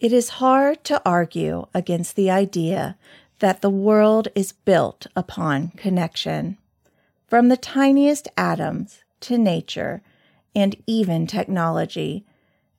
It 0.00 0.14
is 0.14 0.40
hard 0.40 0.82
to 0.84 1.02
argue 1.04 1.66
against 1.74 2.16
the 2.16 2.30
idea 2.30 2.96
that 3.40 3.60
the 3.60 3.68
world 3.68 4.28
is 4.34 4.52
built 4.52 5.06
upon 5.14 5.72
connection. 5.76 6.56
From 7.26 7.48
the 7.48 7.58
tiniest 7.58 8.26
atoms 8.34 9.04
to 9.20 9.36
nature 9.36 10.02
and 10.56 10.74
even 10.86 11.26
technology, 11.26 12.24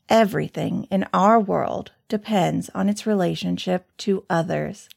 everything 0.10 0.88
in 0.89 1.05
our 1.13 1.39
world 1.39 1.92
depends 2.10 2.71
on 2.73 2.89
its 2.89 3.05
relationship 3.05 3.86
to 3.98 4.26
others. 4.28 4.90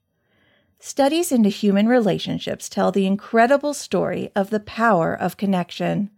Studies 0.79 1.31
into 1.31 1.51
human 1.51 1.89
relationships 1.89 2.71
tell 2.71 2.91
the 2.91 3.07
incredible 3.07 3.75
story 3.75 4.31
of 4.35 4.49
the 4.49 4.61
power 4.61 5.15
of 5.15 5.37
connection. 5.37 6.09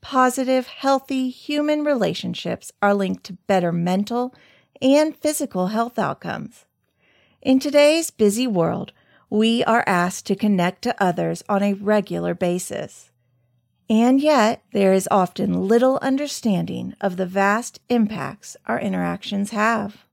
Positive, 0.00 0.66
healthy 0.66 1.30
human 1.30 1.84
relationships 1.84 2.72
are 2.82 2.94
linked 2.94 3.22
to 3.24 3.34
better 3.46 3.70
mental 3.70 4.34
and 4.80 5.16
physical 5.16 5.68
health 5.68 5.98
outcomes. 5.98 6.64
In 7.42 7.58
today's 7.58 8.10
busy 8.10 8.46
world, 8.46 8.92
we 9.30 9.64
are 9.64 9.84
asked 9.86 10.26
to 10.26 10.36
connect 10.36 10.82
to 10.82 11.02
others 11.02 11.42
on 11.48 11.62
a 11.62 11.74
regular 11.74 12.34
basis. 12.34 13.10
And 13.88 14.20
yet, 14.20 14.62
there 14.72 14.92
is 14.92 15.08
often 15.10 15.68
little 15.68 15.98
understanding 16.02 16.94
of 17.00 17.16
the 17.16 17.26
vast 17.26 17.80
impacts 17.88 18.56
our 18.66 18.80
interactions 18.80 19.50
have. 19.50 20.04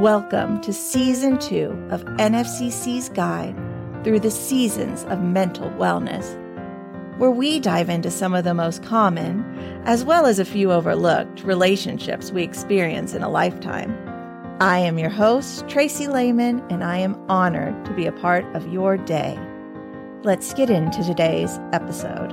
Welcome 0.00 0.60
to 0.60 0.72
Season 0.72 1.38
2 1.38 1.88
of 1.90 2.04
NFCC's 2.04 3.08
Guide 3.08 3.56
through 4.04 4.20
the 4.20 4.30
Seasons 4.30 5.02
of 5.04 5.22
Mental 5.22 5.70
Wellness 5.70 6.37
where 7.18 7.30
we 7.30 7.58
dive 7.58 7.88
into 7.90 8.10
some 8.10 8.32
of 8.32 8.44
the 8.44 8.54
most 8.54 8.82
common, 8.82 9.44
as 9.84 10.04
well 10.04 10.24
as 10.24 10.38
a 10.38 10.44
few 10.44 10.72
overlooked, 10.72 11.42
relationships 11.42 12.30
we 12.30 12.44
experience 12.44 13.12
in 13.12 13.22
a 13.22 13.28
lifetime. 13.28 13.92
I 14.60 14.78
am 14.78 14.98
your 14.98 15.10
host, 15.10 15.68
Tracy 15.68 16.06
Lehman, 16.06 16.64
and 16.70 16.82
I 16.82 16.98
am 16.98 17.20
honored 17.28 17.84
to 17.84 17.92
be 17.92 18.06
a 18.06 18.12
part 18.12 18.44
of 18.56 18.72
your 18.72 18.96
day. 18.96 19.38
Let's 20.22 20.54
get 20.54 20.70
into 20.70 21.02
today's 21.04 21.58
episode. 21.72 22.32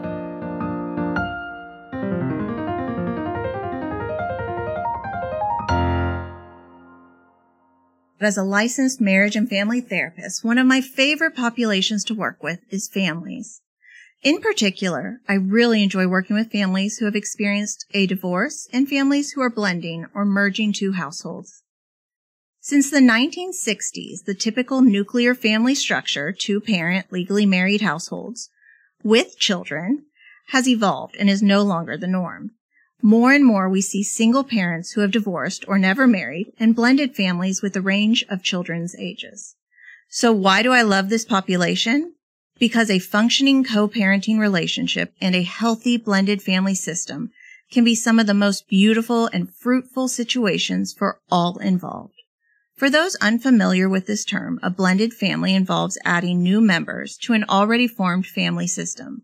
As 8.20 8.38
a 8.38 8.44
licensed 8.44 9.00
marriage 9.00 9.36
and 9.36 9.48
family 9.48 9.82
therapist, 9.82 10.44
one 10.44 10.58
of 10.58 10.66
my 10.66 10.82
favorite 10.82 11.36
populations 11.36 12.04
to 12.06 12.16
work 12.16 12.42
with 12.42 12.60
is 12.72 12.88
families. 12.88 13.62
In 14.26 14.42
particular, 14.42 15.22
I 15.30 15.36
really 15.36 15.84
enjoy 15.84 16.08
working 16.08 16.36
with 16.36 16.52
families 16.52 16.98
who 16.98 17.06
have 17.06 17.16
experienced 17.16 17.86
a 17.94 18.08
divorce 18.08 18.68
and 18.74 18.90
families 18.90 19.34
who 19.34 19.42
are 19.42 19.52
blending 19.52 20.08
or 20.16 20.26
merging 20.26 20.74
two 20.74 20.94
households. 20.94 21.62
Since 22.60 22.90
the 22.90 23.02
1960s, 23.02 24.24
the 24.26 24.34
typical 24.34 24.82
nuclear 24.82 25.36
family 25.36 25.76
structure, 25.76 26.32
two 26.32 26.60
parent, 26.60 27.12
legally 27.12 27.46
married 27.46 27.82
households 27.82 28.50
with 29.04 29.38
children, 29.38 30.06
has 30.48 30.68
evolved 30.68 31.16
and 31.20 31.30
is 31.30 31.44
no 31.44 31.62
longer 31.62 31.96
the 31.96 32.08
norm. 32.08 32.50
More 33.04 33.32
and 33.32 33.46
more 33.46 33.70
we 33.70 33.82
see 33.82 34.02
single 34.02 34.44
parents 34.44 34.94
who 34.94 35.02
have 35.02 35.12
divorced 35.12 35.66
or 35.68 35.78
never 35.78 36.08
married 36.08 36.52
and 36.60 36.76
blended 36.76 37.16
families 37.16 37.62
with 37.62 37.76
a 37.76 37.82
range 37.82 38.26
of 38.28 38.42
children's 38.42 38.96
ages. 38.96 39.54
So 40.10 40.34
why 40.34 40.64
do 40.64 40.72
I 40.72 40.82
love 40.82 41.10
this 41.10 41.26
population? 41.26 42.16
Because 42.60 42.90
a 42.90 43.00
functioning 43.00 43.64
co-parenting 43.64 44.40
relationship 44.40 45.14
and 45.22 45.36
a 45.36 45.44
healthy 45.44 45.98
blended 45.98 46.42
family 46.42 46.76
system 46.76 47.32
can 47.72 47.84
be 47.84 47.96
some 47.96 48.20
of 48.20 48.28
the 48.28 48.34
most 48.34 48.68
beautiful 48.68 49.28
and 49.28 49.54
fruitful 49.54 50.08
situations 50.08 50.94
for 50.94 51.20
all 51.30 51.58
involved. 51.58 52.14
For 52.76 52.90
those 52.90 53.16
unfamiliar 53.16 53.88
with 53.88 54.06
this 54.06 54.26
term, 54.26 54.60
a 54.62 54.70
blended 54.70 55.14
family 55.14 55.56
involves 55.56 55.98
adding 56.04 56.44
new 56.44 56.60
members 56.62 57.18
to 57.24 57.34
an 57.34 57.46
already 57.48 57.88
formed 57.88 58.28
family 58.28 58.68
system, 58.68 59.24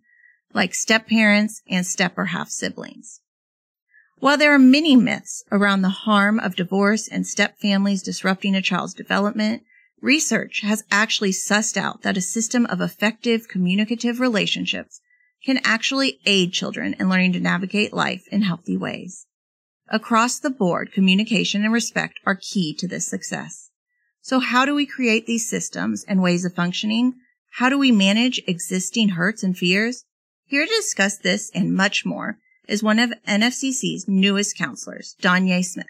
like 0.54 0.74
step 0.74 1.08
parents 1.08 1.62
and 1.70 1.86
step 1.86 2.18
or 2.18 2.26
half 2.26 2.50
siblings. 2.50 3.20
While 4.20 4.38
there 4.38 4.54
are 4.54 4.60
many 4.60 4.96
myths 4.96 5.44
around 5.52 5.82
the 5.82 5.90
harm 5.90 6.40
of 6.40 6.56
divorce 6.56 7.08
and 7.08 7.26
step 7.26 7.58
families 7.60 8.04
disrupting 8.04 8.56
a 8.56 8.62
child's 8.62 8.94
development, 8.94 9.64
Research 10.02 10.62
has 10.62 10.84
actually 10.90 11.32
sussed 11.32 11.78
out 11.78 12.02
that 12.02 12.18
a 12.18 12.22
system 12.22 12.66
of 12.66 12.82
effective 12.82 13.48
communicative 13.48 14.20
relationships 14.20 15.00
can 15.46 15.60
actually 15.64 16.20
aid 16.26 16.54
children 16.54 16.96
in 17.00 17.08
learning 17.08 17.34
to 17.34 17.40
navigate 17.40 17.94
life 17.94 18.24
in 18.32 18.42
healthy 18.42 18.76
ways. 18.76 19.28
Across 19.90 20.40
the 20.40 20.50
board, 20.50 20.92
communication 20.92 21.64
and 21.64 21.74
respect 21.74 22.20
are 22.26 22.36
key 22.36 22.76
to 22.80 22.88
this 22.88 23.08
success. 23.08 23.70
So 24.22 24.40
how 24.40 24.66
do 24.66 24.74
we 24.74 24.86
create 24.86 25.28
these 25.28 25.50
systems 25.50 26.04
and 26.08 26.22
ways 26.22 26.46
of 26.46 26.54
functioning? 26.54 27.16
How 27.56 27.70
do 27.70 27.78
we 27.78 27.92
manage 27.92 28.42
existing 28.48 29.10
hurts 29.10 29.44
and 29.44 29.58
fears? 29.58 30.06
Here 30.46 30.66
to 30.66 30.72
discuss 30.72 31.18
this 31.18 31.52
and 31.54 31.76
much 31.76 32.06
more 32.06 32.38
is 32.68 32.82
one 32.82 33.00
of 33.00 33.14
NFCC's 33.28 34.06
newest 34.08 34.58
counselors, 34.58 35.16
Danye 35.22 35.64
Smith. 35.64 35.88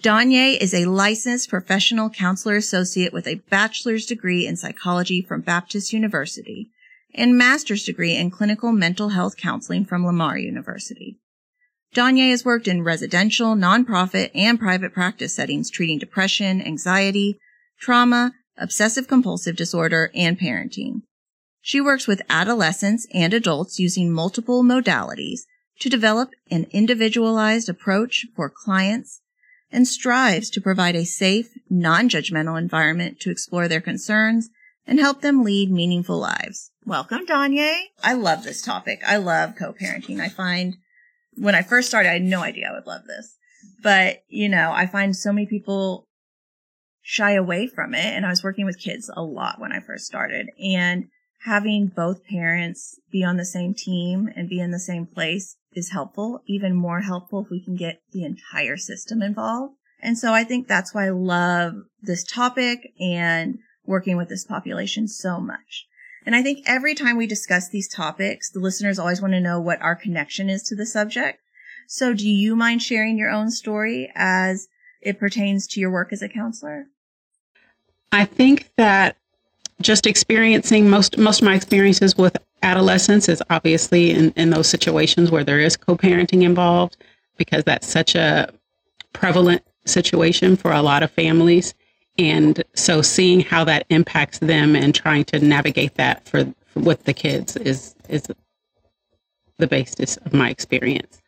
Danye 0.00 0.56
is 0.56 0.74
a 0.74 0.84
licensed 0.84 1.48
professional 1.48 2.08
counselor 2.08 2.54
associate 2.54 3.12
with 3.12 3.26
a 3.26 3.42
bachelor's 3.50 4.06
degree 4.06 4.46
in 4.46 4.56
psychology 4.56 5.22
from 5.22 5.40
Baptist 5.40 5.92
University 5.92 6.70
and 7.14 7.36
master's 7.36 7.82
degree 7.82 8.14
in 8.14 8.30
clinical 8.30 8.70
mental 8.70 9.08
health 9.08 9.36
counseling 9.36 9.84
from 9.84 10.06
Lamar 10.06 10.38
University. 10.38 11.18
Danye 11.96 12.30
has 12.30 12.44
worked 12.44 12.68
in 12.68 12.84
residential, 12.84 13.56
nonprofit, 13.56 14.30
and 14.36 14.60
private 14.60 14.92
practice 14.92 15.34
settings 15.34 15.68
treating 15.68 15.98
depression, 15.98 16.62
anxiety, 16.62 17.40
trauma, 17.80 18.34
obsessive 18.56 19.08
compulsive 19.08 19.56
disorder, 19.56 20.12
and 20.14 20.38
parenting. 20.38 21.02
She 21.60 21.80
works 21.80 22.06
with 22.06 22.22
adolescents 22.30 23.08
and 23.12 23.34
adults 23.34 23.80
using 23.80 24.12
multiple 24.12 24.62
modalities 24.62 25.40
to 25.80 25.88
develop 25.88 26.30
an 26.52 26.66
individualized 26.70 27.68
approach 27.68 28.26
for 28.36 28.48
clients 28.48 29.22
and 29.70 29.86
strives 29.86 30.50
to 30.50 30.60
provide 30.60 30.96
a 30.96 31.04
safe, 31.04 31.50
non-judgmental 31.68 32.58
environment 32.58 33.20
to 33.20 33.30
explore 33.30 33.68
their 33.68 33.80
concerns 33.80 34.48
and 34.86 34.98
help 34.98 35.20
them 35.20 35.44
lead 35.44 35.70
meaningful 35.70 36.18
lives. 36.18 36.70
Welcome, 36.86 37.26
Danye. 37.26 37.78
I 38.02 38.14
love 38.14 38.44
this 38.44 38.62
topic. 38.62 39.02
I 39.06 39.18
love 39.18 39.54
co-parenting. 39.58 40.20
I 40.20 40.30
find 40.30 40.76
when 41.36 41.54
I 41.54 41.62
first 41.62 41.88
started, 41.88 42.08
I 42.08 42.14
had 42.14 42.22
no 42.22 42.40
idea 42.40 42.68
I 42.68 42.74
would 42.74 42.86
love 42.86 43.04
this, 43.06 43.36
but 43.82 44.22
you 44.28 44.48
know, 44.48 44.72
I 44.72 44.86
find 44.86 45.14
so 45.14 45.32
many 45.32 45.46
people 45.46 46.06
shy 47.02 47.32
away 47.32 47.66
from 47.66 47.94
it. 47.94 48.04
And 48.04 48.24
I 48.24 48.30
was 48.30 48.42
working 48.42 48.64
with 48.64 48.80
kids 48.80 49.10
a 49.14 49.22
lot 49.22 49.60
when 49.60 49.72
I 49.72 49.80
first 49.80 50.06
started 50.06 50.48
and 50.58 51.08
having 51.44 51.86
both 51.86 52.24
parents 52.24 52.98
be 53.12 53.22
on 53.22 53.36
the 53.36 53.44
same 53.44 53.74
team 53.74 54.28
and 54.34 54.48
be 54.48 54.60
in 54.60 54.70
the 54.70 54.78
same 54.78 55.06
place 55.06 55.56
is 55.72 55.90
helpful, 55.90 56.42
even 56.46 56.74
more 56.74 57.00
helpful 57.00 57.44
if 57.44 57.50
we 57.50 57.62
can 57.62 57.76
get 57.76 58.00
the 58.12 58.24
entire 58.24 58.76
system 58.76 59.22
involved. 59.22 59.74
And 60.00 60.16
so 60.16 60.32
I 60.32 60.44
think 60.44 60.68
that's 60.68 60.94
why 60.94 61.06
I 61.06 61.10
love 61.10 61.74
this 62.00 62.24
topic 62.24 62.92
and 63.00 63.58
working 63.84 64.16
with 64.16 64.28
this 64.28 64.44
population 64.44 65.08
so 65.08 65.40
much. 65.40 65.86
And 66.24 66.36
I 66.36 66.42
think 66.42 66.64
every 66.66 66.94
time 66.94 67.16
we 67.16 67.26
discuss 67.26 67.68
these 67.68 67.88
topics, 67.88 68.50
the 68.50 68.60
listeners 68.60 68.98
always 68.98 69.20
want 69.20 69.32
to 69.32 69.40
know 69.40 69.60
what 69.60 69.80
our 69.80 69.96
connection 69.96 70.50
is 70.50 70.62
to 70.64 70.76
the 70.76 70.86
subject. 70.86 71.40
So 71.86 72.12
do 72.12 72.28
you 72.28 72.54
mind 72.54 72.82
sharing 72.82 73.16
your 73.16 73.30
own 73.30 73.50
story 73.50 74.12
as 74.14 74.68
it 75.00 75.18
pertains 75.18 75.66
to 75.68 75.80
your 75.80 75.90
work 75.90 76.12
as 76.12 76.22
a 76.22 76.28
counselor? 76.28 76.86
I 78.12 78.24
think 78.24 78.70
that 78.76 79.16
just 79.80 80.06
experiencing 80.06 80.90
most 80.90 81.18
most 81.18 81.40
of 81.40 81.46
my 81.46 81.54
experiences 81.54 82.16
with 82.16 82.36
adolescence 82.62 83.28
is 83.28 83.42
obviously 83.50 84.10
in, 84.10 84.30
in 84.32 84.50
those 84.50 84.68
situations 84.68 85.30
where 85.30 85.44
there 85.44 85.60
is 85.60 85.76
co-parenting 85.76 86.42
involved 86.42 86.96
because 87.36 87.64
that's 87.64 87.86
such 87.86 88.14
a 88.14 88.52
prevalent 89.12 89.62
situation 89.84 90.56
for 90.56 90.72
a 90.72 90.82
lot 90.82 91.02
of 91.02 91.10
families. 91.10 91.74
And 92.18 92.62
so 92.74 93.00
seeing 93.00 93.40
how 93.40 93.64
that 93.64 93.86
impacts 93.90 94.38
them 94.40 94.74
and 94.74 94.94
trying 94.94 95.24
to 95.26 95.38
navigate 95.38 95.94
that 95.94 96.26
for, 96.28 96.52
for 96.66 96.80
with 96.80 97.04
the 97.04 97.14
kids 97.14 97.56
is 97.56 97.94
is 98.08 98.26
the 99.58 99.66
basis 99.66 100.16
of 100.18 100.32
my 100.32 100.50
experience. 100.50 101.20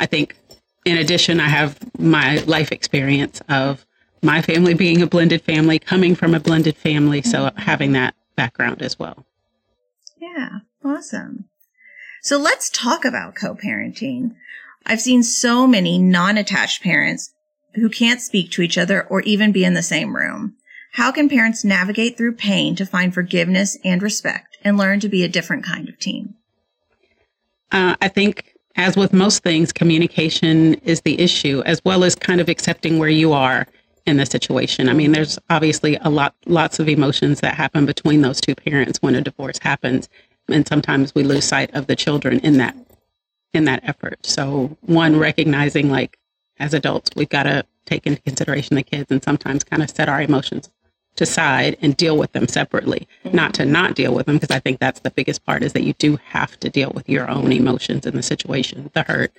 I 0.00 0.06
think 0.06 0.36
in 0.84 0.96
addition 0.96 1.40
i 1.40 1.48
have 1.48 1.76
my 1.98 2.38
life 2.46 2.70
experience 2.72 3.42
of 3.48 3.84
my 4.22 4.40
family 4.40 4.74
being 4.86 5.02
a 5.02 5.06
blended 5.06 5.42
family 5.42 5.78
coming 5.78 6.14
from 6.14 6.34
a 6.34 6.40
blended 6.40 6.76
family 6.76 7.20
so 7.20 7.50
having 7.56 7.92
that 7.92 8.14
background 8.36 8.80
as 8.80 8.98
well. 8.98 9.26
Yeah 10.18 10.60
Awesome. 10.84 11.46
So 12.22 12.38
let's 12.38 12.70
talk 12.70 13.04
about 13.04 13.34
co-parenting. 13.34 14.34
I've 14.86 15.00
seen 15.00 15.22
so 15.22 15.66
many 15.66 15.98
non-attached 15.98 16.82
parents 16.82 17.32
who 17.74 17.88
can't 17.88 18.20
speak 18.20 18.50
to 18.52 18.62
each 18.62 18.78
other 18.78 19.02
or 19.04 19.20
even 19.22 19.52
be 19.52 19.64
in 19.64 19.74
the 19.74 19.82
same 19.82 20.16
room. 20.16 20.56
How 20.92 21.12
can 21.12 21.28
parents 21.28 21.64
navigate 21.64 22.16
through 22.16 22.36
pain 22.36 22.74
to 22.76 22.86
find 22.86 23.12
forgiveness 23.12 23.78
and 23.84 24.02
respect 24.02 24.56
and 24.64 24.76
learn 24.76 25.00
to 25.00 25.08
be 25.08 25.22
a 25.22 25.28
different 25.28 25.64
kind 25.64 25.88
of 25.88 25.98
team? 25.98 26.34
Uh, 27.70 27.94
I 28.00 28.08
think 28.08 28.54
as 28.76 28.96
with 28.96 29.12
most 29.12 29.42
things, 29.42 29.72
communication 29.72 30.74
is 30.74 31.00
the 31.02 31.20
issue, 31.20 31.62
as 31.66 31.84
well 31.84 32.04
as 32.04 32.14
kind 32.14 32.40
of 32.40 32.48
accepting 32.48 32.98
where 32.98 33.08
you 33.08 33.32
are 33.32 33.66
in 34.06 34.16
the 34.16 34.24
situation. 34.24 34.88
I 34.88 34.92
mean, 34.94 35.12
there's 35.12 35.38
obviously 35.50 35.98
a 36.00 36.08
lot, 36.08 36.34
lots 36.46 36.78
of 36.78 36.88
emotions 36.88 37.40
that 37.40 37.54
happen 37.54 37.84
between 37.84 38.22
those 38.22 38.40
two 38.40 38.54
parents 38.54 39.02
when 39.02 39.14
a 39.14 39.20
divorce 39.20 39.58
happens, 39.60 40.08
and 40.48 40.66
sometimes 40.66 41.14
we 41.14 41.22
lose 41.22 41.44
sight 41.44 41.74
of 41.74 41.86
the 41.86 41.96
children 41.96 42.38
in 42.40 42.56
that 42.58 42.76
in 43.52 43.64
that 43.64 43.80
effort. 43.84 44.24
So, 44.26 44.76
one 44.82 45.18
recognizing 45.18 45.90
like 45.90 46.18
as 46.58 46.74
adults, 46.74 47.10
we've 47.16 47.28
got 47.28 47.44
to 47.44 47.64
take 47.86 48.06
into 48.06 48.20
consideration 48.22 48.76
the 48.76 48.82
kids 48.82 49.10
and 49.10 49.22
sometimes 49.22 49.64
kind 49.64 49.82
of 49.82 49.90
set 49.90 50.08
our 50.08 50.20
emotions 50.20 50.70
to 51.16 51.26
side 51.26 51.76
and 51.80 51.96
deal 51.96 52.16
with 52.16 52.32
them 52.32 52.46
separately, 52.46 53.08
mm-hmm. 53.24 53.36
not 53.36 53.54
to 53.54 53.64
not 53.64 53.94
deal 53.94 54.14
with 54.14 54.26
them, 54.26 54.36
because 54.36 54.54
I 54.54 54.60
think 54.60 54.78
that's 54.78 55.00
the 55.00 55.10
biggest 55.10 55.44
part 55.44 55.62
is 55.62 55.72
that 55.72 55.82
you 55.82 55.94
do 55.94 56.16
have 56.24 56.58
to 56.60 56.68
deal 56.68 56.92
with 56.94 57.08
your 57.08 57.28
own 57.28 57.52
emotions 57.52 58.06
in 58.06 58.14
the 58.14 58.22
situation, 58.22 58.90
the 58.94 59.02
hurt, 59.02 59.32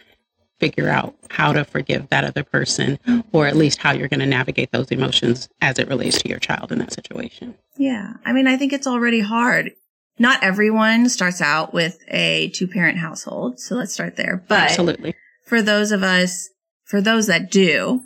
figure 0.59 0.89
out 0.89 1.15
how 1.29 1.53
to 1.53 1.63
forgive 1.63 2.09
that 2.09 2.25
other 2.25 2.43
person, 2.43 2.99
or 3.31 3.47
at 3.47 3.55
least 3.55 3.79
how 3.79 3.93
you're 3.93 4.09
going 4.09 4.19
to 4.19 4.25
navigate 4.25 4.71
those 4.71 4.91
emotions 4.91 5.47
as 5.61 5.79
it 5.79 5.87
relates 5.87 6.21
to 6.21 6.27
your 6.27 6.39
child 6.39 6.71
in 6.71 6.79
that 6.79 6.91
situation. 6.91 7.55
Yeah. 7.77 8.15
I 8.25 8.33
mean, 8.33 8.45
I 8.45 8.57
think 8.57 8.73
it's 8.73 8.87
already 8.87 9.21
hard. 9.21 9.71
Not 10.19 10.43
everyone 10.43 11.09
starts 11.09 11.41
out 11.41 11.73
with 11.73 11.97
a 12.09 12.49
two 12.49 12.67
parent 12.67 12.99
household. 12.99 13.59
So 13.59 13.75
let's 13.75 13.93
start 13.93 14.17
there. 14.17 14.43
But 14.47 14.69
absolutely 14.71 15.15
for 15.49 15.61
those 15.63 15.91
of 15.91 16.03
us, 16.03 16.49
for 16.85 17.01
those 17.01 17.27
that 17.27 17.49
do, 17.49 18.03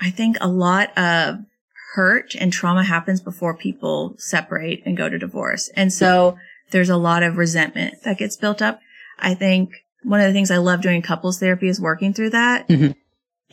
I 0.00 0.10
think 0.10 0.36
a 0.40 0.48
lot 0.48 0.96
of 0.98 1.38
hurt 1.94 2.34
and 2.34 2.52
trauma 2.52 2.82
happens 2.82 3.20
before 3.20 3.56
people 3.56 4.16
separate 4.18 4.82
and 4.84 4.96
go 4.96 5.08
to 5.08 5.18
divorce. 5.18 5.70
And 5.76 5.92
so 5.92 6.36
there's 6.72 6.90
a 6.90 6.96
lot 6.96 7.22
of 7.22 7.36
resentment 7.36 8.02
that 8.04 8.18
gets 8.18 8.36
built 8.36 8.60
up. 8.60 8.80
I 9.18 9.34
think 9.34 9.70
one 10.02 10.20
of 10.20 10.26
the 10.26 10.32
things 10.32 10.50
I 10.50 10.58
love 10.58 10.82
doing 10.82 11.00
couples 11.00 11.38
therapy 11.38 11.68
is 11.68 11.80
working 11.80 12.12
through 12.12 12.30
that. 12.30 12.68
Mm-hmm. 12.68 12.92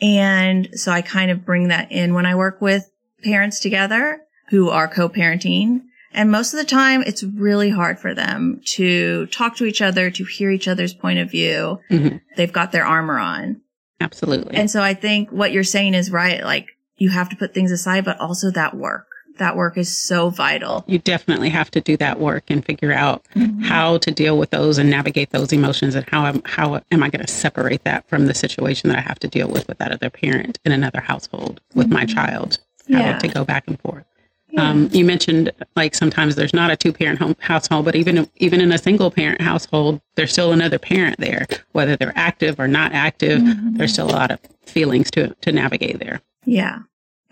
And 0.00 0.68
so 0.72 0.90
I 0.90 1.02
kind 1.02 1.30
of 1.30 1.44
bring 1.44 1.68
that 1.68 1.92
in 1.92 2.14
when 2.14 2.26
I 2.26 2.34
work 2.34 2.60
with 2.60 2.90
parents 3.22 3.60
together 3.60 4.20
who 4.50 4.68
are 4.70 4.88
co-parenting. 4.88 5.82
And 6.12 6.30
most 6.30 6.54
of 6.54 6.58
the 6.58 6.64
time 6.64 7.02
it's 7.02 7.22
really 7.22 7.70
hard 7.70 7.98
for 7.98 8.14
them 8.14 8.60
to 8.74 9.26
talk 9.26 9.56
to 9.56 9.64
each 9.64 9.82
other, 9.82 10.10
to 10.10 10.24
hear 10.24 10.50
each 10.50 10.68
other's 10.68 10.94
point 10.94 11.18
of 11.18 11.30
view. 11.30 11.80
Mm-hmm. 11.90 12.16
They've 12.36 12.52
got 12.52 12.72
their 12.72 12.86
armor 12.86 13.18
on. 13.18 13.60
Absolutely. 14.00 14.56
And 14.56 14.70
so 14.70 14.82
I 14.82 14.94
think 14.94 15.30
what 15.30 15.52
you're 15.52 15.64
saying 15.64 15.94
is 15.94 16.10
right. 16.10 16.42
Like 16.42 16.68
you 16.96 17.10
have 17.10 17.28
to 17.30 17.36
put 17.36 17.54
things 17.54 17.72
aside, 17.72 18.04
but 18.04 18.20
also 18.20 18.50
that 18.50 18.76
work. 18.76 19.06
That 19.38 19.56
work 19.56 19.78
is 19.78 19.96
so 19.96 20.30
vital. 20.30 20.84
You 20.88 20.98
definitely 20.98 21.50
have 21.50 21.70
to 21.70 21.80
do 21.80 21.96
that 21.98 22.18
work 22.18 22.44
and 22.48 22.64
figure 22.64 22.92
out 22.92 23.24
mm-hmm. 23.36 23.60
how 23.60 23.98
to 23.98 24.10
deal 24.10 24.36
with 24.36 24.50
those 24.50 24.78
and 24.78 24.90
navigate 24.90 25.30
those 25.30 25.52
emotions 25.52 25.94
and 25.94 26.08
how 26.08 26.26
am, 26.26 26.42
how 26.44 26.80
am 26.90 27.02
I 27.04 27.08
going 27.08 27.24
to 27.24 27.32
separate 27.32 27.84
that 27.84 28.08
from 28.08 28.26
the 28.26 28.34
situation 28.34 28.88
that 28.88 28.98
I 28.98 29.02
have 29.02 29.20
to 29.20 29.28
deal 29.28 29.48
with 29.48 29.68
with 29.68 29.78
that 29.78 29.92
other 29.92 30.10
parent 30.10 30.58
in 30.64 30.72
another 30.72 31.00
household 31.00 31.60
with 31.74 31.86
mm-hmm. 31.86 31.94
my 31.94 32.04
child. 32.04 32.58
How 32.90 32.98
yeah. 32.98 33.18
to 33.18 33.28
go 33.28 33.44
back 33.44 33.68
and 33.68 33.78
forth. 33.80 34.04
Yeah. 34.50 34.70
Um, 34.70 34.88
you 34.92 35.04
mentioned 35.04 35.52
like 35.76 35.94
sometimes 35.94 36.34
there's 36.34 36.54
not 36.54 36.70
a 36.70 36.76
two 36.76 36.92
parent 36.92 37.18
home 37.18 37.36
household, 37.40 37.84
but 37.84 37.94
even 37.94 38.28
even 38.36 38.60
in 38.60 38.72
a 38.72 38.78
single 38.78 39.10
parent 39.10 39.40
household, 39.40 40.00
there's 40.14 40.32
still 40.32 40.52
another 40.52 40.78
parent 40.78 41.18
there, 41.18 41.46
whether 41.72 41.96
they're 41.96 42.16
active 42.16 42.58
or 42.58 42.66
not 42.66 42.92
active. 42.92 43.40
Mm-hmm. 43.40 43.76
There's 43.76 43.92
still 43.92 44.08
a 44.08 44.12
lot 44.12 44.30
of 44.30 44.40
feelings 44.64 45.10
to 45.12 45.34
to 45.42 45.52
navigate 45.52 45.98
there. 45.98 46.22
Yeah, 46.46 46.80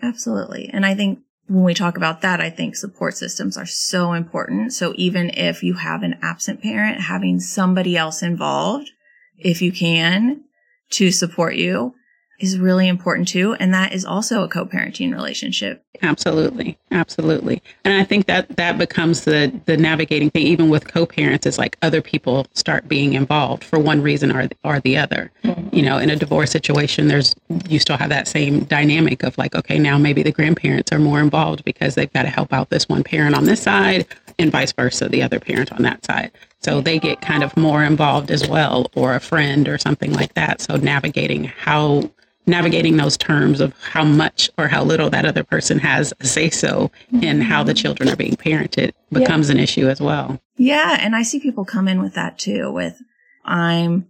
absolutely. 0.01 0.69
And 0.71 0.85
I 0.85 0.93
think 0.93 1.19
when 1.47 1.63
we 1.63 1.73
talk 1.73 1.97
about 1.97 2.21
that, 2.21 2.39
I 2.39 2.49
think 2.49 2.75
support 2.75 3.17
systems 3.17 3.57
are 3.57 3.65
so 3.65 4.13
important. 4.13 4.73
So 4.73 4.93
even 4.95 5.31
if 5.31 5.63
you 5.63 5.75
have 5.75 6.03
an 6.03 6.19
absent 6.21 6.61
parent, 6.61 7.01
having 7.01 7.39
somebody 7.39 7.97
else 7.97 8.21
involved, 8.21 8.91
if 9.37 9.61
you 9.61 9.71
can, 9.71 10.43
to 10.91 11.11
support 11.11 11.55
you 11.55 11.95
is 12.39 12.59
really 12.59 12.87
important 12.87 13.27
too. 13.27 13.53
And 13.59 13.73
that 13.73 13.93
is 13.93 14.05
also 14.05 14.43
a 14.43 14.47
co-parenting 14.47 15.11
relationship. 15.13 15.83
Absolutely. 16.01 16.77
Absolutely. 16.91 17.63
And 17.83 17.95
I 17.95 18.03
think 18.03 18.27
that 18.27 18.55
that 18.57 18.77
becomes 18.77 19.25
the, 19.25 19.51
the 19.65 19.77
navigating 19.77 20.29
thing, 20.29 20.45
even 20.45 20.69
with 20.69 20.87
co-parents 20.87 21.45
is 21.47 21.57
like 21.57 21.77
other 21.81 22.01
people 22.01 22.45
start 22.53 22.87
being 22.87 23.13
involved 23.13 23.63
for 23.63 23.79
one 23.79 24.01
reason 24.01 24.31
or, 24.31 24.47
or 24.63 24.79
the 24.79 24.97
other. 24.97 25.31
Mm-hmm. 25.43 25.75
You 25.75 25.81
know, 25.81 25.97
in 25.97 26.09
a 26.09 26.15
divorce 26.15 26.51
situation, 26.51 27.07
there's, 27.07 27.35
you 27.67 27.79
still 27.79 27.97
have 27.97 28.09
that 28.09 28.27
same 28.27 28.65
dynamic 28.65 29.23
of 29.23 29.37
like, 29.37 29.55
okay, 29.55 29.79
now 29.79 29.97
maybe 29.97 30.21
the 30.21 30.31
grandparents 30.31 30.91
are 30.91 30.99
more 30.99 31.19
involved 31.19 31.63
because 31.65 31.95
they've 31.95 32.13
got 32.13 32.23
to 32.23 32.29
help 32.29 32.53
out 32.53 32.69
this 32.69 32.87
one 32.87 33.03
parent 33.03 33.35
on 33.35 33.45
this 33.45 33.61
side 33.61 34.05
and 34.37 34.51
vice 34.51 34.71
versa, 34.71 35.09
the 35.09 35.23
other 35.23 35.39
parent 35.39 35.71
on 35.71 35.81
that 35.81 36.05
side. 36.05 36.31
So 36.59 36.81
they 36.81 36.99
get 36.99 37.21
kind 37.21 37.43
of 37.43 37.55
more 37.55 37.83
involved 37.83 38.29
as 38.29 38.47
well, 38.47 38.91
or 38.95 39.15
a 39.15 39.19
friend 39.19 39.67
or 39.67 39.77
something 39.77 40.11
like 40.11 40.33
that. 40.33 40.61
So 40.61 40.75
navigating 40.75 41.45
how 41.45 42.09
navigating 42.47 42.97
those 42.97 43.17
terms 43.17 43.59
of 43.59 43.73
how 43.81 44.03
much 44.03 44.49
or 44.57 44.67
how 44.67 44.83
little 44.83 45.09
that 45.09 45.25
other 45.25 45.43
person 45.43 45.77
has 45.79 46.13
a 46.19 46.25
say 46.25 46.49
so 46.49 46.89
in 47.21 47.41
how 47.41 47.61
the 47.61 47.73
children 47.73 48.09
are 48.09 48.15
being 48.15 48.35
parented 48.35 48.93
becomes 49.11 49.49
an 49.49 49.59
issue 49.59 49.87
as 49.87 50.01
well. 50.01 50.39
Yeah. 50.55 50.97
And 50.99 51.15
I 51.15 51.23
see 51.23 51.39
people 51.39 51.65
come 51.65 51.87
in 51.87 52.01
with 52.01 52.13
that 52.13 52.39
too, 52.39 52.71
with 52.71 52.97
I'm 53.43 54.07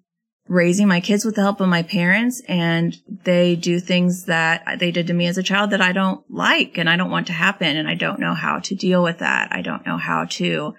raising 0.47 0.87
my 0.87 1.01
kids 1.01 1.25
with 1.25 1.35
the 1.35 1.41
help 1.41 1.59
of 1.59 1.67
my 1.67 1.83
parents 1.83 2.41
and 2.47 2.95
they 3.07 3.55
do 3.55 3.79
things 3.79 4.25
that 4.25 4.63
they 4.79 4.91
did 4.91 5.07
to 5.07 5.13
me 5.13 5.25
as 5.27 5.37
a 5.37 5.43
child 5.43 5.71
that 5.71 5.81
I 5.81 5.91
don't 5.91 6.23
like 6.29 6.77
and 6.77 6.89
I 6.89 6.95
don't 6.95 7.11
want 7.11 7.27
to 7.27 7.33
happen. 7.33 7.75
And 7.75 7.87
I 7.87 7.95
don't 7.95 8.19
know 8.19 8.33
how 8.33 8.59
to 8.59 8.75
deal 8.75 9.03
with 9.03 9.17
that. 9.17 9.49
I 9.51 9.61
don't 9.61 9.85
know 9.85 9.97
how 9.97 10.25
to 10.25 10.73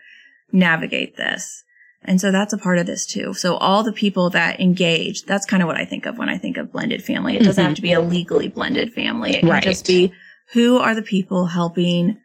navigate 0.52 1.16
this. 1.16 1.64
And 2.08 2.18
so 2.18 2.32
that's 2.32 2.54
a 2.54 2.58
part 2.58 2.78
of 2.78 2.86
this 2.86 3.04
too. 3.04 3.34
So 3.34 3.56
all 3.58 3.82
the 3.82 3.92
people 3.92 4.30
that 4.30 4.60
engage, 4.60 5.24
that's 5.24 5.44
kind 5.44 5.62
of 5.62 5.66
what 5.66 5.76
I 5.76 5.84
think 5.84 6.06
of 6.06 6.16
when 6.16 6.30
I 6.30 6.38
think 6.38 6.56
of 6.56 6.72
blended 6.72 7.04
family. 7.04 7.36
It 7.36 7.44
doesn't 7.44 7.60
mm-hmm. 7.60 7.68
have 7.68 7.76
to 7.76 7.82
be 7.82 7.92
a 7.92 8.00
legally 8.00 8.48
blended 8.48 8.94
family. 8.94 9.36
It 9.36 9.40
can 9.40 9.50
right. 9.50 9.62
just 9.62 9.86
be 9.86 10.12
who 10.52 10.78
are 10.78 10.94
the 10.94 11.02
people 11.02 11.46
helping 11.46 12.18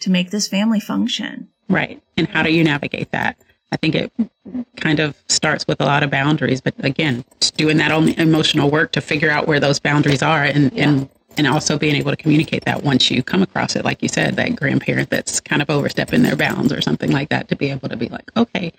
to 0.00 0.10
make 0.10 0.30
this 0.30 0.48
family 0.48 0.80
function. 0.80 1.48
Right. 1.68 2.02
And 2.16 2.26
how 2.26 2.42
do 2.42 2.50
you 2.50 2.64
navigate 2.64 3.12
that? 3.12 3.36
I 3.70 3.76
think 3.76 3.94
it 3.94 4.10
kind 4.76 4.98
of 4.98 5.14
starts 5.28 5.66
with 5.66 5.78
a 5.82 5.84
lot 5.84 6.02
of 6.02 6.10
boundaries, 6.10 6.62
but 6.62 6.72
again, 6.78 7.22
doing 7.58 7.76
that 7.76 7.90
emotional 8.18 8.70
work 8.70 8.92
to 8.92 9.02
figure 9.02 9.30
out 9.30 9.46
where 9.46 9.60
those 9.60 9.78
boundaries 9.78 10.22
are 10.22 10.42
and, 10.42 10.72
yeah. 10.72 10.88
and 10.88 11.08
and 11.36 11.46
also 11.46 11.78
being 11.78 11.94
able 11.94 12.10
to 12.10 12.16
communicate 12.16 12.64
that 12.64 12.82
once 12.82 13.10
you 13.10 13.22
come 13.22 13.42
across 13.42 13.76
it, 13.76 13.84
like 13.84 14.02
you 14.02 14.08
said, 14.08 14.34
that 14.36 14.56
grandparent 14.56 15.08
that's 15.08 15.38
kind 15.38 15.62
of 15.62 15.70
overstepping 15.70 16.22
their 16.22 16.34
bounds 16.34 16.72
or 16.72 16.80
something 16.80 17.12
like 17.12 17.28
that, 17.28 17.48
to 17.48 17.54
be 17.54 17.70
able 17.70 17.88
to 17.88 17.96
be 17.96 18.08
like, 18.08 18.28
okay, 18.36 18.72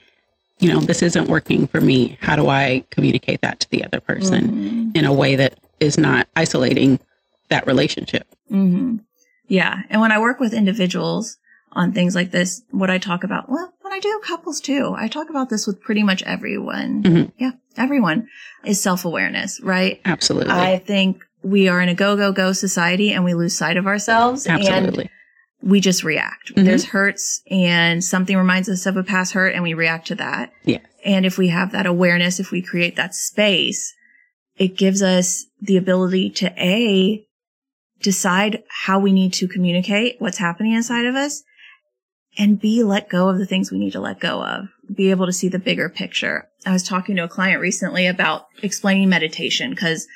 you 0.60 0.72
know, 0.72 0.80
this 0.82 1.02
isn't 1.02 1.28
working 1.30 1.68
for 1.68 1.80
me. 1.80 2.18
How 2.22 2.36
do 2.36 2.48
I 2.48 2.84
communicate 2.92 3.42
that 3.42 3.62
to 3.62 3.70
the 3.70 3.84
other 3.84 4.00
person 4.00 4.48
mm-hmm. 4.48 4.90
in 4.94 5.06
a 5.06 5.14
way 5.14 5.36
that 5.36 5.58
is 5.80 5.98
not 5.98 6.28
isolating 6.36 7.00
that 7.48 7.66
relationship? 7.66 8.28
Mm-hmm. 8.52 8.98
Yeah. 9.48 9.82
And 9.90 10.02
when 10.02 10.12
I 10.12 10.20
work 10.20 10.40
with 10.40 10.54
individuals 10.54 11.38
on 11.72 11.94
things 11.94 12.14
like 12.14 12.32
this, 12.32 12.62
what 12.72 12.90
I 12.90 12.98
talk 12.98 13.24
about, 13.24 13.50
well, 13.50 13.74
when 13.82 13.94
I 13.94 14.00
do 14.00 14.22
couples 14.24 14.60
too, 14.60 14.94
I 14.96 15.08
talk 15.08 15.30
about 15.30 15.50
this 15.50 15.66
with 15.66 15.82
pretty 15.82 16.04
much 16.04 16.24
everyone. 16.24 17.04
Mm-hmm. 17.04 17.30
Yeah. 17.38 17.52
Everyone 17.78 18.28
is 18.66 18.82
self 18.82 19.06
awareness, 19.06 19.62
right? 19.62 20.02
Absolutely. 20.04 20.52
I 20.52 20.80
think 20.80 21.24
we 21.42 21.70
are 21.70 21.80
in 21.80 21.88
a 21.88 21.96
go, 21.96 22.18
go, 22.18 22.34
go 22.34 22.52
society 22.52 23.14
and 23.14 23.24
we 23.24 23.34
lose 23.34 23.58
sight 23.58 23.78
of 23.78 23.88
ourselves. 23.88 24.46
Absolutely. 24.46 25.06
And 25.06 25.10
we 25.62 25.80
just 25.80 26.04
react. 26.04 26.54
Mm-hmm. 26.54 26.66
There's 26.66 26.86
hurts 26.86 27.42
and 27.50 28.04
something 28.04 28.38
reminds 28.38 28.70
us 28.70 28.86
of 28.86 28.98
a 28.98 29.04
past 29.04 29.34
hurt 29.34 29.54
and 29.54 29.64
we 29.64 29.74
react 29.74 30.08
to 30.08 30.16
that. 30.16 30.52
Yeah. 30.64 30.80
And 31.06 31.26
if 31.26 31.38
we 31.38 31.50
have 31.50 31.72
that 31.72 31.86
awareness, 31.86 32.40
if 32.40 32.52
we 32.52 32.62
create 32.62 32.96
that 32.96 33.16
space, 33.16 33.94
it 34.58 34.78
gives 34.78 35.02
us 35.02 35.46
the 35.62 35.78
ability 35.78 36.30
to 36.32 36.54
A, 36.58 37.26
decide 38.02 38.64
how 38.86 39.00
we 39.00 39.12
need 39.12 39.34
to 39.34 39.48
communicate 39.48 40.16
what's 40.20 40.38
happening 40.38 40.74
inside 40.74 41.06
of 41.06 41.16
us 41.16 41.44
and 42.38 42.60
B, 42.60 42.84
let 42.84 43.10
go 43.10 43.28
of 43.28 43.38
the 43.38 43.46
things 43.46 43.72
we 43.72 43.80
need 43.80 43.92
to 43.92 44.00
let 44.00 44.20
go 44.20 44.44
of, 44.44 44.70
be 44.94 45.12
able 45.12 45.26
to 45.26 45.34
see 45.34 45.50
the 45.50 45.60
bigger 45.60 45.90
picture. 45.90 46.48
I 46.66 46.72
was 46.72 46.84
talking 46.84 47.18
to 47.18 47.24
a 47.24 47.30
client 47.30 47.62
recently 47.62 48.08
about 48.08 48.48
explaining 48.64 49.10
meditation 49.10 49.72
because 49.72 50.08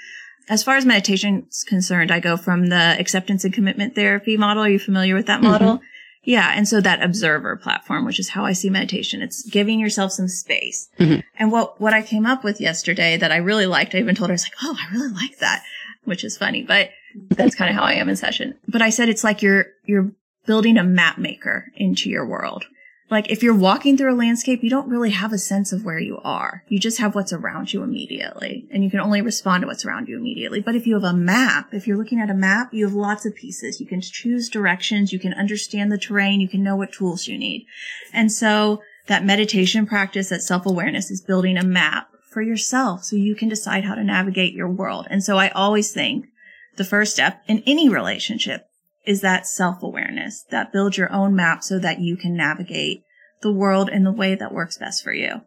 as 0.50 0.63
far 0.63 0.75
as 0.75 0.85
meditation 0.85 1.47
is 1.50 1.63
concerned, 1.63 2.12
I 2.12 2.19
go 2.19 2.38
from 2.38 2.67
the 2.67 2.95
acceptance 3.00 3.43
and 3.43 3.53
commitment 3.53 3.95
therapy 3.95 4.38
model. 4.38 4.63
Are 4.63 4.69
you 4.69 4.79
familiar 4.79 5.15
with 5.15 5.27
that 5.27 5.41
mm-hmm. 5.41 5.51
model? 5.51 5.73
Mm-hmm. 5.75 5.85
Yeah. 6.25 6.53
And 6.55 6.67
so 6.67 6.79
that 6.79 7.03
observer 7.03 7.57
platform, 7.57 8.05
which 8.05 8.19
is 8.19 8.29
how 8.29 8.45
I 8.45 8.53
see 8.53 8.69
meditation, 8.69 9.21
it's 9.21 9.43
giving 9.43 9.79
yourself 9.79 10.13
some 10.13 10.29
space. 10.29 10.89
Mm-hmm. 11.00 11.19
And 11.38 11.51
what, 11.51 11.81
what 11.81 11.93
I 11.93 12.01
came 12.01 12.25
up 12.25 12.43
with 12.43 12.62
yesterday 12.62 13.17
that 13.17 13.31
I 13.31 13.38
really 13.38 13.65
liked, 13.65 13.93
I 13.93 14.00
even 14.00 14.15
told 14.15 14.29
her, 14.29 14.33
I 14.33 14.35
was 14.35 14.45
like, 14.45 14.55
Oh, 14.63 14.77
I 14.79 14.93
really 14.93 15.13
like 15.13 15.39
that, 15.39 15.63
which 16.05 16.23
is 16.23 16.38
funny, 16.38 16.63
but 16.63 16.91
that's 17.29 17.55
kind 17.55 17.69
of 17.69 17.75
how 17.75 17.83
I 17.83 17.93
am 17.93 18.07
in 18.07 18.15
session. 18.15 18.57
But 18.67 18.81
I 18.81 18.89
said, 18.89 19.09
it's 19.09 19.23
like 19.23 19.41
you're, 19.41 19.65
you're 19.85 20.12
building 20.45 20.77
a 20.77 20.83
map 20.83 21.17
maker 21.17 21.71
into 21.75 22.09
your 22.09 22.25
world. 22.25 22.65
Like 23.13 23.29
if 23.29 23.43
you're 23.43 23.53
walking 23.53 23.96
through 23.96 24.12
a 24.12 24.17
landscape, 24.17 24.63
you 24.63 24.72
don't 24.72 24.89
really 24.89 25.12
have 25.12 25.32
a 25.32 25.38
sense 25.38 25.72
of 25.72 25.86
where 25.86 26.00
you 26.00 26.20
are. 26.24 26.63
You 26.67 26.79
just 26.79 26.98
have 26.98 27.13
what's 27.13 27.32
around 27.32 27.72
you 27.72 27.84
immediately 27.84 28.67
and 28.72 28.84
you 28.84 28.89
can 28.89 29.00
only 29.00 29.22
respond 29.22 29.62
to 29.62 29.67
what's 29.67 29.86
around 29.86 30.08
you 30.08 30.17
immediately. 30.17 30.62
But 30.62 30.74
if 30.74 30.88
you 30.88 30.96
have 30.96 31.03
a 31.03 31.13
map, 31.13 31.75
if 31.75 31.86
you're 31.86 31.96
looking 31.96 32.20
at 32.20 32.32
a 32.32 32.34
map, 32.34 32.74
you 32.74 32.86
have 32.86 32.96
lots 32.96 33.24
of 33.24 33.36
pieces. 33.36 33.79
You 33.79 33.86
can 33.86 34.01
choose 34.01 34.50
directions. 34.50 35.13
You 35.13 35.20
can 35.20 35.36
understand 35.36 35.91
the 35.91 36.00
terrain. 36.00 36.41
You 36.41 36.50
can 36.50 36.63
know 36.63 36.75
what 36.75 36.91
tools 36.91 37.27
you 37.27 37.38
need. 37.38 37.67
And 38.12 38.32
so 38.32 38.82
that 39.05 39.24
meditation 39.24 39.86
practice, 39.86 40.29
that 40.29 40.41
self-awareness 40.41 41.12
is 41.12 41.22
building 41.22 41.55
a 41.55 41.63
map 41.63 42.10
for 42.32 42.41
yourself 42.41 43.03
so 43.03 43.15
you 43.15 43.36
can 43.36 43.48
decide 43.48 43.84
how 43.84 43.93
to 43.93 44.03
navigate 44.03 44.55
your 44.55 44.70
world. 44.70 45.05
And 45.12 45.24
so 45.24 45.38
I 45.38 45.50
always 45.50 45.91
think 45.91 46.29
the 46.77 46.84
first 46.84 47.13
step 47.13 47.43
in 47.48 47.62
any 47.67 47.89
relationship 47.89 48.67
is 49.05 49.22
that 49.22 49.45
self-awareness 49.45 50.45
that 50.50 50.72
builds 50.72 50.98
your 50.98 51.12
own 51.12 51.36
map 51.36 51.63
so 51.63 51.79
that 51.79 52.00
you 52.00 52.15
can 52.15 52.36
navigate 52.36 53.03
the 53.41 53.51
world 53.51 53.89
in 53.89 54.03
the 54.03 54.12
way 54.12 54.36
that 54.36 54.53
works 54.53 54.77
best 54.77 55.03
for 55.03 55.13
you. 55.13 55.41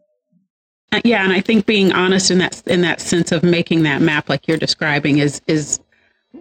Uh, 0.93 1.01
yeah, 1.05 1.25
and 1.25 1.33
I 1.33 1.41
think 1.41 1.67
being 1.67 1.93
honest 1.93 2.31
in 2.31 2.39
that 2.39 2.63
in 2.67 2.83
that 2.83 3.01
sense 3.01 3.33
of 3.33 3.43
making 3.43 3.83
that 3.83 4.01
map 4.01 4.29
like 4.29 4.47
you're 4.47 4.57
describing 4.57 5.19
is 5.19 5.41
is 5.47 5.81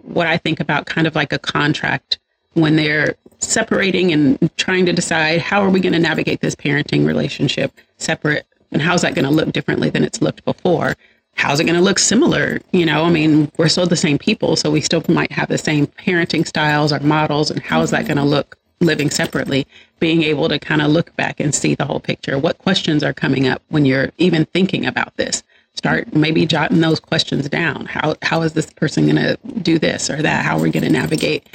what 0.02 0.26
I 0.26 0.36
think 0.36 0.60
about 0.60 0.86
kind 0.86 1.06
of 1.06 1.14
like 1.14 1.32
a 1.32 1.38
contract 1.38 2.18
when 2.52 2.76
they're 2.76 3.16
separating 3.38 4.12
and 4.12 4.50
trying 4.56 4.86
to 4.86 4.92
decide 4.92 5.40
how 5.40 5.62
are 5.62 5.70
we 5.70 5.80
going 5.80 5.92
to 5.92 5.98
navigate 5.98 6.40
this 6.40 6.54
parenting 6.54 7.06
relationship 7.06 7.72
separate 7.98 8.46
and 8.72 8.80
how's 8.80 9.02
that 9.02 9.14
going 9.14 9.24
to 9.24 9.30
look 9.30 9.52
differently 9.52 9.90
than 9.90 10.04
it's 10.04 10.22
looked 10.22 10.44
before 10.44 10.94
how's 11.36 11.60
it 11.60 11.64
going 11.64 11.76
to 11.76 11.82
look 11.82 11.98
similar 11.98 12.60
you 12.72 12.84
know 12.84 13.04
i 13.04 13.10
mean 13.10 13.50
we're 13.56 13.68
still 13.68 13.86
the 13.86 13.96
same 13.96 14.18
people 14.18 14.56
so 14.56 14.70
we 14.70 14.80
still 14.80 15.02
might 15.08 15.32
have 15.32 15.48
the 15.48 15.58
same 15.58 15.86
parenting 15.86 16.46
styles 16.46 16.92
or 16.92 17.00
models 17.00 17.50
and 17.50 17.62
how 17.62 17.80
is 17.82 17.90
that 17.90 18.06
going 18.06 18.16
to 18.16 18.24
look 18.24 18.58
living 18.80 19.10
separately 19.10 19.66
being 20.00 20.22
able 20.22 20.48
to 20.48 20.58
kind 20.58 20.82
of 20.82 20.90
look 20.90 21.14
back 21.16 21.40
and 21.40 21.54
see 21.54 21.74
the 21.74 21.84
whole 21.84 22.00
picture 22.00 22.38
what 22.38 22.58
questions 22.58 23.02
are 23.02 23.14
coming 23.14 23.46
up 23.46 23.62
when 23.68 23.84
you're 23.84 24.10
even 24.18 24.44
thinking 24.46 24.84
about 24.84 25.16
this 25.16 25.42
start 25.74 26.14
maybe 26.14 26.46
jotting 26.46 26.80
those 26.80 27.00
questions 27.00 27.48
down 27.48 27.86
how 27.86 28.14
how 28.22 28.42
is 28.42 28.52
this 28.52 28.72
person 28.72 29.04
going 29.04 29.16
to 29.16 29.38
do 29.60 29.78
this 29.78 30.10
or 30.10 30.20
that 30.22 30.44
how 30.44 30.56
are 30.56 30.62
we 30.62 30.70
going 30.70 30.82
to 30.82 30.90
navigate 30.90 31.46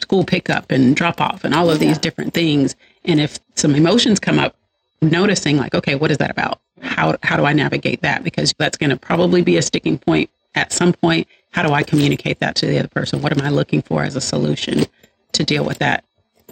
school 0.00 0.24
pickup 0.24 0.70
and 0.70 0.96
drop 0.96 1.20
off 1.20 1.44
and 1.44 1.54
all 1.54 1.70
of 1.70 1.80
yeah. 1.80 1.88
these 1.88 1.98
different 1.98 2.34
things. 2.34 2.74
And 3.04 3.20
if 3.20 3.38
some 3.54 3.74
emotions 3.74 4.20
come 4.20 4.38
up, 4.38 4.56
noticing 5.02 5.56
like, 5.56 5.74
okay, 5.74 5.94
what 5.94 6.10
is 6.10 6.18
that 6.18 6.30
about? 6.30 6.60
How, 6.80 7.16
how 7.22 7.36
do 7.36 7.44
I 7.44 7.52
navigate 7.52 8.02
that? 8.02 8.24
Because 8.24 8.54
that's 8.58 8.76
going 8.76 8.90
to 8.90 8.96
probably 8.96 9.42
be 9.42 9.56
a 9.56 9.62
sticking 9.62 9.98
point 9.98 10.30
at 10.54 10.72
some 10.72 10.92
point. 10.92 11.26
How 11.52 11.62
do 11.62 11.72
I 11.72 11.82
communicate 11.82 12.40
that 12.40 12.54
to 12.56 12.66
the 12.66 12.78
other 12.78 12.88
person? 12.88 13.22
What 13.22 13.36
am 13.36 13.44
I 13.44 13.50
looking 13.50 13.82
for 13.82 14.02
as 14.04 14.16
a 14.16 14.20
solution 14.20 14.84
to 15.32 15.44
deal 15.44 15.64
with 15.64 15.78
that 15.78 16.04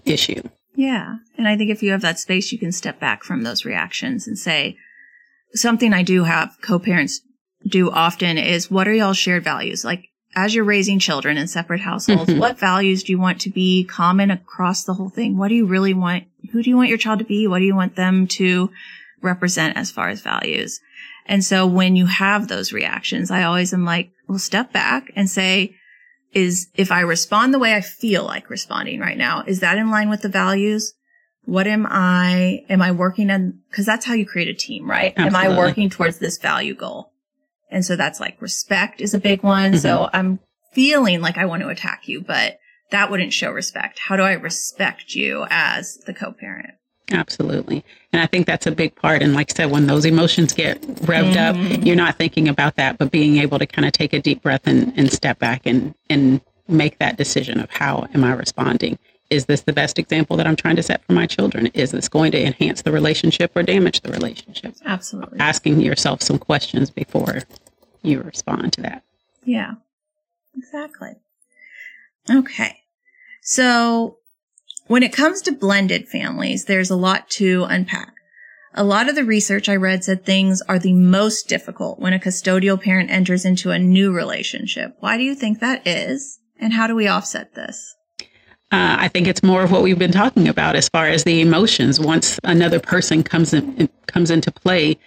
issue? 0.05 0.43
Yeah. 0.75 1.17
And 1.37 1.47
I 1.47 1.57
think 1.57 1.71
if 1.71 1.83
you 1.83 1.93
have 1.93 2.03
that 2.03 2.19
space, 2.19 2.53
you 2.53 2.59
can 2.59 2.73
step 2.73 2.99
back 2.99 3.23
from 3.23 3.43
those 3.43 3.65
reactions 3.65 4.27
and 4.27 4.39
say, 4.39 4.77
something 5.55 5.93
I 5.93 6.03
do 6.03 6.25
have 6.25 6.57
co-parents 6.61 7.21
do 7.67 7.91
often 7.91 8.39
is 8.39 8.71
what 8.71 8.89
are 8.89 8.93
y'all 8.93 9.13
shared 9.13 9.45
values? 9.45 9.85
Like 9.85 10.09
as 10.37 10.55
you're 10.55 10.65
raising 10.65 10.99
children 10.99 11.39
in 11.39 11.47
separate 11.47 11.81
households, 11.81 12.31
mm-hmm. 12.31 12.41
what 12.41 12.59
values 12.59 13.05
do 13.05 13.13
you 13.13 13.19
want 13.19 13.41
to 13.43 13.51
be 13.51 13.85
common 13.85 14.31
across 14.31 14.85
the 14.85 14.95
whole 14.95 15.09
thing? 15.09 15.39
What 15.39 15.49
do 15.49 15.55
you 15.55 15.67
really 15.67 15.95
want? 15.95 16.25
Who 16.53 16.63
do 16.63 16.71
you 16.71 16.77
want 16.77 16.89
your 16.89 16.99
child 16.99 17.21
to 17.21 17.25
be? 17.25 17.47
What 17.47 17.61
do 17.61 17.65
you 17.65 17.77
want 17.77 17.97
them 17.97 18.27
to 18.29 18.71
represent 19.25 19.77
as 19.77 19.91
far 19.91 20.09
as 20.09 20.21
values? 20.21 20.81
And 21.27 21.43
so 21.43 21.67
when 21.67 21.97
you 21.97 22.07
have 22.07 22.49
those 22.49 22.73
reactions, 22.73 23.31
I 23.31 23.45
always 23.45 23.73
am 23.73 23.85
like, 23.85 24.11
well, 24.29 24.39
step 24.39 24.73
back 24.73 25.11
and 25.17 25.29
say, 25.29 25.75
is 26.33 26.69
if 26.75 26.93
I 26.93 27.01
respond 27.01 27.55
the 27.55 27.59
way 27.59 27.75
I 27.75 27.81
feel 27.81 28.25
like 28.25 28.51
responding 28.51 29.01
right 29.01 29.17
now, 29.17 29.45
is 29.47 29.61
that 29.61 29.79
in 29.79 29.91
line 29.91 30.11
with 30.11 30.23
the 30.23 30.29
values? 30.29 30.93
What 31.45 31.67
am 31.67 31.87
I, 31.89 32.65
am 32.69 32.83
I 32.83 32.93
working 32.93 33.31
on? 33.31 33.61
Cause 33.75 33.87
that's 33.87 34.05
how 34.05 34.15
you 34.15 34.27
create 34.27 34.49
a 34.49 34.55
team, 34.55 34.89
right? 34.89 35.13
Absolutely. 35.17 35.47
Am 35.47 35.53
I 35.53 35.57
working 35.57 35.91
towards 35.91 36.19
this 36.19 36.39
value 36.39 36.75
goal? 36.75 37.13
And 37.71 37.85
so 37.85 37.97
that's 37.97 38.21
like 38.21 38.41
respect 38.41 39.01
is 39.01 39.15
a 39.15 39.19
big 39.19 39.43
one. 39.43 39.73
Mm-hmm. 39.73 39.81
So 39.81 40.09
I'm 40.13 40.41
feeling 40.73 41.21
like 41.21 41.39
I 41.39 41.45
want 41.47 41.63
to 41.63 41.69
attack 41.69 42.09
you, 42.09 42.21
but 42.21 42.59
that 42.91 43.11
wouldn't 43.11 43.33
show 43.33 43.51
respect. 43.51 43.99
How 43.99 44.17
do 44.17 44.23
I 44.23 44.33
respect 44.33 45.15
you 45.15 45.47
as 45.51 45.97
the 46.07 46.15
co-parent? 46.15 46.75
Absolutely. 47.13 47.85
And 48.13 48.23
I 48.23 48.27
think 48.27 48.47
that's 48.47 48.67
a 48.67 48.73
big 48.73 48.95
part. 48.95 49.23
And 49.23 49.35
like 49.35 49.53
I 49.53 49.55
said, 49.55 49.71
when 49.71 49.87
those 49.87 50.05
emotions 50.05 50.53
get 50.53 50.81
revved 50.81 51.35
mm-hmm. 51.35 51.73
up, 51.73 51.85
you're 51.85 51.97
not 51.97 52.17
thinking 52.17 52.49
about 52.49 52.77
that, 52.77 52.99
but 52.99 53.11
being 53.11 53.37
able 53.37 53.59
to 53.59 53.67
kind 53.67 53.87
of 53.87 53.93
take 53.93 54.13
a 54.13 54.21
deep 54.21 54.43
breath 54.43 54.63
and, 54.67 54.93
and 54.97 55.13
step 55.13 55.39
back 55.39 55.63
and, 55.67 55.95
and 56.09 56.41
make 56.67 56.99
that 56.99 57.17
decision 57.17 57.61
of 57.61 57.71
how 57.71 58.07
am 58.15 58.25
I 58.25 58.33
responding? 58.33 58.99
Is 59.31 59.47
this 59.47 59.63
the 59.63 59.73
best 59.73 59.99
example 59.99 60.37
that 60.37 60.47
I'm 60.47 60.57
trying 60.57 60.77
to 60.77 60.83
set 60.83 61.05
for 61.05 61.13
my 61.13 61.27
children? 61.27 61.67
Is 61.69 61.91
this 61.91 62.09
going 62.09 62.33
to 62.33 62.43
enhance 62.43 62.83
the 62.83 62.93
relationship 62.93 63.53
or 63.55 63.63
damage 63.63 64.01
the 64.01 64.13
relationship? 64.13 64.75
Absolutely. 64.85 65.41
Asking 65.41 65.81
yourself 65.81 66.23
some 66.23 66.39
questions 66.39 66.91
before 66.91 67.41
you 68.03 68.23
respond 68.23 68.73
to 68.75 68.83
that. 68.83 69.03
Yeah, 69.45 69.75
exactly. 70.57 71.17
Okay. 72.31 72.81
So 73.43 74.19
when 74.87 75.03
it 75.03 75.13
comes 75.13 75.41
to 75.43 75.53
blended 75.53 76.09
families, 76.09 76.67
there's 76.67 76.91
a 76.91 76.97
lot 76.97 77.31
to 77.31 77.65
unpack. 77.65 78.13
A 78.75 78.85
lot 78.85 79.09
of 79.09 79.15
the 79.15 79.25
research 79.25 79.69
I 79.69 79.77
read 79.77 80.05
said 80.05 80.25
things 80.25 80.61
are 80.63 80.79
the 80.79 80.93
most 80.93 81.49
difficult 81.49 82.01
when 82.01 82.13
a 82.13 82.19
custodial 82.19 82.81
parent 82.81 83.11
enters 83.11 83.45
into 83.45 83.71
a 83.71 83.79
new 83.79 84.13
relationship. 84.13 84.97
Why 84.99 85.17
do 85.17 85.23
you 85.23 85.35
think 85.35 85.61
that 85.61 85.87
is? 85.87 86.41
And 86.59 86.73
how 86.73 86.87
do 86.87 86.95
we 86.95 87.07
offset 87.07 87.55
this? 87.55 87.95
Uh, 88.73 88.97
I 88.99 89.09
think 89.09 89.29
it's 89.29 89.43
more 89.43 89.63
of 89.63 89.71
what 89.71 89.83
we've 89.83 89.99
been 89.99 90.11
talking 90.11 90.49
about 90.49 90.75
as 90.75 90.89
far 90.89 91.07
as 91.07 91.23
the 91.23 91.41
emotions. 91.41 92.01
Once 92.01 92.41
another 92.43 92.81
person 92.81 93.23
comes 93.23 93.55
in, 93.55 93.89
comes 94.09 94.31
into 94.31 94.51
play, 94.51 94.99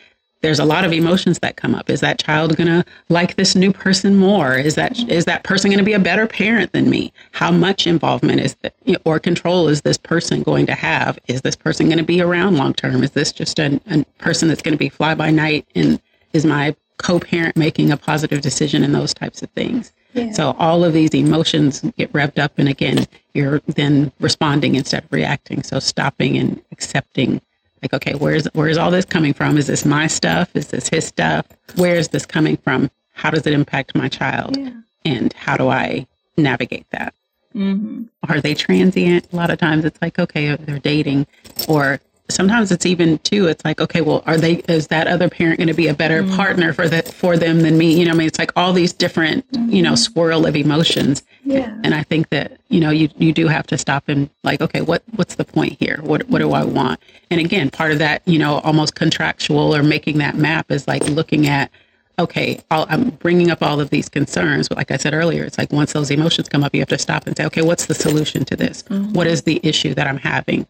there's 0.41 0.60
a 0.60 0.65
lot 0.65 0.86
of 0.86 0.94
emotions 0.94 1.39
that 1.39 1.56
come 1.56 1.74
up. 1.74 1.89
Is 1.89 2.01
that 2.01 2.20
child 2.20 2.56
going 2.56 2.67
to 2.67 2.86
like 3.10 3.36
this 3.36 3.56
new 3.56 3.74
person 3.74 4.15
more? 4.15 4.56
Is 4.56 4.75
that 4.75 4.98
is 5.10 5.25
that 5.25 5.44
person 5.44 5.70
going 5.70 5.79
to 5.79 5.86
be 5.86 5.94
a 5.94 6.00
better 6.00 6.27
parent 6.27 6.72
than 6.74 6.89
me? 6.89 7.12
How 7.32 7.51
much 7.51 7.88
involvement 7.88 8.41
is 8.41 8.56
that 8.62 8.74
or 9.06 9.20
control 9.20 9.67
is 9.67 9.82
this 9.82 9.98
person 9.98 10.44
going 10.44 10.65
to 10.67 10.75
have? 10.75 11.17
Is 11.27 11.41
this 11.41 11.56
person 11.56 11.88
going 11.88 11.98
to 11.98 12.03
be 12.03 12.22
around 12.22 12.58
long 12.58 12.74
term? 12.74 13.03
Is 13.03 13.12
this 13.12 13.32
just 13.32 13.60
a, 13.60 13.79
a 13.89 14.03
person 14.20 14.48
that's 14.48 14.62
going 14.62 14.74
to 14.74 14.77
be 14.77 14.89
fly 14.89 15.15
by 15.15 15.32
night? 15.32 15.65
And 15.75 16.00
is 16.34 16.46
my 16.46 16.75
co-parent 16.98 17.56
making 17.56 17.91
a 17.91 17.98
positive 17.98 18.41
decision 18.41 18.84
and 18.84 18.94
those 18.94 19.13
types 19.13 19.41
of 19.41 19.50
things? 19.51 19.91
Yeah. 20.13 20.32
So 20.32 20.56
all 20.58 20.84
of 20.84 20.94
these 20.94 21.13
emotions 21.13 21.82
get 21.98 22.12
revved 22.13 22.39
up, 22.39 22.58
and 22.58 22.67
again, 22.67 23.06
you're 23.34 23.62
then 23.67 24.12
responding 24.20 24.75
instead 24.75 25.03
of 25.03 25.12
reacting. 25.12 25.63
So 25.63 25.79
stopping 25.79 26.38
and 26.38 26.62
accepting 26.72 27.41
like 27.81 27.93
okay 27.93 28.13
where's 28.15 28.46
where's 28.53 28.77
all 28.77 28.91
this 28.91 29.05
coming 29.05 29.34
from? 29.34 29.57
Is 29.57 29.67
this 29.67 29.86
my 29.86 30.07
stuff? 30.07 30.50
Is 30.55 30.67
this 30.67 30.89
his 30.89 31.05
stuff? 31.05 31.46
Where 31.75 31.96
is 31.96 32.10
this 32.10 32.25
coming 32.25 32.57
from? 32.57 32.89
How 33.13 33.29
does 33.31 33.46
it 33.48 33.53
impact 33.53 33.96
my 33.96 34.10
child? 34.10 34.57
Yeah. 34.57 34.72
and 35.05 35.34
how 35.34 35.57
do 35.57 35.69
i 35.69 36.05
navigate 36.38 36.86
that? 36.91 37.13
Mm-hmm. 37.55 38.03
are 38.29 38.39
they 38.41 38.53
transient? 38.53 39.27
A 39.34 39.36
lot 39.36 39.50
of 39.50 39.57
times 39.57 39.84
it's 39.86 40.00
like 40.01 40.19
okay 40.19 40.55
they're 40.55 40.79
dating 40.79 41.25
or 41.67 42.00
sometimes 42.29 42.72
it's 42.72 42.86
even 42.86 43.17
too 43.19 43.48
it's 43.48 43.63
like 43.63 43.79
okay 43.79 44.01
well 44.01 44.22
are 44.25 44.38
they 44.38 44.55
is 44.67 44.88
that 44.88 45.07
other 45.07 45.29
parent 45.29 45.57
going 45.57 45.67
to 45.67 45.74
be 45.74 45.88
a 45.88 45.93
better 45.93 46.24
mm-hmm. 46.24 46.36
partner 46.36 46.74
for 46.74 46.88
the 46.88 47.01
for 47.03 47.38
them 47.38 47.62
than 47.62 47.77
me 47.77 47.98
you 47.98 48.05
know 48.05 48.12
i 48.12 48.15
mean 48.15 48.27
it's 48.27 48.39
like 48.39 48.51
all 48.55 48.74
these 48.74 48.93
different 48.93 49.50
mm-hmm. 49.51 49.69
you 49.69 49.81
know 49.81 49.93
mm-hmm. 49.93 50.13
swirl 50.13 50.46
of 50.46 50.55
emotions 50.55 51.24
yeah 51.43 51.74
and 51.84 51.93
i 51.93 52.03
think 52.03 52.29
that 52.29 52.60
you 52.69 52.79
know 52.79 52.89
you 52.89 53.10
you 53.17 53.31
do 53.31 53.48
have 53.48 53.65
to 53.65 53.77
stop 53.77 54.03
and 54.07 54.29
like 54.43 54.62
okay 54.62 54.81
what 54.81 55.01
what's 55.15 55.36
the 55.36 55.46
point 55.46 55.77
here 55.79 56.00
what 56.01 56.27
what 56.29 56.39
do 56.39 56.51
i 56.53 56.63
want 56.63 57.00
and 57.31 57.39
again 57.39 57.69
part 57.69 57.91
of 57.91 58.00
that 58.00 58.22
you 58.25 58.38
know 58.38 58.60
almost 58.60 58.96
contractual 58.96 59.75
or 59.75 59.81
making 59.81 60.17
that 60.17 60.36
map 60.36 60.69
is 60.69 60.88
like 60.88 61.07
looking 61.10 61.48
at 61.48 61.72
okay 62.19 62.60
i 62.72 62.86
am 62.93 63.10
bringing 63.12 63.50
up 63.50 63.62
all 63.63 63.79
of 63.79 63.89
these 63.89 64.10
concerns 64.10 64.67
but 64.67 64.77
like 64.77 64.91
i 64.91 64.98
said 64.98 65.13
earlier 65.13 65.43
it's 65.46 65.57
like 65.57 65.72
once 65.72 65.93
those 65.93 66.12
emotions 66.12 66.50
come 66.50 66.63
up 66.63 66.74
you 66.74 66.81
have 66.81 66.89
to 66.89 66.98
stop 66.98 67.25
and 67.25 67.38
say 67.38 67.46
okay 67.46 67.62
what's 67.62 67.86
the 67.86 67.96
solution 67.96 68.43
to 68.43 68.55
this 68.55 68.84
mm-hmm. 68.84 69.13
what 69.13 69.27
is 69.27 69.43
the 69.43 69.62
issue 69.63 69.93
that 69.93 70.07
i'm 70.07 70.17
having 70.17 70.67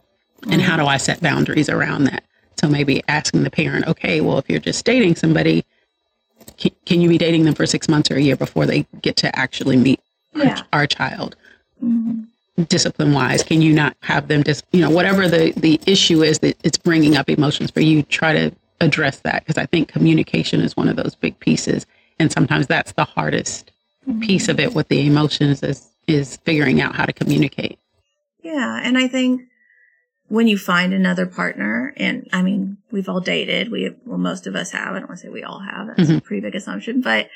and 0.50 0.62
how 0.62 0.78
do 0.78 0.86
I 0.86 0.98
set 0.98 1.22
boundaries 1.22 1.70
around 1.70 2.06
that? 2.06 2.24
So 2.60 2.68
maybe 2.68 3.04
asking 3.08 3.44
the 3.44 3.52
parent, 3.52 3.88
okay, 3.88 4.22
well, 4.22 4.38
if 4.38 4.50
you're 4.50 4.60
just 4.60 4.84
dating 4.86 5.16
somebody, 5.16 5.64
can, 6.58 6.72
can 6.86 7.02
you 7.02 7.10
be 7.10 7.18
dating 7.18 7.44
them 7.44 7.54
for 7.54 7.66
six 7.66 7.88
months 7.88 8.10
or 8.10 8.16
a 8.16 8.22
year 8.22 8.36
before 8.36 8.66
they 8.66 8.86
get 9.02 9.16
to 9.18 9.38
actually 9.38 9.78
meet 9.78 10.00
yeah. 10.36 10.64
our, 10.74 10.82
our, 10.82 10.88
child? 10.88 11.36
Mm-hmm. 11.84 12.64
Discipline 12.64 13.14
wise, 13.14 13.44
can 13.44 13.62
you 13.62 13.74
not 13.74 13.96
have 14.02 14.28
them 14.28 14.44
just, 14.44 14.66
you 14.72 14.82
know, 14.82 14.90
whatever 14.90 15.28
the, 15.28 15.54
the 15.58 15.80
issue 15.86 16.24
is 16.24 16.40
that 16.40 16.58
it's 16.64 16.78
bringing 16.78 17.16
up 17.16 17.30
emotions 17.30 17.70
for 17.70 17.82
you, 17.82 18.02
try 18.02 18.34
to 18.34 18.52
address 18.82 19.20
that. 19.20 19.44
Because 19.44 19.60
I 19.60 19.68
think 19.68 19.90
communication 19.90 20.62
is 20.62 20.76
one 20.76 20.88
of 20.88 20.96
those 20.96 21.14
big 21.14 21.40
pieces. 21.40 21.86
And 22.20 22.32
sometimes 22.32 22.66
that's 22.66 22.94
the 22.94 23.04
hardest 23.04 23.72
mm-hmm. 24.08 24.22
piece 24.22 24.50
of 24.50 24.60
it 24.60 24.74
with 24.74 24.88
the 24.88 25.06
emotions 25.06 25.62
is, 25.62 25.88
is 26.08 26.38
figuring 26.38 26.82
out 26.82 26.96
how 26.96 27.06
to 27.06 27.14
communicate. 27.14 27.78
Yeah. 28.42 28.80
And 28.84 28.98
I 28.98 29.08
think 29.08 29.44
when 30.28 30.48
you 30.48 30.58
find 30.58 30.94
another 30.94 31.26
partner, 31.26 31.94
and 31.98 32.28
I 32.34 32.42
mean, 32.42 32.78
we've 32.92 33.10
all 33.10 33.22
dated. 33.22 33.72
We, 33.72 33.92
well, 34.06 34.18
most 34.18 34.48
of 34.48 34.56
us 34.56 34.72
have. 34.72 34.94
I 34.94 35.00
don't 35.00 35.10
want 35.10 35.20
to 35.22 35.28
say 35.28 35.30
we 35.30 35.44
all 35.44 35.60
have. 35.60 35.88
That's 35.88 36.10
mm-hmm. 36.10 36.18
a 36.18 36.22
pretty 36.22 36.42
big 36.42 36.56
assumption, 36.56 37.02
but 37.02 37.30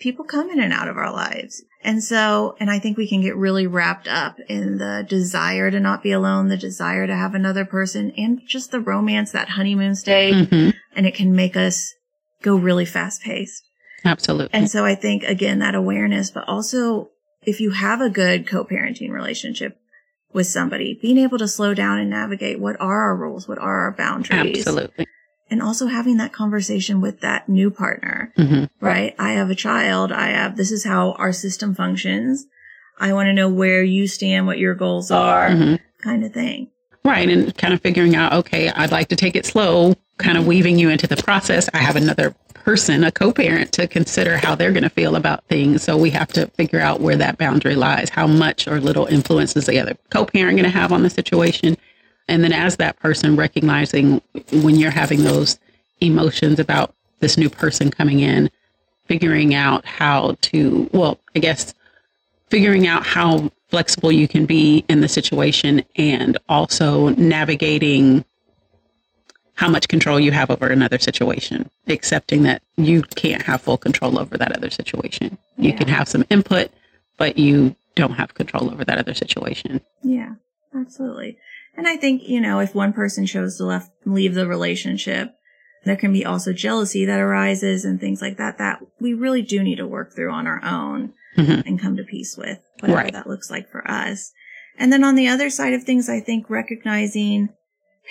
people 0.00 0.24
come 0.24 0.50
in 0.50 0.60
and 0.60 0.72
out 0.72 0.88
of 0.88 0.96
our 0.96 1.12
lives. 1.12 1.62
And 1.82 2.02
so, 2.02 2.56
and 2.60 2.70
I 2.70 2.78
think 2.78 2.96
we 2.96 3.08
can 3.08 3.20
get 3.20 3.36
really 3.36 3.66
wrapped 3.66 4.08
up 4.08 4.38
in 4.48 4.78
the 4.78 5.04
desire 5.08 5.70
to 5.70 5.80
not 5.80 6.02
be 6.02 6.12
alone, 6.12 6.48
the 6.48 6.56
desire 6.56 7.06
to 7.06 7.14
have 7.14 7.34
another 7.34 7.64
person 7.64 8.12
and 8.16 8.40
just 8.46 8.70
the 8.70 8.80
romance, 8.80 9.32
that 9.32 9.50
honeymoon 9.50 9.94
stage. 9.94 10.34
Mm-hmm. 10.34 10.70
And 10.94 11.06
it 11.06 11.14
can 11.14 11.34
make 11.34 11.56
us 11.56 11.94
go 12.42 12.56
really 12.56 12.84
fast 12.84 13.22
paced. 13.22 13.62
Absolutely. 14.04 14.52
And 14.52 14.70
so 14.70 14.84
I 14.84 14.94
think 14.94 15.22
again, 15.24 15.60
that 15.60 15.74
awareness, 15.74 16.30
but 16.30 16.46
also 16.48 17.10
if 17.42 17.60
you 17.60 17.70
have 17.70 18.00
a 18.00 18.10
good 18.10 18.46
co-parenting 18.46 19.10
relationship, 19.10 19.78
with 20.36 20.46
somebody, 20.46 20.98
being 21.00 21.16
able 21.16 21.38
to 21.38 21.48
slow 21.48 21.74
down 21.74 21.98
and 21.98 22.10
navigate 22.10 22.60
what 22.60 22.78
are 22.78 23.02
our 23.04 23.16
rules, 23.16 23.48
what 23.48 23.58
are 23.58 23.80
our 23.80 23.92
boundaries. 23.92 24.58
Absolutely. 24.58 25.06
and 25.50 25.62
also 25.62 25.86
having 25.86 26.18
that 26.18 26.32
conversation 26.32 27.00
with 27.00 27.20
that 27.20 27.48
new 27.48 27.70
partner, 27.70 28.32
hmm 28.36 28.64
right? 28.80 29.14
I 29.18 29.32
have 29.32 29.48
a 29.50 29.54
child. 29.54 30.12
I 30.12 30.28
have, 30.28 30.56
this 30.56 30.70
is 30.70 30.84
how 30.84 31.12
our 31.12 31.32
system 31.32 31.74
functions. 31.74 32.46
I 33.00 33.12
want 33.14 33.28
to 33.28 33.32
know 33.32 33.48
where 33.48 33.82
you 33.82 34.06
stand, 34.06 34.46
what 34.46 34.58
your 34.58 34.74
goals 34.74 35.10
are, 35.10 35.50
hmm 35.50 35.74
kind 36.02 36.22
of 36.24 36.32
thing. 36.32 36.70
Right. 37.04 37.28
And 37.28 37.56
kind 37.56 37.72
of 37.72 37.80
figuring 37.80 38.14
out, 38.14 38.32
okay, 38.34 38.68
I'd 38.68 38.92
like 38.92 39.08
to 39.08 39.16
take 39.16 39.34
it 39.36 39.46
slow, 39.46 39.94
kind 40.18 40.38
of 40.38 40.46
weaving 40.46 40.78
you 40.78 40.88
into 40.88 41.06
the 41.06 41.16
process. 41.16 41.68
I 41.74 41.78
have 41.78 41.96
another 41.96 42.34
person, 42.54 43.04
a 43.04 43.12
co 43.12 43.32
parent, 43.32 43.72
to 43.72 43.86
consider 43.86 44.36
how 44.36 44.54
they're 44.54 44.72
going 44.72 44.82
to 44.82 44.90
feel 44.90 45.16
about 45.16 45.44
things. 45.44 45.82
So 45.82 45.96
we 45.96 46.10
have 46.10 46.28
to 46.34 46.46
figure 46.48 46.80
out 46.80 47.00
where 47.00 47.16
that 47.16 47.38
boundary 47.38 47.76
lies. 47.76 48.10
How 48.10 48.26
much 48.26 48.66
or 48.66 48.80
little 48.80 49.06
influence 49.06 49.56
is 49.56 49.66
the 49.66 49.78
other 49.78 49.96
co 50.10 50.24
parent 50.24 50.56
going 50.56 50.70
to 50.70 50.78
have 50.78 50.92
on 50.92 51.02
the 51.02 51.10
situation? 51.10 51.76
And 52.28 52.42
then 52.42 52.52
as 52.52 52.76
that 52.76 52.98
person, 52.98 53.36
recognizing 53.36 54.20
when 54.52 54.76
you're 54.76 54.90
having 54.90 55.22
those 55.22 55.58
emotions 56.00 56.58
about 56.58 56.94
this 57.20 57.38
new 57.38 57.48
person 57.48 57.90
coming 57.90 58.20
in, 58.20 58.50
figuring 59.06 59.54
out 59.54 59.84
how 59.84 60.36
to, 60.42 60.90
well, 60.92 61.20
I 61.34 61.38
guess 61.38 61.72
figuring 62.50 62.86
out 62.86 63.06
how 63.06 63.50
flexible 63.68 64.12
you 64.12 64.28
can 64.28 64.46
be 64.46 64.84
in 64.88 65.00
the 65.00 65.08
situation 65.08 65.84
and 65.96 66.38
also 66.48 67.10
navigating 67.10 68.24
how 69.56 69.68
much 69.68 69.88
control 69.88 70.20
you 70.20 70.32
have 70.32 70.50
over 70.50 70.66
another 70.68 70.98
situation, 70.98 71.70
accepting 71.88 72.42
that 72.44 72.62
you 72.76 73.02
can't 73.02 73.42
have 73.42 73.60
full 73.62 73.76
control 73.78 74.18
over 74.18 74.36
that 74.38 74.52
other 74.56 74.70
situation. 74.70 75.38
You 75.56 75.70
Yeah. 75.70 75.76
can 75.78 75.88
have 75.88 76.08
some 76.08 76.24
input, 76.30 76.70
but 77.18 77.38
you 77.38 77.74
don't 77.94 78.12
have 78.12 78.34
control 78.34 78.70
over 78.70 78.84
that 78.84 78.98
other 78.98 79.14
situation. 79.14 79.80
Yeah, 80.02 80.34
absolutely. 80.74 81.38
And 81.76 81.88
I 81.88 81.96
think, 81.96 82.28
you 82.28 82.40
know, 82.40 82.60
if 82.60 82.74
one 82.74 82.92
person 82.92 83.26
chose 83.26 83.56
to 83.56 83.64
left, 83.64 83.90
leave 84.04 84.34
the 84.34 84.46
relationship, 84.46 85.32
there 85.84 85.96
can 85.96 86.12
be 86.12 86.24
also 86.24 86.52
jealousy 86.52 87.04
that 87.06 87.20
arises 87.20 87.84
and 87.84 87.98
things 88.00 88.20
like 88.20 88.36
that, 88.38 88.58
that 88.58 88.80
we 89.00 89.14
really 89.14 89.42
do 89.42 89.62
need 89.62 89.76
to 89.76 89.86
work 89.86 90.14
through 90.14 90.32
on 90.32 90.46
our 90.46 90.62
own 90.64 91.12
Mhm. 91.36 91.62
and 91.66 91.80
come 91.80 91.96
to 91.96 92.02
peace 92.04 92.36
with, 92.36 92.58
whatever 92.80 92.98
Right. 93.02 93.12
that 93.12 93.26
looks 93.26 93.50
like 93.50 93.70
for 93.70 93.88
us. 93.90 94.32
And 94.78 94.92
then 94.92 95.04
on 95.04 95.14
the 95.14 95.28
other 95.28 95.48
side 95.48 95.72
of 95.72 95.84
things, 95.84 96.08
I 96.10 96.20
think 96.20 96.50
recognizing 96.50 97.50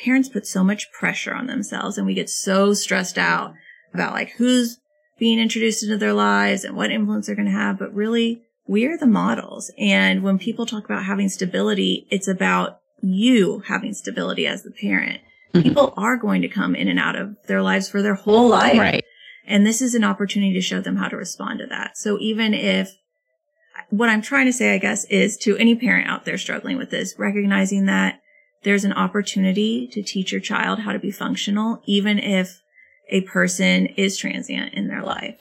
parents 0.04 0.30
put 0.30 0.46
so 0.46 0.64
much 0.64 0.92
pressure 0.92 1.34
on 1.34 1.48
themselves 1.48 1.98
and 1.98 2.06
we 2.06 2.14
get 2.14 2.30
so 2.30 2.74
stressed 2.74 3.18
out 3.18 3.54
about 3.94 4.14
like 4.14 4.32
who's 4.38 4.80
being 5.18 5.40
introduced 5.40 5.84
into 5.84 5.98
their 5.98 6.14
lives 6.14 6.64
and 6.64 6.76
what 6.76 6.92
influence 6.92 7.28
they're 7.28 7.36
going 7.36 7.46
to 7.48 7.52
have. 7.52 7.80
But 7.80 7.94
really, 7.94 8.42
we're 8.68 8.98
the 8.98 9.08
models. 9.08 9.72
And 9.78 10.24
when 10.24 10.38
people 10.38 10.66
talk 10.66 10.86
about 10.86 11.06
having 11.06 11.30
stability, 11.30 12.08
it's 12.10 12.28
about 12.28 12.80
you 13.02 13.64
having 13.68 13.94
stability 13.94 14.48
as 14.48 14.64
the 14.64 14.72
parent. 14.72 15.22
Mhm. 15.54 15.64
People 15.64 15.94
are 15.96 16.18
going 16.18 16.42
to 16.42 16.48
come 16.48 16.76
in 16.76 16.88
and 16.88 17.00
out 17.00 17.16
of 17.16 17.38
their 17.48 17.62
lives 17.62 17.90
for 17.90 18.02
their 18.02 18.16
whole 18.16 18.50
life. 18.50 18.78
Right. 18.78 19.06
And 19.48 19.66
this 19.66 19.82
is 19.82 19.96
an 19.96 20.04
opportunity 20.04 20.54
to 20.54 20.62
show 20.62 20.82
them 20.82 20.98
how 20.98 21.08
to 21.08 21.16
respond 21.16 21.60
to 21.60 21.68
that. 21.68 21.98
So 21.98 22.18
even 22.20 22.54
if 22.54 22.92
what 23.90 24.10
I'm 24.10 24.22
trying 24.22 24.48
to 24.48 24.54
say, 24.54 24.74
I 24.74 24.80
guess, 24.80 25.06
is 25.06 25.38
to 25.38 25.56
any 25.58 25.76
parent 25.76 26.10
out 26.10 26.26
there 26.26 26.38
struggling 26.38 26.78
with 26.78 26.90
this, 26.90 27.16
recognizing 27.18 27.86
that 27.86 28.20
there's 28.66 28.84
an 28.84 28.92
opportunity 28.94 29.88
to 29.94 30.02
teach 30.04 30.32
your 30.34 30.42
child 30.42 30.80
how 30.80 30.92
to 30.92 31.00
be 31.00 31.12
functional, 31.12 31.82
even 31.86 32.20
if 32.20 32.62
a 33.10 33.22
person 33.22 33.86
is 33.86 34.18
transient 34.18 34.74
in 34.74 34.88
their 34.88 35.04
life. 35.04 35.36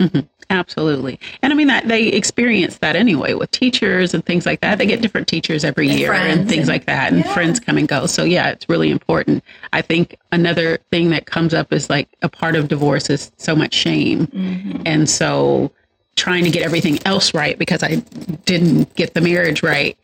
Absolutely. 0.51 1.19
And 1.41 1.51
I 1.51 1.57
mean 1.57 1.69
that 1.69 1.89
they 1.89 2.09
experience 2.09 2.77
that 2.79 2.95
anyway 2.95 3.33
with 3.33 3.51
teachers 3.51 4.13
and 4.13 4.25
things 4.27 4.45
like 4.45 4.61
that. 4.61 4.77
They 4.77 4.85
get 4.85 5.01
different 5.01 5.27
teachers 5.27 5.65
every 5.65 5.89
And 5.89 5.99
year 5.99 6.13
and 6.13 6.47
things 6.47 6.61
and- 6.61 6.69
like 6.69 6.85
that 6.85 7.11
and 7.13 7.25
Yeah. 7.25 7.33
friends 7.33 7.59
come 7.59 7.79
and 7.79 7.89
go. 7.89 8.05
So 8.05 8.23
yeah, 8.25 8.51
it's 8.51 8.69
really 8.69 8.91
important. 8.91 9.43
I 9.73 9.81
think 9.81 10.17
another 10.31 10.79
thing 10.91 11.09
that 11.11 11.25
comes 11.25 11.55
up 11.55 11.73
is 11.73 11.89
like 11.89 12.07
a 12.21 12.29
part 12.29 12.55
of 12.55 12.69
divorce 12.69 13.09
is 13.09 13.33
so 13.39 13.57
much 13.57 13.73
shame. 13.73 14.27
Mhm. 14.27 14.83
And 14.85 15.09
so 15.09 15.73
trying 16.17 16.45
to 16.45 16.51
get 16.51 16.63
everything 16.63 16.99
else 17.07 17.33
right 17.33 17.59
because 17.59 17.83
I 17.83 17.97
didn't 18.45 18.95
get 18.95 19.15
the 19.15 19.23
marriage 19.23 19.63
right 19.63 19.97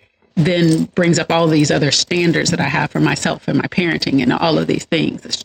then 0.47 0.85
brings 0.94 1.18
up 1.18 1.30
all 1.30 1.47
these 1.49 1.70
other 1.70 1.90
standards 1.90 2.50
that 2.50 2.61
I 2.61 2.68
have 2.68 2.90
for 2.90 3.00
myself 3.00 3.48
and 3.48 3.59
my 3.59 3.66
parenting 3.66 4.22
and 4.22 4.33
all 4.33 4.59
of 4.59 4.66
these 4.66 4.85
things. 4.85 5.22
This 5.22 5.42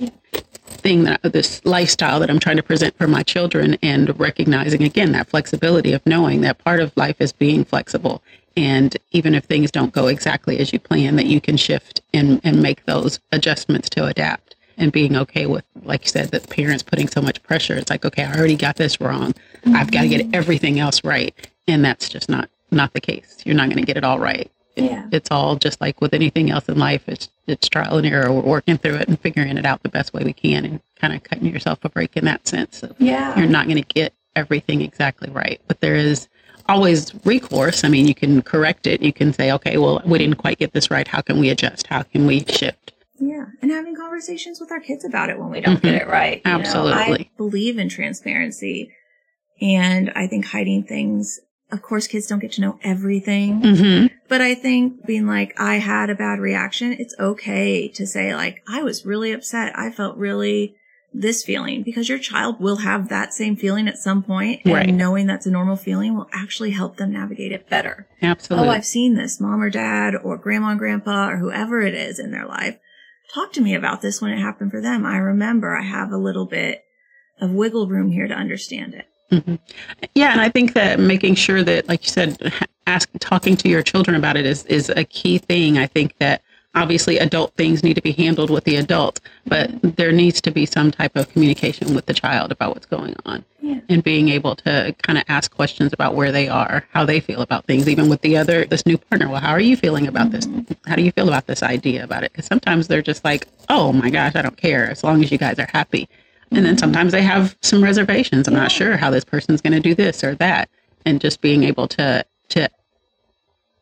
thing 0.85 1.03
that 1.03 1.21
this 1.23 1.63
lifestyle 1.65 2.19
that 2.19 2.29
I'm 2.29 2.39
trying 2.39 2.57
to 2.57 2.63
present 2.63 2.95
for 2.97 3.07
my 3.07 3.23
children 3.23 3.77
and 3.81 4.17
recognizing 4.19 4.83
again 4.83 5.11
that 5.13 5.27
flexibility 5.27 5.93
of 5.93 6.05
knowing 6.05 6.41
that 6.41 6.59
part 6.59 6.79
of 6.79 6.95
life 6.95 7.19
is 7.19 7.33
being 7.33 7.65
flexible. 7.65 8.21
And 8.57 8.95
even 9.11 9.35
if 9.35 9.45
things 9.45 9.71
don't 9.71 9.91
go 9.91 10.07
exactly 10.07 10.59
as 10.59 10.71
you 10.71 10.79
plan 10.79 11.15
that 11.17 11.25
you 11.25 11.41
can 11.41 11.57
shift 11.57 12.01
and 12.13 12.39
and 12.43 12.61
make 12.61 12.85
those 12.85 13.19
adjustments 13.31 13.89
to 13.91 14.05
adapt 14.05 14.55
and 14.77 14.91
being 14.91 15.15
okay 15.15 15.45
with 15.45 15.65
like 15.83 16.03
you 16.03 16.09
said 16.09 16.29
that 16.29 16.49
parents 16.49 16.83
putting 16.83 17.07
so 17.07 17.21
much 17.21 17.41
pressure. 17.43 17.75
It's 17.75 17.89
like 17.89 18.05
okay 18.05 18.23
I 18.23 18.35
already 18.37 18.55
got 18.55 18.75
this 18.75 19.01
wrong. 19.01 19.33
I've 19.65 19.91
got 19.91 20.01
to 20.01 20.09
get 20.09 20.21
mm-hmm. 20.21 20.35
everything 20.35 20.79
else 20.79 21.03
right. 21.03 21.33
And 21.67 21.83
that's 21.83 22.09
just 22.09 22.29
not 22.29 22.49
not 22.71 22.93
the 22.93 23.01
case. 23.01 23.41
You're 23.45 23.55
not 23.55 23.69
going 23.69 23.83
to 23.83 23.85
get 23.85 23.97
it 23.97 24.03
all 24.03 24.19
right 24.19 24.51
Yeah. 24.75 25.07
it's 25.11 25.31
all 25.31 25.55
just 25.55 25.79
like 25.79 26.01
with 26.01 26.13
anything 26.13 26.51
else 26.51 26.67
in 26.67 26.77
life. 26.77 27.03
It's 27.07 27.29
it's 27.47 27.69
trial 27.69 27.97
and 27.97 28.05
error. 28.05 28.31
We're 28.31 28.41
working 28.41 28.77
through 28.77 28.95
it 28.95 29.07
and 29.07 29.19
figuring 29.19 29.57
it 29.57 29.65
out 29.65 29.83
the 29.83 29.89
best 29.89 30.13
way 30.13 30.23
we 30.23 30.33
can, 30.33 30.65
and 30.65 30.81
kind 30.97 31.13
of 31.13 31.23
cutting 31.23 31.47
yourself 31.47 31.79
a 31.83 31.89
break 31.89 32.17
in 32.17 32.25
that 32.25 32.47
sense. 32.47 32.83
Yeah. 32.97 33.37
you're 33.37 33.47
not 33.47 33.67
going 33.67 33.81
to 33.81 33.93
get 33.93 34.13
everything 34.35 34.81
exactly 34.81 35.29
right, 35.29 35.61
but 35.67 35.79
there 35.79 35.95
is 35.95 36.27
always 36.67 37.13
recourse. 37.25 37.83
I 37.83 37.89
mean, 37.89 38.07
you 38.07 38.15
can 38.15 38.41
correct 38.41 38.87
it. 38.87 39.01
You 39.01 39.13
can 39.13 39.33
say, 39.33 39.51
okay, 39.51 39.77
well, 39.77 40.01
we 40.05 40.17
didn't 40.17 40.37
quite 40.37 40.57
get 40.57 40.73
this 40.73 40.89
right. 40.91 41.07
How 41.07 41.21
can 41.21 41.39
we 41.39 41.49
adjust? 41.49 41.87
How 41.87 42.03
can 42.03 42.25
we 42.25 42.43
shift? 42.45 42.93
Yeah. 43.19 43.45
And 43.61 43.71
having 43.71 43.95
conversations 43.95 44.59
with 44.59 44.71
our 44.71 44.79
kids 44.79 45.05
about 45.05 45.29
it 45.29 45.39
when 45.39 45.49
we 45.49 45.61
don't 45.61 45.81
get 45.81 46.01
mm-hmm. 46.01 46.09
it 46.09 46.11
right. 46.11 46.41
you 46.43 46.51
know. 46.51 46.59
Absolutely. 46.59 46.93
I 46.93 47.29
believe 47.37 47.77
in 47.77 47.89
transparency. 47.89 48.91
And 49.61 50.11
I 50.15 50.27
think 50.27 50.45
hiding 50.45 50.83
things, 50.83 51.39
of 51.71 51.81
course, 51.81 52.07
kids 52.07 52.27
don't 52.27 52.39
get 52.39 52.53
to 52.53 52.61
know 52.61 52.79
everything. 52.83 53.61
Mm-hmm. 53.61 54.07
But 54.27 54.41
I 54.41 54.55
think 54.55 55.05
being 55.05 55.27
like, 55.27 55.53
I 55.59 55.75
had 55.75 56.09
a 56.09 56.15
bad 56.15 56.39
reaction, 56.39 56.93
it's 56.93 57.15
okay 57.19 57.87
to 57.89 58.05
say, 58.05 58.35
like, 58.35 58.63
I 58.67 58.83
was 58.83 59.05
really 59.05 59.31
upset. 59.31 59.77
I 59.77 59.91
felt 59.91 60.17
really 60.17 60.75
this 61.13 61.43
feeling 61.43 61.81
because 61.81 62.09
your 62.09 62.17
child 62.19 62.59
will 62.59 62.77
have 62.77 63.07
that 63.09 63.33
same 63.33 63.55
feeling 63.55 63.87
at 63.87 63.97
some 63.97 64.21
point, 64.21 64.61
And 64.65 64.73
Right. 64.73 64.93
knowing 64.93 65.27
that's 65.27 65.45
a 65.45 65.51
normal 65.51 65.77
feeling 65.77 66.15
will 66.15 66.29
actually 66.33 66.71
help 66.71 66.97
them 66.97 67.13
navigate 67.13 67.53
it 67.53 67.69
better. 67.69 68.05
Absolutely. 68.21 68.67
Oh, 68.67 68.71
I've 68.71 68.85
seen 68.85 69.15
this 69.15 69.39
mom 69.39 69.61
or 69.61 69.69
dad 69.69 70.13
or 70.15 70.37
grandma 70.37 70.69
and 70.69 70.79
grandpa 70.79 71.29
or 71.29 71.37
whoever 71.37 71.81
it 71.81 71.93
is 71.93 72.19
in 72.19 72.31
their 72.31 72.45
life. 72.45 72.77
Talk 73.33 73.53
to 73.53 73.61
me 73.61 73.73
about 73.73 74.01
this 74.01 74.21
when 74.21 74.31
it 74.31 74.39
happened 74.39 74.71
for 74.71 74.81
them. 74.81 75.05
I 75.05 75.17
remember 75.17 75.75
I 75.75 75.83
have 75.83 76.11
a 76.11 76.17
little 76.17 76.45
bit 76.45 76.83
of 77.39 77.51
wiggle 77.51 77.87
room 77.87 78.11
here 78.11 78.27
to 78.27 78.33
understand 78.33 78.93
it. 78.93 79.07
Mhm. 79.31 79.59
Yeah, 80.13 80.31
and 80.31 80.41
I 80.41 80.49
think 80.49 80.73
that 80.73 80.99
making 80.99 81.35
sure 81.35 81.63
that, 81.63 81.87
like 81.87 82.03
you 82.05 82.11
said, 82.11 82.37
ask 82.87 83.09
talking 83.19 83.57
to 83.57 83.69
your 83.69 83.81
children 83.81 84.15
about 84.15 84.37
it 84.37 84.45
is 84.45 84.63
is 84.65 84.89
a 84.89 85.03
key 85.03 85.39
thing. 85.39 85.77
I 85.77 85.87
think 85.87 86.15
that 86.19 86.41
obviously 86.75 87.17
adult 87.17 87.53
things 87.55 87.83
need 87.83 87.93
to 87.95 88.01
be 88.01 88.11
handled 88.11 88.49
with 88.49 88.65
the 88.65 88.75
adult, 88.75 89.21
but 89.47 89.71
there 89.95 90.11
needs 90.11 90.41
to 90.41 90.51
be 90.51 90.65
some 90.65 90.91
type 90.91 91.15
of 91.15 91.31
communication 91.31 91.95
with 91.95 92.05
the 92.05 92.13
child 92.13 92.51
about 92.51 92.73
what's 92.73 92.85
going 92.85 93.15
on, 93.25 93.45
Yeah. 93.61 93.79
and 93.87 94.03
being 94.03 94.27
able 94.29 94.55
to 94.57 94.93
kind 95.01 95.17
of 95.17 95.23
ask 95.29 95.49
questions 95.55 95.93
about 95.93 96.15
where 96.15 96.33
they 96.33 96.49
are, 96.49 96.85
how 96.91 97.05
they 97.05 97.21
feel 97.21 97.39
about 97.41 97.65
things, 97.65 97.87
even 97.87 98.09
with 98.09 98.21
the 98.21 98.35
other 98.37 98.65
this 98.65 98.85
new 98.85 98.97
partner. 98.97 99.29
Well, 99.29 99.39
how 99.41 99.51
are 99.51 99.59
you 99.61 99.77
feeling 99.77 100.05
about 100.05 100.31
this? 100.31 100.47
How 100.85 100.95
do 100.95 101.01
you 101.01 101.13
feel 101.13 101.29
about 101.29 101.47
this 101.47 101.63
idea 101.63 102.03
about 102.03 102.23
it? 102.25 102.33
Because 102.33 102.45
sometimes 102.45 102.87
they're 102.89 103.01
just 103.01 103.23
like, 103.23 103.47
oh 103.69 103.93
my 103.93 104.09
gosh, 104.09 104.33
I 104.35 104.41
don't 104.41 104.57
care 104.57 104.89
as 104.91 105.03
long 105.03 105.23
as 105.23 105.31
you 105.31 105.37
guys 105.37 105.57
are 105.57 105.69
happy. 105.73 106.09
And 106.51 106.65
then 106.65 106.77
sometimes 106.77 107.11
they 107.11 107.23
have 107.23 107.55
some 107.61 107.83
reservations. 107.83 108.47
I'm 108.47 108.53
not 108.53 108.71
sure 108.71 108.97
how 108.97 109.09
this 109.09 109.25
person's 109.25 109.61
going 109.61 109.73
to 109.73 109.79
do 109.79 109.95
this 109.95 110.23
or 110.23 110.35
that. 110.35 110.69
And 111.05 111.19
just 111.19 111.41
being 111.41 111.63
able 111.63 111.87
to 111.89 112.25
to 112.49 112.69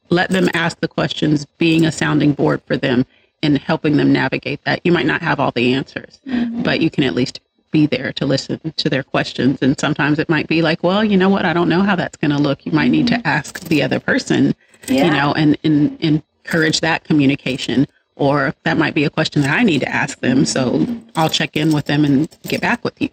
let 0.09 0.29
them 0.29 0.49
ask 0.53 0.79
the 0.79 0.87
questions, 0.87 1.45
being 1.57 1.85
a 1.85 1.91
sounding 1.91 2.33
board 2.33 2.61
for 2.65 2.77
them 2.77 3.05
and 3.41 3.57
helping 3.57 3.97
them 3.97 4.13
navigate 4.13 4.63
that. 4.63 4.81
You 4.83 4.91
might 4.91 5.05
not 5.05 5.21
have 5.21 5.39
all 5.39 5.51
the 5.51 5.73
answers, 5.73 6.19
mm-hmm. 6.25 6.63
but 6.63 6.79
you 6.79 6.89
can 6.89 7.03
at 7.03 7.13
least 7.13 7.41
be 7.71 7.87
there 7.87 8.13
to 8.13 8.25
listen 8.25 8.59
to 8.77 8.89
their 8.89 9.03
questions. 9.03 9.61
And 9.61 9.77
sometimes 9.77 10.19
it 10.19 10.29
might 10.29 10.47
be 10.47 10.61
like, 10.61 10.83
well, 10.83 11.03
you 11.03 11.17
know 11.17 11.29
what? 11.29 11.43
I 11.45 11.53
don't 11.53 11.67
know 11.67 11.81
how 11.81 11.95
that's 11.95 12.17
going 12.17 12.31
to 12.31 12.37
look. 12.37 12.65
You 12.65 12.71
might 12.71 12.91
need 12.91 13.07
to 13.07 13.15
mm-hmm. 13.15 13.27
ask 13.27 13.59
the 13.61 13.83
other 13.83 13.99
person, 13.99 14.55
Yeah. 14.87 15.05
you 15.05 15.11
know, 15.11 15.33
and, 15.33 15.57
and, 15.63 16.23
encourage 16.45 16.81
that 16.81 17.05
communication. 17.05 17.87
Or 18.15 18.53
that 18.63 18.77
might 18.77 18.93
be 18.93 19.03
a 19.05 19.09
question 19.09 19.41
that 19.41 19.57
I 19.57 19.63
need 19.63 19.79
to 19.79 19.89
ask 19.89 20.19
them. 20.19 20.45
So 20.45 20.85
I'll 21.15 21.29
check 21.29 21.55
in 21.57 21.71
with 21.73 21.85
them 21.85 22.05
and 22.05 22.29
get 22.43 22.61
back 22.61 22.83
with 22.83 23.01
you. 23.01 23.09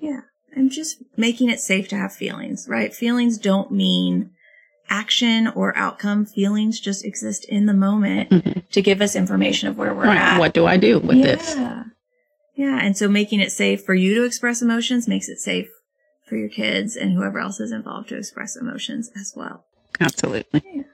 Yeah. 0.00 0.20
And 0.54 0.70
just 0.70 0.98
making 1.16 1.48
it 1.50 1.60
safe 1.60 1.88
to 1.88 1.96
have 1.96 2.12
feelings, 2.12 2.66
right? 2.68 2.94
Feelings 2.94 3.38
don't 3.38 3.70
mean 3.72 4.30
action 4.88 5.48
or 5.48 5.76
outcome. 5.76 6.26
Feelings 6.26 6.78
just 6.80 7.04
exist 7.04 7.44
in 7.48 7.66
the 7.66 7.74
moment 7.74 8.30
Mhm. 8.30 8.62
to 8.70 8.82
give 8.82 9.00
us 9.00 9.16
information 9.16 9.68
of 9.68 9.76
where 9.78 9.94
we're 9.94 10.04
Right. 10.04 10.16
at. 10.18 10.38
What 10.38 10.54
do 10.54 10.66
I 10.66 10.76
do 10.76 10.98
with 10.98 11.16
yeah. 11.16 11.24
this? 11.24 11.56
Yeah. 12.54 12.78
And 12.80 12.96
so 12.96 13.08
making 13.08 13.40
it 13.40 13.50
safe 13.52 13.84
for 13.84 13.94
you 13.94 14.14
to 14.14 14.24
express 14.24 14.62
emotions 14.62 15.08
makes 15.08 15.28
it 15.28 15.38
safe 15.38 15.68
for 16.28 16.36
your 16.36 16.48
kids 16.48 16.94
and 16.96 17.12
whoever 17.12 17.38
else 17.38 17.58
is 17.60 17.72
involved 17.72 18.08
to 18.10 18.16
express 18.16 18.54
emotions 18.56 19.10
as 19.18 19.32
well. 19.34 19.64
Absolutely. 20.00 20.84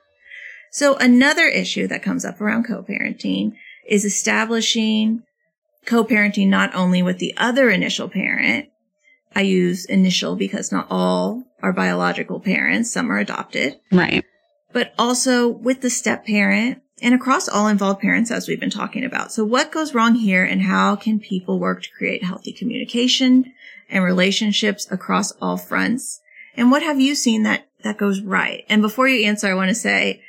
So 0.72 0.96
another 0.96 1.46
issue 1.46 1.87
that 1.88 2.02
comes 2.02 2.24
up 2.24 2.40
around 2.40 2.64
co-parenting 2.64 3.52
is 3.87 4.06
establishing 4.06 5.22
co-parenting 5.85 6.48
not 6.48 6.74
only 6.74 7.02
with 7.02 7.18
the 7.18 7.35
other 7.37 7.68
initial 7.68 8.08
parent, 8.08 8.70
I 9.37 9.42
use 9.42 9.85
initial 9.85 10.35
because 10.35 10.72
not 10.72 10.87
all 10.88 11.44
are 11.62 11.74
biological 11.74 12.40
parents, 12.40 12.90
some 12.90 13.12
are 13.12 13.18
adopted, 13.18 13.78
Right. 13.90 14.24
but 14.72 14.94
also 14.98 15.46
with 15.46 15.82
the 15.82 15.90
step 15.90 16.24
parent 16.24 16.80
and 17.02 17.14
across 17.14 17.50
all 17.50 17.68
involved 17.68 18.00
parents 18.00 18.30
as 18.30 18.48
we've 18.48 18.61
been 18.61 18.70
talking 18.70 19.04
about. 19.04 19.30
So 19.30 19.44
what 19.44 19.72
goes 19.72 19.92
wrong 19.94 20.14
here 20.14 20.42
and 20.42 20.62
how 20.62 20.96
can 20.96 21.20
people 21.20 21.58
work 21.58 21.82
to 21.82 21.90
create 21.90 22.24
healthy 22.24 22.52
communication 22.52 23.52
and 23.90 24.02
relationships 24.02 24.88
across 24.90 25.32
all 25.32 25.58
fronts? 25.58 26.20
And 26.56 26.70
what 26.70 26.82
have 26.82 26.98
you 26.98 27.14
seen 27.14 27.42
that 27.42 27.68
that 27.82 27.98
goes 27.98 28.22
right? 28.22 28.64
And 28.70 28.80
before 28.80 29.06
you 29.06 29.26
answer, 29.26 29.48
I 29.48 29.54
want 29.54 29.68
to 29.68 29.74
say 29.74 30.22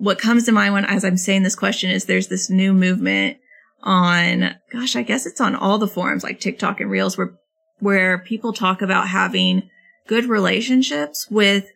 what 0.00 0.18
comes 0.18 0.44
to 0.46 0.52
mind 0.52 0.74
when 0.74 0.84
as 0.84 1.04
I'm 1.04 1.16
saying 1.16 1.42
this 1.42 1.54
question 1.54 1.90
is 1.90 2.04
there's 2.06 2.28
this 2.28 2.50
new 2.50 2.72
movement 2.72 3.36
on 3.82 4.56
gosh, 4.72 4.96
I 4.96 5.02
guess 5.02 5.26
it's 5.26 5.40
on 5.40 5.54
all 5.54 5.78
the 5.78 5.86
forums 5.88 6.24
like 6.24 6.40
TikTok 6.40 6.80
and 6.80 6.90
Reels 6.90 7.16
where 7.16 7.34
where 7.78 8.18
people 8.18 8.52
talk 8.52 8.82
about 8.82 9.08
having 9.08 9.68
good 10.06 10.26
relationships 10.26 11.28
with 11.30 11.66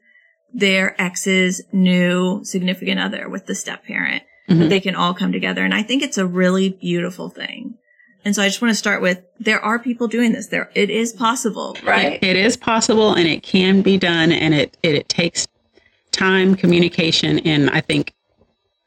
their 0.53 1.01
ex's 1.01 1.63
new 1.73 2.45
significant 2.45 3.01
other 3.01 3.29
with 3.29 3.47
the 3.47 3.55
step 3.55 3.85
parent. 3.85 4.23
Mhm. 4.49 4.59
That 4.59 4.69
they 4.69 4.81
can 4.81 4.95
all 4.95 5.15
come 5.15 5.33
together. 5.33 5.65
And 5.65 5.73
I 5.75 5.83
think 5.83 6.03
it's 6.03 6.19
a 6.19 6.27
really 6.27 6.69
beautiful 6.69 7.31
thing. 7.31 7.75
And 8.27 8.35
so 8.35 8.43
I 8.43 8.47
just 8.47 8.61
want 8.61 8.73
to 8.73 8.77
start 8.77 9.01
with 9.01 9.23
there 9.41 9.61
are 9.61 9.79
people 9.79 10.07
doing 10.07 10.33
this. 10.33 10.49
There 10.49 10.71
it 10.75 10.91
is 10.91 11.13
possible, 11.13 11.77
right? 11.85 12.23
It 12.23 12.37
is 12.37 12.57
possible 12.57 13.15
and 13.15 13.27
it 13.27 13.43
can 13.43 13.83
be 13.83 13.97
done 13.97 14.33
and 14.33 14.55
it, 14.55 14.77
it, 14.83 14.95
it 14.95 15.09
takes 15.09 15.47
time, 16.15 16.55
communication, 16.55 17.39
and 17.41 17.71
I 17.71 17.81
think 17.81 18.15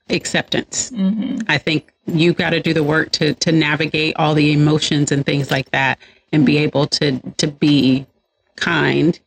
acceptance. 0.10 0.90
hmm 0.90 1.40
I 1.48 1.58
think 1.58 1.94
you've 2.06 2.38
got 2.38 2.52
to 2.52 2.60
do 2.62 2.74
the 2.74 2.84
work 2.84 3.12
to 3.12 3.34
to 3.34 3.52
navigate 3.52 4.16
all 4.18 4.34
the 4.34 4.54
emotions 4.54 5.12
and 5.12 5.26
things 5.26 5.52
like 5.52 5.70
that 5.72 6.00
and 6.32 6.46
be 6.46 6.58
able 6.58 6.88
to 6.88 7.20
to 7.38 7.48
be 7.48 8.06
kind. 8.56 9.20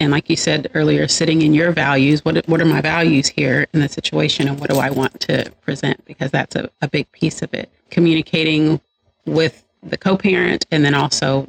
And 0.00 0.10
like 0.10 0.28
you 0.28 0.36
said 0.36 0.70
earlier 0.74 1.06
sitting 1.06 1.42
in 1.42 1.54
your 1.54 1.72
values 1.72 2.24
what 2.24 2.46
what 2.48 2.60
are 2.60 2.64
my 2.64 2.80
values 2.80 3.28
here 3.28 3.66
in 3.72 3.80
the 3.80 3.88
situation 3.88 4.48
and 4.48 4.58
what 4.58 4.70
do 4.70 4.78
I 4.78 4.90
want 4.90 5.20
to 5.20 5.52
present? 5.60 6.04
Because 6.06 6.30
that's 6.30 6.56
a, 6.56 6.70
a 6.80 6.88
big 6.88 7.10
piece 7.12 7.42
of 7.42 7.52
it. 7.54 7.70
Communicating 7.90 8.80
with 9.26 9.64
the 9.82 9.98
co-parent 9.98 10.66
and 10.70 10.84
then 10.84 10.94
also 10.94 11.46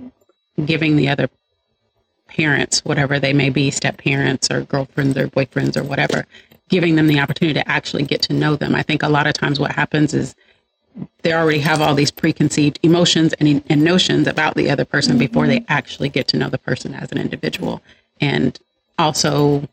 giving 0.65 0.95
the 0.97 1.07
other 1.09 1.29
parents 2.35 2.83
whatever 2.83 3.19
they 3.19 3.33
may 3.33 3.49
be 3.49 3.71
step 3.71 3.97
parents 3.97 4.49
or 4.51 4.61
girlfriends 4.61 5.17
or 5.17 5.27
boyfriends 5.27 5.77
or 5.77 5.83
whatever 5.83 6.25
giving 6.73 6.95
them 6.95 7.05
the 7.05 7.19
opportunity 7.19 7.59
to 7.59 7.69
actually 7.69 8.03
get 8.03 8.21
to 8.23 8.33
know 8.33 8.55
them. 8.55 8.73
I 8.73 8.81
think 8.81 9.03
a 9.03 9.07
lot 9.07 9.27
of 9.27 9.33
times 9.33 9.59
what 9.59 9.71
happens 9.71 10.13
is 10.13 10.35
they 11.21 11.31
already 11.31 11.59
have 11.59 11.81
all 11.81 11.93
these 11.93 12.09
preconceived 12.09 12.79
emotions 12.81 13.33
and, 13.33 13.63
and 13.69 13.83
notions 13.83 14.27
about 14.27 14.55
the 14.55 14.71
other 14.71 14.83
person 14.83 15.13
mm-hmm. 15.13 15.19
before 15.19 15.45
they 15.45 15.63
actually 15.67 16.09
get 16.09 16.27
to 16.29 16.37
know 16.37 16.49
the 16.49 16.57
person 16.57 16.95
as 16.95 17.11
an 17.11 17.19
individual. 17.19 17.83
And 18.19 18.57
also 18.97 19.67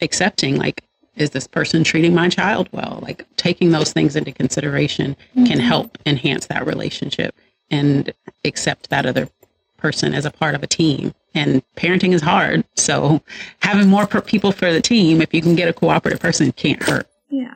accepting 0.00 0.56
like 0.56 0.82
is 1.14 1.30
this 1.30 1.46
person 1.46 1.84
treating 1.84 2.14
my 2.14 2.28
child 2.28 2.68
well? 2.72 2.98
Like 3.02 3.24
taking 3.36 3.70
those 3.70 3.92
things 3.92 4.16
into 4.16 4.32
consideration 4.32 5.14
can 5.34 5.44
mm-hmm. 5.44 5.60
help 5.60 5.98
enhance 6.06 6.46
that 6.46 6.66
relationship 6.66 7.36
and 7.70 8.12
accept 8.44 8.90
that 8.90 9.06
other 9.06 9.28
person 9.76 10.14
as 10.14 10.24
a 10.24 10.30
part 10.30 10.54
of 10.56 10.62
a 10.62 10.66
team 10.66 11.14
and 11.34 11.62
parenting 11.76 12.12
is 12.12 12.22
hard 12.22 12.64
so 12.76 13.22
having 13.60 13.88
more 13.88 14.06
per- 14.06 14.20
people 14.20 14.52
for 14.52 14.72
the 14.72 14.80
team 14.80 15.20
if 15.20 15.32
you 15.32 15.40
can 15.42 15.54
get 15.54 15.68
a 15.68 15.72
cooperative 15.72 16.20
person 16.20 16.52
can't 16.52 16.82
hurt 16.82 17.06
Yeah. 17.30 17.54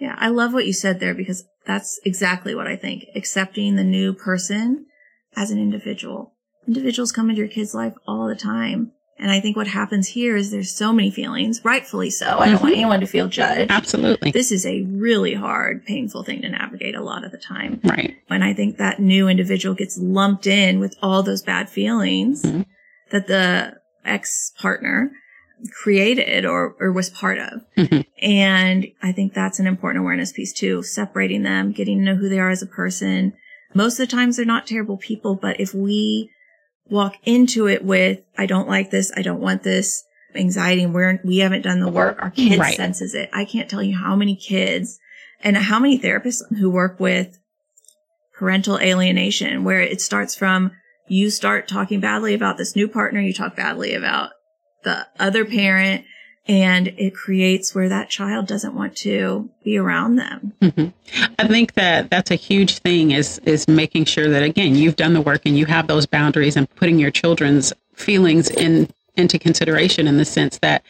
Yeah. 0.00 0.14
I 0.18 0.28
love 0.28 0.52
what 0.52 0.66
you 0.66 0.72
said 0.72 1.00
there 1.00 1.14
because 1.14 1.44
that's 1.66 2.00
exactly 2.04 2.54
what 2.54 2.66
I 2.66 2.76
think. 2.76 3.04
Accepting 3.14 3.76
the 3.76 3.84
new 3.84 4.14
person 4.14 4.86
as 5.36 5.50
an 5.50 5.58
individual. 5.58 6.32
Individuals 6.66 7.12
come 7.12 7.28
into 7.30 7.40
your 7.40 7.48
kid's 7.48 7.74
life 7.74 7.94
all 8.06 8.26
the 8.28 8.34
time. 8.36 8.92
And 9.18 9.30
I 9.32 9.40
think 9.40 9.56
what 9.56 9.66
happens 9.66 10.06
here 10.08 10.36
is 10.36 10.50
there's 10.50 10.70
so 10.74 10.92
many 10.92 11.10
feelings, 11.10 11.60
rightfully 11.64 12.08
so. 12.10 12.38
I 12.38 12.46
don't 12.50 12.62
want 12.62 12.74
Mhm. 12.74 12.78
anyone 12.78 13.00
to 13.00 13.06
feel 13.06 13.26
judged. 13.28 13.70
absolutely 13.72 14.30
This 14.30 14.52
is 14.52 14.64
a 14.64 14.82
really 14.82 15.34
hard, 15.34 15.84
painful 15.84 16.22
thing 16.22 16.40
to 16.42 16.48
navigate 16.48 16.94
a 16.94 17.02
lot 17.02 17.24
of 17.24 17.32
the 17.32 17.38
time. 17.38 17.80
right 17.84 18.14
And 18.30 18.44
I 18.44 18.54
think 18.54 18.76
that 18.78 19.00
new 19.00 19.26
individual 19.28 19.74
gets 19.74 19.98
lumped 19.98 20.46
in 20.46 20.78
with 20.78 20.94
all 21.02 21.22
those 21.24 21.42
bad 21.42 21.68
feelings 21.68 22.42
Mhm. 22.44 22.64
That 23.10 23.26
the 23.26 23.78
ex 24.04 24.52
partner 24.60 25.10
created 25.82 26.44
or, 26.44 26.76
or 26.78 26.92
was 26.92 27.10
part 27.10 27.38
of. 27.38 27.62
Mhm. 27.76 28.04
And 28.22 28.86
I 29.02 29.12
think 29.12 29.34
that's 29.34 29.58
an 29.58 29.66
important 29.66 30.02
awareness 30.02 30.32
piece 30.32 30.52
too, 30.52 30.82
separating 30.82 31.42
them, 31.42 31.72
getting 31.72 31.98
to 31.98 32.04
know 32.04 32.14
who 32.14 32.28
they 32.28 32.38
are 32.38 32.50
as 32.50 32.62
a 32.62 32.66
person. 32.66 33.32
Most 33.74 33.98
of 33.98 34.08
the 34.08 34.16
times 34.16 34.36
they're 34.36 34.46
not 34.46 34.66
terrible 34.66 34.96
people, 34.96 35.34
but 35.34 35.58
if 35.60 35.74
we 35.74 36.30
walk 36.88 37.14
into 37.24 37.66
it 37.66 37.84
with, 37.84 38.20
I 38.38 38.46
don't 38.46 38.68
like 38.68 38.90
this, 38.90 39.10
I 39.16 39.22
don't 39.22 39.40
want 39.40 39.62
this, 39.62 40.04
anxiety, 40.34 40.84
and 40.84 40.94
we're, 40.94 41.20
we 41.24 41.38
haven't 41.38 41.62
done 41.62 41.80
the 41.80 41.90
work, 41.90 42.16
our 42.22 42.30
kid 42.30 42.58
Right. 42.58 42.76
senses 42.76 43.14
it. 43.14 43.28
I 43.32 43.44
can't 43.44 43.68
tell 43.68 43.82
you 43.82 43.96
how 43.96 44.14
many 44.14 44.36
kids 44.36 44.98
and 45.42 45.56
how 45.56 45.78
many 45.80 45.98
therapists 45.98 46.40
who 46.58 46.70
work 46.70 46.98
with 47.00 47.38
parental 48.32 48.78
alienation, 48.78 49.64
where 49.64 49.80
it 49.80 50.00
starts 50.00 50.34
from 50.36 50.70
you 51.08 51.30
start 51.30 51.68
talking 51.68 52.00
badly 52.00 52.34
about 52.34 52.56
this 52.56 52.76
new 52.76 52.88
partner, 52.88 53.20
you 53.20 53.32
talk 53.32 53.56
badly 53.56 53.94
about 53.94 54.30
the 54.84 55.06
other 55.18 55.44
parent, 55.44 56.04
and 56.46 56.88
it 56.88 57.14
creates 57.14 57.74
where 57.74 57.88
that 57.90 58.08
child 58.08 58.46
doesn't 58.46 58.74
want 58.74 58.96
to 58.96 59.50
be 59.62 59.76
around 59.76 60.16
them. 60.16 60.54
hmm 60.60 60.88
I 61.38 61.46
think 61.46 61.74
that 61.74 62.10
that's 62.10 62.30
a 62.30 62.36
huge 62.36 62.78
thing 62.78 63.12
is 63.12 63.38
is 63.44 63.68
making 63.68 64.06
sure 64.06 64.28
that 64.28 64.42
again 64.42 64.74
you've 64.74 64.96
done 64.96 65.12
the 65.12 65.20
work 65.20 65.42
and 65.44 65.56
you 65.56 65.66
have 65.66 65.86
those 65.86 66.06
boundaries 66.06 66.56
and 66.56 66.68
putting 66.76 66.98
your 66.98 67.10
children's 67.10 67.72
feelings 67.94 68.50
in 68.50 68.88
into 69.16 69.38
consideration 69.38 70.06
in 70.06 70.16
the 70.16 70.24
sense 70.24 70.58
that 70.58 70.82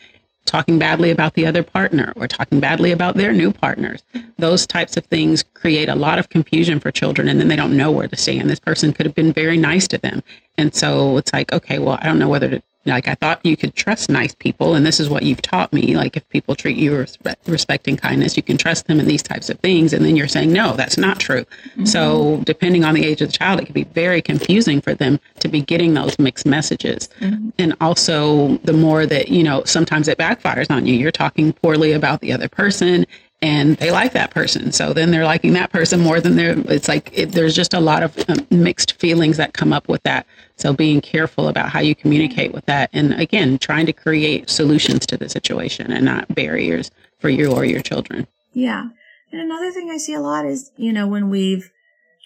talking 0.49 0.79
badly 0.79 1.11
about 1.11 1.35
the 1.35 1.47
other 1.47 1.63
partner 1.63 2.13
or 2.17 2.27
talking 2.27 2.61
badly 2.61 2.93
about 2.93 3.17
their 3.17 3.33
new 3.33 3.53
partners. 3.53 4.03
Those 4.39 4.67
types 4.67 4.97
of 4.97 5.05
things 5.07 5.45
create 5.55 5.89
a 5.89 5.95
lot 5.95 6.19
of 6.19 6.29
confusion 6.29 6.81
for 6.81 6.91
children 6.91 7.29
and 7.29 7.39
then 7.39 7.49
they 7.49 7.57
don't 7.57 7.77
know 7.77 7.91
where 7.91 8.09
to 8.09 8.17
stand. 8.17 8.49
This 8.49 8.61
person 8.61 8.93
could 8.93 9.07
have 9.07 9.15
been 9.15 9.33
very 9.33 9.57
nice 9.57 9.87
to 9.89 9.99
them. 9.99 10.23
And 10.57 10.75
so 10.75 11.17
it's 11.19 11.33
like 11.33 11.53
okay 11.53 11.79
well 11.79 11.99
i 12.01 12.07
don't 12.07 12.19
know 12.19 12.29
whether 12.29 12.49
to 12.49 12.63
like 12.89 13.09
i 13.09 13.15
thought 13.15 13.45
you 13.45 13.57
could 13.57 13.75
trust 13.75 14.11
nice 14.11 14.35
people 14.35 14.75
and 14.75 14.85
this 14.85 14.99
is 15.01 15.09
what 15.09 15.23
you've 15.23 15.43
taught 15.43 15.73
me. 15.73 15.97
Like 15.97 16.17
if 16.17 16.29
people 16.29 16.55
treat 16.55 16.77
you 16.77 16.91
with 16.93 17.01
respect, 17.01 17.49
respect 17.49 17.89
and 17.89 18.01
kindness 18.01 18.37
you 18.37 18.43
can 18.43 18.57
trust 18.57 18.87
them 18.87 18.99
in 19.01 19.07
these 19.07 19.23
types 19.23 19.49
of 19.51 19.59
things 19.61 19.93
and 19.93 20.05
then 20.05 20.17
you're 20.17 20.29
saying 20.29 20.53
no 20.53 20.75
that's 20.75 20.97
not 20.99 21.19
true. 21.19 21.45
So 21.85 22.41
depending 22.45 22.85
on 22.85 22.95
the 22.95 23.05
age 23.05 23.21
of 23.23 23.29
the 23.29 23.37
child 23.37 23.61
it 23.61 23.67
can 23.67 23.73
be 23.73 23.85
very 23.85 24.21
confusing 24.23 24.81
for 24.81 24.95
them 24.95 25.21
to 25.41 25.49
be 25.49 25.61
getting 25.61 25.95
those 25.95 26.19
mixed 26.19 26.47
messages. 26.47 27.09
Mhm. 27.21 27.53
and 27.59 27.75
also 27.81 28.57
the 28.65 28.73
more 28.73 29.07
that 29.07 29.29
you 29.29 29.43
know 29.43 29.63
sometimes 29.65 30.09
it 30.09 30.19
backfires 30.19 30.71
on 30.71 30.87
you. 30.87 30.95
You're 30.95 31.11
talking 31.11 31.53
poorly 31.53 31.93
about 31.93 32.21
the 32.21 32.33
other 32.33 32.49
person 32.49 33.07
and 33.41 33.77
they 33.77 33.91
like 33.91 34.13
that 34.13 34.31
person 34.31 34.73
so 34.73 34.93
then 34.93 35.11
they're 35.11 35.25
liking 35.25 35.53
that 35.53 35.71
person 35.71 36.01
more 36.01 36.21
than 36.21 36.37
they're 36.37 36.59
it's 36.71 36.89
like 36.89 37.11
it, 37.13 37.33
there's 37.33 37.55
just 37.55 37.75
a 37.75 37.81
lot 37.81 38.03
of 38.03 38.17
um, 38.29 38.47
mixed 38.51 38.99
feelings 38.99 39.37
that 39.37 39.53
come 39.53 39.73
up 39.73 39.89
with 39.89 40.03
that 40.03 40.27
so 40.57 40.73
being 40.73 41.01
careful 41.01 41.49
about 41.49 41.69
how 41.71 41.81
you 41.81 41.95
communicate 41.95 42.53
with 42.53 42.65
that 42.67 42.91
and 42.93 43.13
again 43.15 43.59
trying 43.59 43.87
to 43.87 43.93
create 43.93 44.51
solutions 44.51 45.07
to 45.07 45.17
the 45.17 45.29
situation 45.29 45.93
and 45.93 46.05
not 46.05 46.33
barriers 46.35 46.91
for 47.19 47.29
you 47.29 47.53
or 47.53 47.65
your 47.65 47.81
children 47.81 48.27
Yeah. 48.59 48.89
And 49.31 49.41
another 49.41 49.71
thing 49.71 49.91
I 49.91 49.99
see 49.99 50.15
a 50.15 50.21
lot 50.21 50.47
is, 50.47 50.73
you 50.77 50.93
know, 50.93 51.07
when 51.07 51.31
we've 51.31 51.71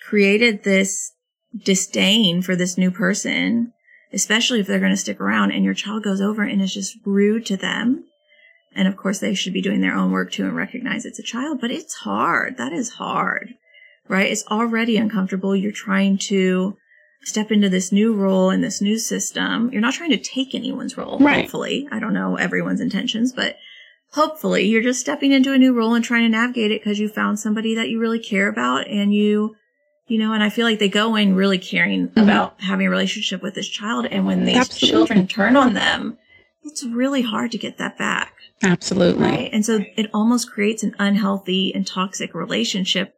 created 0.09 0.63
this 0.63 1.13
disdain 1.65 2.43
for 2.43 2.57
this 2.57 2.79
new 2.79 2.91
person, 2.91 3.73
especially 4.13 4.61
if 4.61 4.67
they're 4.67 4.79
going 4.79 4.93
to 4.93 4.97
stick 4.97 5.21
around 5.21 5.51
and 5.51 5.65
your 5.65 5.75
child 5.75 6.05
goes 6.05 6.21
over 6.21 6.43
and 6.43 6.63
is 6.63 6.73
just 6.73 6.97
rude 7.05 7.45
to 7.47 7.57
them. 7.57 8.05
And 8.75 8.89
of 8.89 8.97
course 8.97 9.19
they 9.19 9.35
should 9.35 9.53
be 9.53 9.63
doing 9.63 9.81
their 9.81 9.95
own 9.95 10.11
work 10.11 10.33
too 10.33 10.47
and 10.47 10.57
recognize 10.57 11.05
it's 11.05 11.19
a 11.19 11.23
child, 11.25 11.61
but 11.61 11.71
it's 11.71 11.95
hard. 11.95 12.57
That 12.57 12.73
is 12.73 12.91
hard, 12.91 13.55
right? 14.09 14.31
It's 14.31 14.47
already 14.47 14.97
uncomfortable. 14.97 15.55
You're 15.55 15.73
trying 15.73 16.19
to 16.29 16.77
step 17.25 17.51
into 17.51 17.69
this 17.69 17.93
new 17.93 18.15
role 18.15 18.51
in 18.51 18.61
this 18.61 18.81
new 18.81 18.99
system. 18.99 19.71
You're 19.73 19.81
not 19.81 19.95
trying 19.95 20.11
to 20.11 20.17
take 20.17 20.55
anyone's 20.55 20.97
role, 20.97 21.19
Right. 21.19 21.43
hopefully. 21.43 21.89
I 21.93 22.01
don't 22.01 22.15
know 22.15 22.37
everyone's 22.37 22.81
intentions, 22.81 23.33
but 23.33 23.57
hopefully 24.13 24.67
you're 24.67 24.83
just 24.83 25.01
stepping 25.01 25.33
into 25.33 25.53
a 25.53 25.59
new 25.59 25.73
role 25.73 25.95
and 25.95 26.05
trying 26.05 26.23
to 26.23 26.29
navigate 26.29 26.71
it 26.71 26.81
because 26.81 26.99
you 26.99 27.09
found 27.09 27.39
somebody 27.39 27.75
that 27.75 27.89
you 27.89 27.99
really 27.99 28.19
care 28.19 28.49
about 28.49 28.87
and 28.87 29.15
you 29.15 29.57
you 30.07 30.19
know 30.19 30.33
and 30.33 30.43
i 30.43 30.51
feel 30.51 30.67
like 30.67 30.79
they 30.79 30.89
go 30.89 31.17
in 31.17 31.35
really 31.35 31.59
caring 31.59 32.09
mm-hmm. 32.09 32.21
about 32.21 32.61
having 32.61 32.87
a 32.87 32.91
relationship 32.91 33.43
with 33.43 33.55
this 33.55 33.69
child 33.69 34.07
and 34.07 34.27
when 34.27 34.45
these 34.45 34.57
Absolutely. 34.57 34.89
children 34.91 35.27
turn 35.27 35.57
on 35.57 35.75
them 35.75 36.19
it's 36.63 36.85
really 36.85 37.23
hard 37.23 37.51
to 37.51 37.59
get 37.59 37.79
that 37.79 37.97
back 37.97 38.35
absolutely 38.63 39.23
right 39.23 39.51
and 39.53 39.65
so 39.65 39.85
it 39.97 40.11
almost 40.15 40.51
creates 40.51 40.83
an 40.83 40.95
unhealthy 40.99 41.75
and 41.75 41.87
toxic 41.87 42.35
relationship 42.35 43.15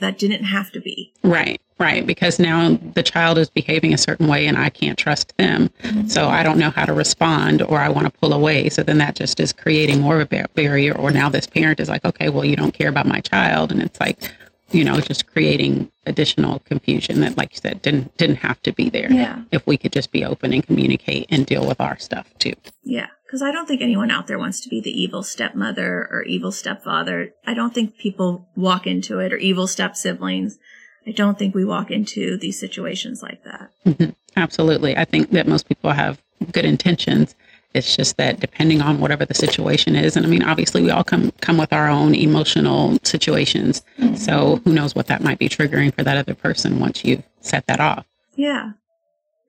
that 0.00 0.18
didn't 0.18 0.44
have 0.44 0.70
to 0.70 0.80
be 0.80 1.12
Right, 1.28 1.60
right. 1.78 2.06
Because 2.06 2.38
now 2.38 2.78
the 2.94 3.02
child 3.02 3.38
is 3.38 3.50
behaving 3.50 3.92
a 3.92 3.98
certain 3.98 4.28
way 4.28 4.46
and 4.46 4.56
I 4.56 4.70
can't 4.70 4.98
trust 4.98 5.36
them. 5.36 5.68
Mm-hmm. 5.82 6.08
So 6.08 6.28
I 6.28 6.42
don't 6.42 6.58
know 6.58 6.70
how 6.70 6.86
to 6.86 6.92
respond 6.92 7.62
or 7.62 7.78
I 7.78 7.88
want 7.88 8.06
to 8.06 8.18
pull 8.18 8.32
away. 8.32 8.68
So 8.70 8.82
then 8.82 8.98
that 8.98 9.14
just 9.14 9.38
is 9.40 9.52
creating 9.52 10.00
more 10.00 10.16
of 10.16 10.22
a 10.22 10.26
bar- 10.26 10.46
barrier. 10.54 10.96
Or 10.96 11.10
now 11.10 11.28
this 11.28 11.46
parent 11.46 11.80
is 11.80 11.88
like, 11.88 12.04
okay, 12.04 12.30
well, 12.30 12.44
you 12.44 12.56
don't 12.56 12.72
care 12.72 12.88
about 12.88 13.06
my 13.06 13.20
child. 13.20 13.72
And 13.72 13.82
it's 13.82 14.00
like, 14.00 14.32
you 14.70 14.84
know, 14.84 15.00
just 15.00 15.26
creating 15.26 15.90
additional 16.06 16.60
confusion 16.60 17.20
that, 17.20 17.36
like 17.36 17.52
you 17.52 17.60
said, 17.60 17.82
didn't 17.82 18.16
didn't 18.16 18.36
have 18.36 18.62
to 18.62 18.72
be 18.72 18.90
there. 18.90 19.10
Yeah. 19.12 19.42
If 19.50 19.66
we 19.66 19.76
could 19.76 19.92
just 19.92 20.10
be 20.10 20.24
open 20.24 20.52
and 20.52 20.66
communicate 20.66 21.26
and 21.30 21.46
deal 21.46 21.66
with 21.66 21.80
our 21.80 21.98
stuff 21.98 22.26
too. 22.38 22.54
Yeah. 22.84 23.08
Because 23.28 23.42
I 23.42 23.52
don't 23.52 23.68
think 23.68 23.82
anyone 23.82 24.10
out 24.10 24.26
there 24.26 24.38
wants 24.38 24.58
to 24.62 24.70
be 24.70 24.80
the 24.80 24.90
evil 24.90 25.22
stepmother 25.22 26.08
or 26.10 26.22
evil 26.22 26.50
stepfather. 26.50 27.34
I 27.46 27.52
don't 27.52 27.74
think 27.74 27.98
people 27.98 28.48
walk 28.56 28.86
into 28.86 29.18
it 29.18 29.34
or 29.34 29.36
evil 29.36 29.66
step 29.66 29.96
siblings. 29.96 30.58
I 31.06 31.10
don't 31.10 31.38
think 31.38 31.54
we 31.54 31.62
walk 31.62 31.90
into 31.90 32.38
these 32.38 32.58
situations 32.58 33.22
like 33.22 33.44
that. 33.44 33.70
Mhm. 33.84 34.14
Absolutely. 34.34 34.96
I 34.96 35.04
think 35.04 35.30
that 35.32 35.46
most 35.46 35.68
people 35.68 35.90
have 35.90 36.22
good 36.52 36.64
intentions. 36.64 37.34
It's 37.74 37.94
just 37.94 38.16
that 38.16 38.40
depending 38.40 38.80
on 38.80 38.98
whatever 38.98 39.26
the 39.26 39.34
situation 39.34 39.94
is, 39.94 40.16
and 40.16 40.24
I 40.24 40.28
mean, 40.30 40.42
obviously, 40.42 40.80
we 40.80 40.88
all 40.88 41.04
come 41.04 41.30
come 41.42 41.58
with 41.58 41.70
our 41.74 41.86
own 41.86 42.14
emotional 42.14 42.98
situations. 43.02 43.82
So 44.14 44.62
who 44.64 44.72
knows 44.72 44.94
what 44.94 45.08
that 45.08 45.22
might 45.22 45.38
be 45.38 45.50
triggering 45.50 45.92
for 45.92 46.02
that 46.02 46.16
other 46.16 46.34
person 46.34 46.80
once 46.80 47.04
you've 47.04 47.24
set 47.42 47.66
that 47.66 47.78
off. 47.78 48.06
Yeah, 48.36 48.72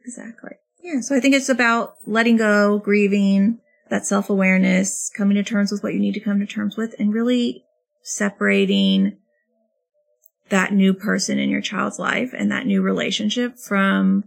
exactly. 0.03 0.57
Yeah, 0.83 0.99
so 0.99 1.15
I 1.15 1.21
think 1.21 1.33
it's 1.33 1.47
about 1.47 1.95
letting 2.05 2.35
go, 2.35 2.79
grieving, 2.79 3.59
that 3.89 4.05
self 4.05 4.29
awareness, 4.29 5.11
coming 5.15 5.35
to 5.35 5.43
terms 5.43 5.71
with 5.71 5.83
what 5.83 5.93
you 5.93 5.99
need 5.99 6.13
to 6.13 6.19
come 6.19 6.39
to 6.39 6.45
terms 6.45 6.77
with, 6.77 6.95
and 6.99 7.13
really 7.13 7.63
separating 8.01 9.17
that 10.49 10.73
new 10.73 10.93
person 10.93 11.37
in 11.37 11.49
your 11.49 11.61
child's 11.61 11.99
life 11.99 12.33
and 12.35 12.51
that 12.51 12.65
new 12.65 12.81
relationship 12.81 13.57
from 13.57 14.23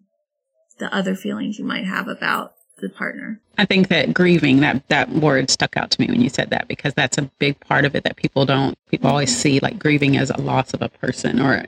the 0.78 0.94
other 0.94 1.14
feelings 1.14 1.58
you 1.58 1.64
might 1.64 1.84
have 1.84 2.08
about 2.08 2.54
the 2.78 2.88
partner. 2.88 3.40
I 3.58 3.64
think 3.64 3.88
that 3.88 4.12
grieving 4.12 4.60
that 4.60 4.86
that 4.88 5.08
word 5.10 5.50
stuck 5.50 5.76
out 5.76 5.90
to 5.92 6.00
me 6.00 6.08
when 6.08 6.20
you 6.20 6.28
said 6.28 6.50
that 6.50 6.68
because 6.68 6.94
that's 6.94 7.18
a 7.18 7.22
big 7.38 7.58
part 7.60 7.84
of 7.84 7.94
it 7.94 8.04
that 8.04 8.16
people 8.16 8.44
don't 8.44 8.76
people 8.88 9.08
always 9.08 9.34
see 9.34 9.60
like 9.60 9.78
grieving 9.78 10.16
as 10.16 10.30
a 10.30 10.40
loss 10.40 10.74
of 10.74 10.82
a 10.82 10.88
person 10.88 11.40
or 11.40 11.64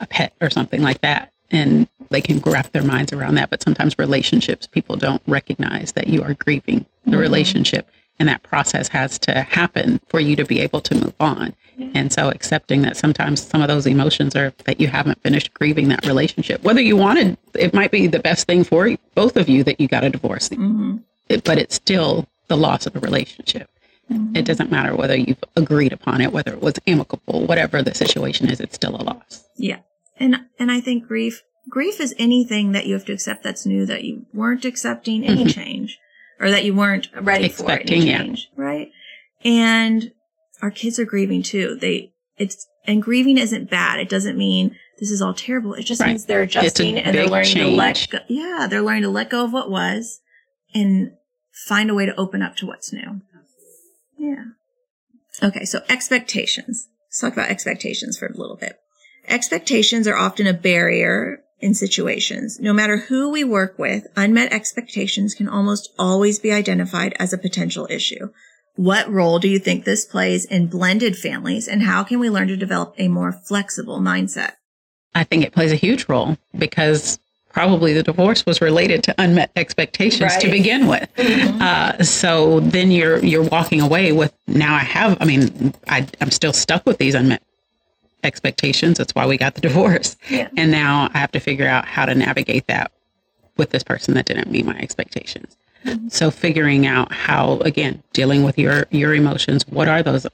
a 0.00 0.06
pet 0.06 0.32
or 0.40 0.48
something 0.48 0.80
like 0.80 1.00
that 1.02 1.32
and 1.50 1.88
they 2.10 2.20
can 2.20 2.38
wrap 2.38 2.72
their 2.72 2.84
minds 2.84 3.12
around 3.12 3.34
that 3.34 3.50
but 3.50 3.62
sometimes 3.62 3.98
relationships 3.98 4.66
people 4.66 4.96
don't 4.96 5.22
recognize 5.26 5.92
that 5.92 6.06
you 6.06 6.22
are 6.22 6.34
grieving 6.34 6.86
the 7.06 7.16
Mhm. 7.16 7.20
relationship 7.20 7.88
and 8.18 8.28
that 8.28 8.42
process 8.42 8.88
has 8.88 9.18
to 9.18 9.32
happen 9.42 10.00
for 10.08 10.20
you 10.20 10.36
to 10.36 10.44
be 10.44 10.60
able 10.60 10.80
to 10.80 10.94
move 10.94 11.14
on 11.20 11.54
and 11.94 12.12
so 12.12 12.28
accepting 12.28 12.82
that 12.82 12.96
sometimes 12.96 13.42
some 13.42 13.60
of 13.60 13.66
those 13.66 13.84
emotions 13.86 14.36
are 14.36 14.52
that 14.64 14.80
you 14.80 14.86
haven't 14.86 15.20
finished 15.22 15.52
grieving 15.54 15.88
that 15.88 16.06
relationship 16.06 16.62
whether 16.62 16.80
you 16.80 16.96
wanted 16.96 17.36
it 17.54 17.74
might 17.74 17.90
be 17.90 18.06
the 18.06 18.20
best 18.20 18.46
thing 18.46 18.62
for 18.64 18.86
you, 18.86 18.96
both 19.14 19.36
of 19.36 19.48
you 19.48 19.64
that 19.64 19.80
you 19.80 19.88
got 19.88 20.04
a 20.04 20.10
divorce 20.10 20.48
Mm-hmm. 20.50 20.96
it, 21.28 21.42
but 21.44 21.58
it's 21.58 21.74
still 21.74 22.26
the 22.48 22.56
loss 22.56 22.86
of 22.86 22.94
a 22.94 23.00
relationship. 23.00 23.68
It 24.34 24.44
doesn't 24.44 24.70
matter 24.70 24.94
whether 24.94 25.16
you've 25.16 25.42
agreed 25.56 25.92
upon 25.92 26.20
it, 26.20 26.30
whether 26.30 26.52
it 26.52 26.60
was 26.60 26.74
amicable, 26.86 27.46
whatever 27.46 27.82
the 27.82 27.94
situation 27.94 28.50
is, 28.50 28.60
it's 28.60 28.74
still 28.74 28.94
a 28.94 29.02
loss. 29.02 29.44
Yeah. 29.56 29.78
And 30.20 30.40
and 30.58 30.70
I 30.70 30.80
think 30.80 31.06
grief 31.08 31.42
grief 31.70 32.00
is 32.00 32.14
anything 32.18 32.72
that 32.72 32.86
you 32.86 32.92
have 32.92 33.06
to 33.06 33.14
accept 33.14 33.42
that's 33.42 33.64
new 33.64 33.86
that 33.86 34.04
you 34.04 34.26
weren't 34.34 34.66
accepting 34.66 35.24
any 35.24 35.44
Mhm. 35.46 35.54
change 35.54 35.98
or 36.44 36.50
that 36.50 36.64
you 36.64 36.74
weren't 36.74 37.08
ready 37.20 37.46
Expecting, 37.46 38.02
for 38.02 38.06
yeah. 38.06 38.14
any 38.16 38.24
change, 38.28 38.50
right? 38.54 38.90
And 39.44 40.12
our 40.62 40.70
kids 40.70 40.98
are 40.98 41.04
grieving 41.06 41.42
too. 41.42 41.76
They 41.80 42.12
it's 42.36 42.66
and 42.86 43.02
grieving 43.02 43.38
isn't 43.38 43.70
bad. 43.70 43.98
It 43.98 44.10
doesn't 44.10 44.36
mean 44.36 44.76
this 45.00 45.10
is 45.10 45.22
all 45.22 45.32
terrible. 45.34 45.72
It 45.74 45.84
just 45.84 46.00
Right. 46.02 46.08
means 46.08 46.26
they're 46.26 46.42
adjusting 46.42 46.98
and 46.98 47.16
they're 47.16 47.26
learning 47.26 47.54
to 47.54 47.66
let 47.68 48.06
go. 48.10 48.18
Yeah, 48.28 48.66
they're 48.68 48.82
learning 48.82 49.02
to 49.04 49.08
let 49.08 49.30
go 49.30 49.44
of 49.44 49.52
what 49.52 49.70
was 49.70 50.20
and 50.74 51.12
find 51.66 51.88
a 51.90 51.94
way 51.94 52.04
to 52.06 52.14
open 52.16 52.42
up 52.42 52.56
to 52.56 52.66
what's 52.66 52.92
new. 52.92 53.22
Yeah. 54.18 54.44
Okay, 55.42 55.64
so 55.64 55.80
expectations. 55.88 56.88
Let's 57.08 57.20
talk 57.20 57.32
about 57.32 57.48
expectations 57.48 58.18
for 58.18 58.26
a 58.26 58.36
little 58.36 58.56
bit. 58.56 58.78
Expectations 59.28 60.06
are 60.06 60.16
often 60.16 60.46
a 60.46 60.52
barrier 60.52 61.42
in 61.64 61.74
situations. 61.74 62.60
No 62.60 62.72
matter 62.72 62.98
who 62.98 63.30
we 63.30 63.42
work 63.42 63.78
with, 63.78 64.06
unmet 64.16 64.52
expectations 64.52 65.34
can 65.34 65.48
almost 65.48 65.90
always 65.98 66.38
be 66.38 66.52
identified 66.52 67.14
as 67.18 67.32
a 67.32 67.38
potential 67.38 67.88
issue. 67.90 68.28
What 68.76 69.10
role 69.10 69.38
do 69.38 69.48
you 69.48 69.58
think 69.58 69.84
this 69.84 70.04
plays 70.04 70.44
in 70.44 70.66
blended 70.66 71.16
families 71.16 71.66
and 71.66 71.82
how 71.82 72.04
can 72.04 72.18
we 72.20 72.28
learn 72.28 72.48
to 72.48 72.56
develop 72.56 72.94
a 72.98 73.08
more 73.08 73.32
flexible 73.32 73.98
mindset? 73.98 74.52
I 75.14 75.24
think 75.24 75.44
it 75.44 75.52
plays 75.52 75.72
a 75.72 75.76
huge 75.76 76.08
role 76.08 76.36
because 76.58 77.18
probably 77.50 77.92
the 77.94 78.02
divorce 78.02 78.44
was 78.44 78.60
related 78.60 79.04
to 79.04 79.14
unmet 79.16 79.50
expectations 79.56 80.36
to 80.38 80.50
begin 80.50 80.86
with. 80.86 81.08
Uh, 81.64 82.02
so 82.02 82.60
then 82.60 82.90
you're 82.90 83.18
you're 83.24 83.42
walking 83.42 83.80
away 83.80 84.12
with 84.12 84.34
now 84.46 84.74
I 84.74 84.80
have 84.80 85.16
I 85.20 85.24
mean 85.24 85.72
I 85.88 86.06
I'm 86.20 86.30
still 86.30 86.52
stuck 86.52 86.84
with 86.84 86.98
these 86.98 87.14
unmet 87.14 87.42
expectations. 88.24 88.98
That's 88.98 89.14
why 89.14 89.26
we 89.26 89.36
got 89.36 89.54
the 89.54 89.60
divorce. 89.60 90.16
Yeah. 90.28 90.48
And 90.56 90.70
now 90.70 91.10
I 91.14 91.18
have 91.18 91.32
to 91.32 91.40
figure 91.40 91.68
out 91.68 91.84
how 91.84 92.06
to 92.06 92.14
navigate 92.14 92.66
that 92.66 92.90
with 93.56 93.70
this 93.70 93.82
person 93.82 94.14
that 94.14 94.26
didn't 94.26 94.50
meet 94.50 94.64
my 94.64 94.76
expectations. 94.78 95.56
Mm-hmm. 95.84 96.08
So 96.08 96.30
figuring 96.30 96.86
out 96.86 97.12
how 97.12 97.58
again 97.60 98.02
dealing 98.12 98.42
with 98.42 98.58
your 98.58 98.86
your 98.90 99.14
emotions, 99.14 99.66
what 99.68 99.86
are 99.86 100.02
those 100.02 100.26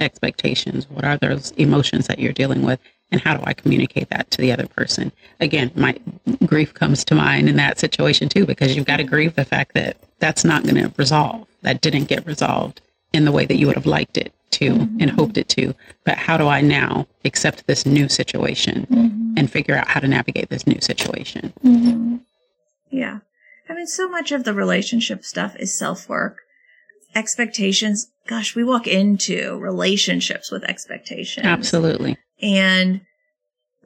expectations? 0.00 0.88
What 0.90 1.04
are 1.04 1.16
those 1.16 1.52
emotions 1.52 2.08
that 2.08 2.18
you're 2.18 2.32
dealing 2.32 2.62
with? 2.62 2.80
And 3.12 3.20
how 3.20 3.36
do 3.36 3.44
I 3.46 3.52
communicate 3.52 4.10
that 4.10 4.30
to 4.32 4.40
the 4.40 4.50
other 4.50 4.66
person? 4.66 5.12
Again, 5.38 5.70
my 5.76 5.96
grief 6.44 6.74
comes 6.74 7.04
to 7.04 7.14
mind 7.14 7.48
in 7.48 7.54
that 7.56 7.78
situation 7.78 8.28
too, 8.28 8.46
because 8.46 8.74
you've 8.74 8.86
got 8.86 8.96
to 8.96 9.04
grieve 9.04 9.36
the 9.36 9.44
fact 9.44 9.74
that 9.74 9.96
that's 10.18 10.44
not 10.44 10.64
going 10.64 10.74
to 10.74 10.92
resolve. 10.96 11.46
That 11.62 11.80
didn't 11.80 12.08
get 12.08 12.26
resolved 12.26 12.80
in 13.12 13.24
the 13.24 13.32
way 13.32 13.46
that 13.46 13.56
you 13.56 13.68
would 13.68 13.76
have 13.76 13.86
liked 13.86 14.18
it 14.18 14.32
to 14.56 14.88
and 15.00 15.10
hoped 15.10 15.36
it 15.38 15.48
to. 15.50 15.74
But 16.04 16.18
how 16.18 16.36
do 16.36 16.46
I 16.46 16.60
now 16.60 17.06
accept 17.24 17.66
this 17.66 17.86
new 17.86 18.08
situation 18.08 19.34
and 19.36 19.50
figure 19.50 19.76
out 19.76 19.88
how 19.88 20.00
to 20.00 20.08
navigate 20.08 20.48
this 20.48 20.66
new 20.66 20.80
situation? 20.80 22.22
Yeah. 22.90 23.20
I 23.68 23.74
mean, 23.74 23.86
so 23.86 24.08
much 24.08 24.32
of 24.32 24.44
the 24.44 24.54
relationship 24.54 25.24
stuff 25.24 25.56
is 25.56 25.76
self 25.76 26.08
work. 26.08 26.38
Expectations. 27.14 28.08
Gosh, 28.26 28.54
we 28.54 28.64
walk 28.64 28.86
into 28.86 29.58
relationships 29.58 30.50
with 30.50 30.64
expectations. 30.64 31.46
Absolutely. 31.46 32.18
And 32.42 33.00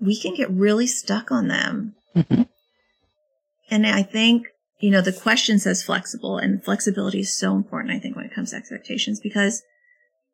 we 0.00 0.18
can 0.18 0.34
get 0.34 0.50
really 0.50 0.86
stuck 0.86 1.30
on 1.30 1.48
them. 1.48 1.94
hmm 2.14 2.42
And 3.70 3.86
I 3.86 4.02
think, 4.02 4.48
you 4.80 4.90
know, 4.90 5.02
the 5.02 5.12
question 5.12 5.58
says 5.58 5.82
flexible 5.82 6.38
and 6.38 6.64
flexibility 6.64 7.20
is 7.20 7.34
so 7.34 7.54
important, 7.54 7.94
I 7.94 7.98
think, 8.00 8.16
when 8.16 8.24
it 8.24 8.34
comes 8.34 8.50
to 8.50 8.56
expectations, 8.56 9.20
because 9.20 9.62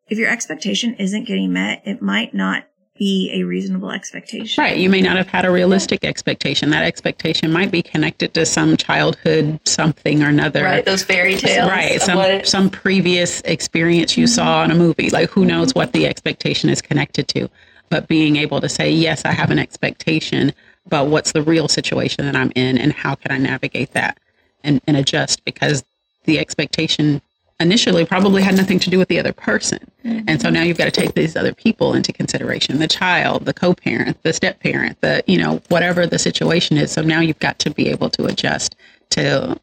if 0.08 0.18
your 0.18 0.30
expectation 0.30 0.94
isn't 0.94 1.24
getting 1.24 1.52
met, 1.52 1.82
it 1.84 2.00
might 2.00 2.34
not 2.34 2.64
be 2.98 3.30
a 3.34 3.42
reasonable 3.42 3.90
expectation. 3.90 4.62
Right. 4.62 4.78
You 4.78 4.88
may 4.88 5.02
not 5.02 5.16
have 5.16 5.28
had 5.28 5.44
a 5.44 5.50
realistic 5.50 6.02
expectation. 6.04 6.70
That 6.70 6.84
expectation 6.84 7.52
might 7.52 7.70
be 7.70 7.82
connected 7.82 8.32
to 8.34 8.46
some 8.46 8.76
childhood 8.76 9.60
something 9.66 10.22
or 10.22 10.28
another. 10.28 10.64
Right. 10.64 10.84
Those 10.84 11.02
fairy 11.02 11.34
tales. 11.36 11.68
Right. 11.68 12.00
Some 12.00 12.18
it- 12.18 12.46
some 12.46 12.70
previous 12.70 13.42
experience 13.42 14.16
you 14.16 14.26
saw 14.26 14.64
in 14.64 14.70
a 14.70 14.74
movie. 14.74 15.10
Like 15.10 15.28
who 15.30 15.44
knows 15.44 15.74
what 15.74 15.92
the 15.92 16.06
expectation 16.06 16.70
is 16.70 16.80
connected 16.80 17.28
to. 17.28 17.50
But 17.90 18.08
being 18.08 18.36
able 18.36 18.60
to 18.60 18.68
say, 18.68 18.90
yes, 18.90 19.24
I 19.24 19.32
have 19.32 19.50
an 19.50 19.58
expectation, 19.58 20.52
but 20.88 21.08
what's 21.08 21.32
the 21.32 21.42
real 21.42 21.68
situation 21.68 22.24
that 22.24 22.34
I'm 22.34 22.52
in 22.56 22.78
and 22.78 22.92
how 22.92 23.14
can 23.14 23.30
I 23.30 23.38
navigate 23.38 23.92
that 23.92 24.18
and, 24.64 24.80
and 24.86 24.96
adjust 24.96 25.44
because 25.44 25.84
the 26.24 26.38
expectation 26.38 27.20
initially 27.58 28.04
probably 28.04 28.42
had 28.42 28.54
nothing 28.56 28.78
to 28.80 28.90
do 28.90 28.98
with 28.98 29.08
the 29.08 29.18
other 29.18 29.32
person. 29.32 29.78
And 30.04 30.40
so 30.40 30.50
now 30.50 30.62
you've 30.62 30.78
got 30.78 30.84
to 30.84 30.90
take 30.90 31.14
these 31.14 31.36
other 31.36 31.52
people 31.54 31.94
into 31.94 32.12
consideration, 32.12 32.78
the 32.78 32.86
child, 32.86 33.44
the 33.44 33.54
co-parent, 33.54 34.22
the 34.22 34.32
step 34.32 34.60
parent, 34.60 35.00
the, 35.00 35.24
you 35.26 35.38
know, 35.38 35.60
whatever 35.68 36.06
the 36.06 36.18
situation 36.18 36.76
is. 36.76 36.92
So 36.92 37.02
now 37.02 37.20
you've 37.20 37.38
got 37.38 37.58
to 37.60 37.70
be 37.70 37.88
able 37.88 38.10
to 38.10 38.26
adjust 38.26 38.76
to 39.10 39.58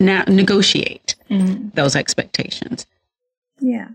now 0.00 0.24
negotiate 0.26 1.14
Mhm. 1.30 1.74
those 1.74 1.94
expectations. 1.94 2.86
Yeah. 3.60 3.88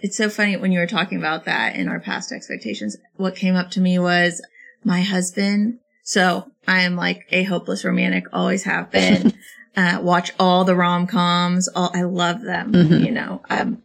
It's 0.00 0.16
so 0.16 0.28
funny 0.28 0.56
when 0.56 0.72
you 0.72 0.80
were 0.80 0.86
talking 0.86 1.18
about 1.18 1.44
that 1.44 1.76
in 1.76 1.88
our 1.88 2.00
past 2.00 2.32
expectations. 2.32 2.96
What 3.16 3.36
came 3.36 3.54
up 3.54 3.70
to 3.72 3.80
me 3.80 3.98
was 3.98 4.42
my 4.84 5.02
husband. 5.02 5.78
So 6.02 6.50
I 6.66 6.80
am 6.82 6.96
like 6.96 7.26
a 7.30 7.44
hopeless 7.44 7.84
romantic, 7.84 8.24
always 8.32 8.64
have 8.64 8.90
been. 8.90 9.32
uh, 9.76 9.98
watch 10.02 10.32
all 10.38 10.64
the 10.64 10.74
rom 10.74 11.06
coms. 11.06 11.68
I 11.74 12.02
love 12.02 12.42
them. 12.42 12.72
Mhm. 12.72 13.04
You 13.04 13.10
know, 13.12 13.42
um, 13.50 13.82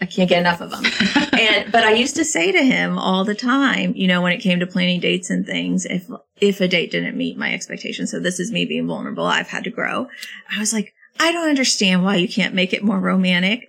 I 0.00 0.06
can't 0.06 0.28
get 0.28 0.40
enough 0.40 0.60
of 0.60 0.70
them. 0.70 0.84
and 1.38 1.70
but 1.70 1.84
I 1.84 1.92
used 1.92 2.16
to 2.16 2.24
say 2.24 2.50
to 2.52 2.62
him 2.62 2.98
all 2.98 3.24
the 3.24 3.34
time, 3.34 3.92
you 3.94 4.06
know, 4.08 4.20
when 4.22 4.32
it 4.32 4.40
came 4.40 4.60
to 4.60 4.66
planning 4.66 5.00
dates 5.00 5.30
and 5.30 5.46
things, 5.46 5.84
if 5.86 6.06
if 6.40 6.60
a 6.60 6.68
date 6.68 6.90
didn't 6.90 7.16
meet 7.16 7.36
my 7.38 7.52
expectations, 7.54 8.10
so 8.10 8.18
this 8.18 8.40
is 8.40 8.50
me 8.50 8.64
being 8.64 8.86
vulnerable. 8.86 9.24
I've 9.24 9.48
had 9.48 9.64
to 9.64 9.70
grow. 9.70 10.08
I 10.54 10.58
was 10.58 10.72
like, 10.72 10.92
I 11.20 11.30
don't 11.32 11.48
understand 11.48 12.02
why 12.04 12.16
you 12.16 12.28
can't 12.28 12.54
make 12.54 12.72
it 12.72 12.82
more 12.82 12.98
romantic. 12.98 13.68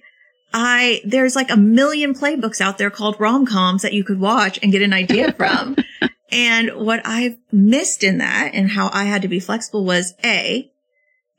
I 0.54 1.02
there's 1.06 1.36
like 1.36 1.52
a 1.52 1.58
million 1.58 2.14
playbooks 2.14 2.62
out 2.62 2.78
there 2.78 2.90
called 2.90 3.20
rom-coms 3.20 3.82
that 3.82 3.94
you 3.94 4.04
could 4.04 4.20
watch 4.20 4.60
and 4.62 4.72
get 4.72 4.82
an 4.82 4.94
idea 4.94 5.32
from. 5.38 5.76
and 6.32 6.72
what 6.76 7.02
I've 7.06 7.38
missed 7.52 8.04
in 8.04 8.20
that 8.20 8.52
and 8.54 8.70
how 8.72 8.90
I 8.94 9.06
had 9.06 9.22
to 9.24 9.28
be 9.28 9.40
flexible 9.40 9.84
was 9.86 10.14
A, 10.24 10.72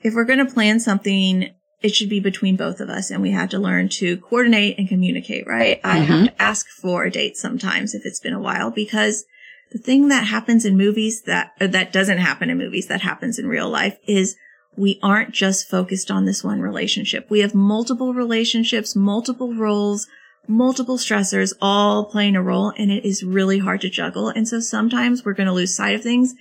if 0.04 0.14
we're 0.14 0.24
going 0.24 0.46
to 0.46 0.52
plan 0.52 0.78
something 0.78 1.50
it 1.84 1.94
should 1.94 2.08
be 2.08 2.20
between 2.20 2.56
both 2.56 2.80
of 2.80 2.88
us 2.88 3.10
and 3.10 3.20
we 3.20 3.32
have 3.32 3.50
to 3.50 3.58
learn 3.58 3.90
to 3.90 4.16
coordinate 4.16 4.78
and 4.78 4.88
communicate, 4.88 5.46
right? 5.46 5.82
I 5.84 5.98
have 5.98 6.16
mm-hmm. 6.16 6.24
to 6.26 6.42
ask 6.42 6.66
for 6.80 7.04
a 7.04 7.10
date 7.10 7.36
sometimes 7.36 7.94
if 7.94 8.06
it's 8.06 8.20
been 8.20 8.32
a 8.32 8.40
while 8.40 8.70
because 8.70 9.26
the 9.70 9.78
thing 9.78 10.08
that 10.08 10.26
happens 10.26 10.64
in 10.64 10.78
movies 10.78 11.22
that, 11.26 11.52
uh, 11.60 11.66
that 11.66 11.92
doesn't 11.92 12.16
happen 12.16 12.48
in 12.48 12.56
movies 12.56 12.86
that 12.86 13.02
happens 13.02 13.38
in 13.38 13.48
real 13.48 13.68
life 13.68 13.98
is 14.06 14.34
we 14.78 14.98
aren't 15.02 15.32
just 15.32 15.68
focused 15.68 16.10
on 16.10 16.24
this 16.24 16.42
one 16.42 16.62
relationship. 16.62 17.26
We 17.28 17.40
have 17.40 17.54
multiple 17.54 18.14
relationships, 18.14 18.96
multiple 18.96 19.54
roles, 19.54 20.06
multiple 20.48 20.96
stressors 20.96 21.52
all 21.60 22.06
playing 22.06 22.34
a 22.34 22.42
role 22.42 22.72
and 22.78 22.90
it 22.90 23.04
is 23.04 23.22
really 23.22 23.58
hard 23.58 23.82
to 23.82 23.90
juggle. 23.90 24.30
And 24.30 24.48
so 24.48 24.58
sometimes 24.60 25.22
we're 25.22 25.34
going 25.34 25.48
to 25.48 25.52
lose 25.52 25.76
sight 25.76 25.96
of 25.96 26.02
things. 26.02 26.34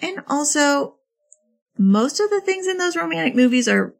And 0.00 0.20
also 0.28 0.98
most 1.78 2.20
of 2.20 2.30
the 2.30 2.40
things 2.40 2.66
in 2.66 2.78
those 2.78 2.96
romantic 2.96 3.34
movies 3.34 3.68
are 3.68 3.94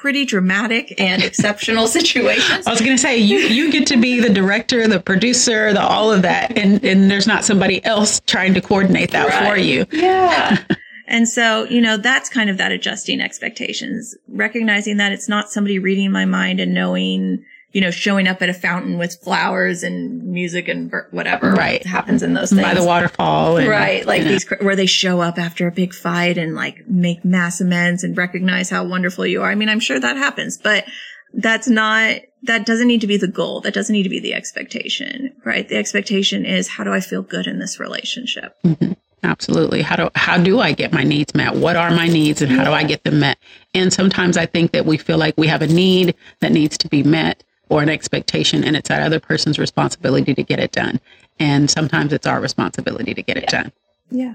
pretty 0.00 0.24
dramatic 0.24 0.98
and 0.98 1.22
exceptional 1.22 1.86
situations. 1.86 2.66
I 2.66 2.70
was 2.70 2.80
going 2.80 2.92
to 2.92 2.98
say 2.98 3.18
you 3.18 3.38
you 3.38 3.70
get 3.70 3.86
to 3.88 3.96
be 3.96 4.20
the 4.20 4.30
director, 4.30 4.86
the 4.88 5.00
producer, 5.00 5.72
the 5.72 5.82
all 5.82 6.12
of 6.12 6.22
that, 6.22 6.56
and 6.56 6.84
and 6.84 7.10
there's 7.10 7.26
not 7.26 7.44
somebody 7.44 7.84
else 7.84 8.20
trying 8.26 8.54
to 8.54 8.60
coordinate 8.60 9.10
that 9.10 9.28
right. 9.28 9.48
for 9.48 9.58
you. 9.58 9.86
Yeah. 9.92 10.64
and 11.06 11.28
so 11.28 11.64
you 11.64 11.80
know 11.80 11.96
that's 11.96 12.28
kind 12.28 12.48
of 12.48 12.56
that 12.58 12.72
adjusting 12.72 13.20
expectations, 13.20 14.16
recognizing 14.28 14.96
that 14.98 15.12
it's 15.12 15.28
not 15.28 15.50
somebody 15.50 15.78
reading 15.78 16.10
my 16.10 16.24
mind 16.24 16.60
and 16.60 16.72
knowing 16.72 17.44
you 17.72 17.80
know, 17.80 17.90
showing 17.90 18.26
up 18.26 18.42
at 18.42 18.48
a 18.48 18.54
fountain 18.54 18.98
with 18.98 19.16
flowers 19.22 19.82
and 19.82 20.24
music 20.24 20.66
and 20.66 20.92
whatever 21.12 21.52
right. 21.52 21.84
happens 21.86 22.22
in 22.22 22.34
those 22.34 22.50
things. 22.50 22.62
By 22.62 22.74
the 22.74 22.84
waterfall. 22.84 23.58
And, 23.58 23.68
right. 23.68 24.04
Like 24.04 24.24
these, 24.24 24.48
where 24.60 24.74
they 24.74 24.86
show 24.86 25.20
up 25.20 25.38
after 25.38 25.68
a 25.68 25.70
big 25.70 25.94
fight 25.94 26.36
and 26.36 26.54
like 26.56 26.88
make 26.88 27.24
mass 27.24 27.60
amends 27.60 28.02
and 28.02 28.16
recognize 28.16 28.70
how 28.70 28.84
wonderful 28.84 29.24
you 29.24 29.42
are. 29.42 29.50
I 29.50 29.54
mean, 29.54 29.68
I'm 29.68 29.80
sure 29.80 30.00
that 30.00 30.16
happens, 30.16 30.58
but 30.58 30.84
that's 31.32 31.68
not, 31.68 32.16
that 32.42 32.66
doesn't 32.66 32.88
need 32.88 33.02
to 33.02 33.06
be 33.06 33.18
the 33.18 33.28
goal. 33.28 33.60
That 33.60 33.74
doesn't 33.74 33.92
need 33.92 34.02
to 34.02 34.08
be 34.08 34.20
the 34.20 34.34
expectation, 34.34 35.32
right? 35.44 35.68
The 35.68 35.76
expectation 35.76 36.44
is 36.44 36.66
how 36.66 36.82
do 36.82 36.92
I 36.92 37.00
feel 37.00 37.22
good 37.22 37.46
in 37.46 37.60
this 37.60 37.78
relationship? 37.78 38.56
Mm-hmm. 38.64 38.94
Absolutely. 39.22 39.82
How 39.82 39.96
do 39.96 40.10
how 40.14 40.38
do 40.38 40.60
I 40.60 40.72
get 40.72 40.92
my 40.92 41.04
needs 41.04 41.34
met? 41.34 41.54
What 41.54 41.76
are 41.76 41.90
my 41.90 42.08
needs 42.08 42.40
and 42.40 42.50
how 42.50 42.64
do 42.64 42.70
I 42.70 42.84
get 42.84 43.04
them 43.04 43.20
met? 43.20 43.36
And 43.74 43.92
sometimes 43.92 44.38
I 44.38 44.46
think 44.46 44.72
that 44.72 44.86
we 44.86 44.96
feel 44.96 45.18
like 45.18 45.34
we 45.36 45.46
have 45.46 45.60
a 45.60 45.66
need 45.66 46.14
that 46.40 46.52
needs 46.52 46.78
to 46.78 46.88
be 46.88 47.02
met 47.02 47.44
or 47.70 47.82
an 47.82 47.88
expectation 47.88 48.62
and 48.64 48.76
it's 48.76 48.88
that 48.88 49.00
other 49.00 49.20
person's 49.20 49.58
responsibility 49.58 50.34
to 50.34 50.42
get 50.42 50.58
it 50.58 50.72
done. 50.72 51.00
And 51.38 51.70
sometimes 51.70 52.12
it's 52.12 52.26
our 52.26 52.40
responsibility 52.40 53.14
to 53.14 53.22
get 53.22 53.38
it 53.38 53.48
done. 53.48 53.72
Yeah. 54.10 54.34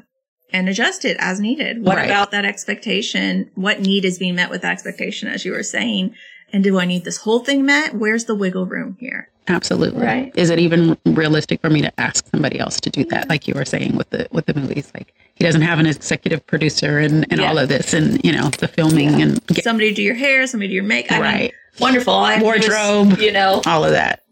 And 0.52 0.69
adjust 0.69 1.06
it 1.06 1.17
as 1.19 1.39
needed. 1.39 1.84
What 1.84 1.98
right. 1.98 2.06
about 2.06 2.32
that 2.32 2.45
expectation? 2.45 3.52
What 3.56 3.82
need 3.82 4.06
is 4.06 4.17
being 4.17 4.36
met 4.36 4.50
with 4.50 4.62
that 4.62 4.71
expectation, 4.71 5.28
as 5.28 5.43
you 5.43 5.52
were 5.52 5.63
saying? 5.63 6.15
And 6.56 6.63
do 6.63 6.80
I 6.80 6.86
need 6.86 7.04
this 7.04 7.18
whole 7.18 7.39
thing 7.39 7.65
met? 7.65 7.96
Where's 7.96 8.26
the 8.26 8.34
wiggle 8.34 8.65
room 8.65 8.96
here? 8.98 9.28
Absolutely. 9.50 10.02
Right. 10.02 10.32
Is 10.38 10.50
it 10.50 10.58
even 10.58 10.98
realistic 11.06 11.60
for 11.60 11.70
me 11.70 11.82
to 11.82 12.00
ask 12.00 12.26
somebody 12.32 12.62
else 12.62 12.80
to 12.80 12.89
do 12.89 13.04
that? 13.08 13.28
Like 13.28 13.46
you 13.46 13.54
were 13.54 13.65
saying 13.65 13.98
with 13.98 14.10
the 14.12 14.30
with 14.32 14.46
the 14.46 14.54
movies, 14.54 14.89
like 14.96 15.13
he 15.34 15.44
doesn't 15.44 15.63
have 15.63 15.80
an 15.80 15.86
executive 15.86 16.48
producer 16.48 16.98
and, 17.00 17.30
and 17.30 17.41
yeah. 17.41 17.50
all 17.50 17.58
of 17.58 17.68
this 17.68 17.94
and 17.94 18.24
you 18.24 18.32
know 18.32 18.48
the 18.52 18.70
filming 18.70 19.20
yeah. 19.20 19.26
and 19.26 19.48
get, 19.48 19.65
somebody 19.65 19.94
do 19.94 20.02
your 20.02 20.15
hair, 20.15 20.48
somebody 20.48 20.70
do 20.70 20.76
your 20.76 20.86
makeup. 20.86 21.20
Right. 21.20 21.36
I 21.36 21.39
mean, 21.39 21.52
wonderful. 21.78 22.13
I 22.13 22.41
Wardrobe, 22.41 23.20
you 23.20 23.34
know, 23.34 23.62
all 23.65 23.84
of 23.84 23.91
that. 23.91 24.24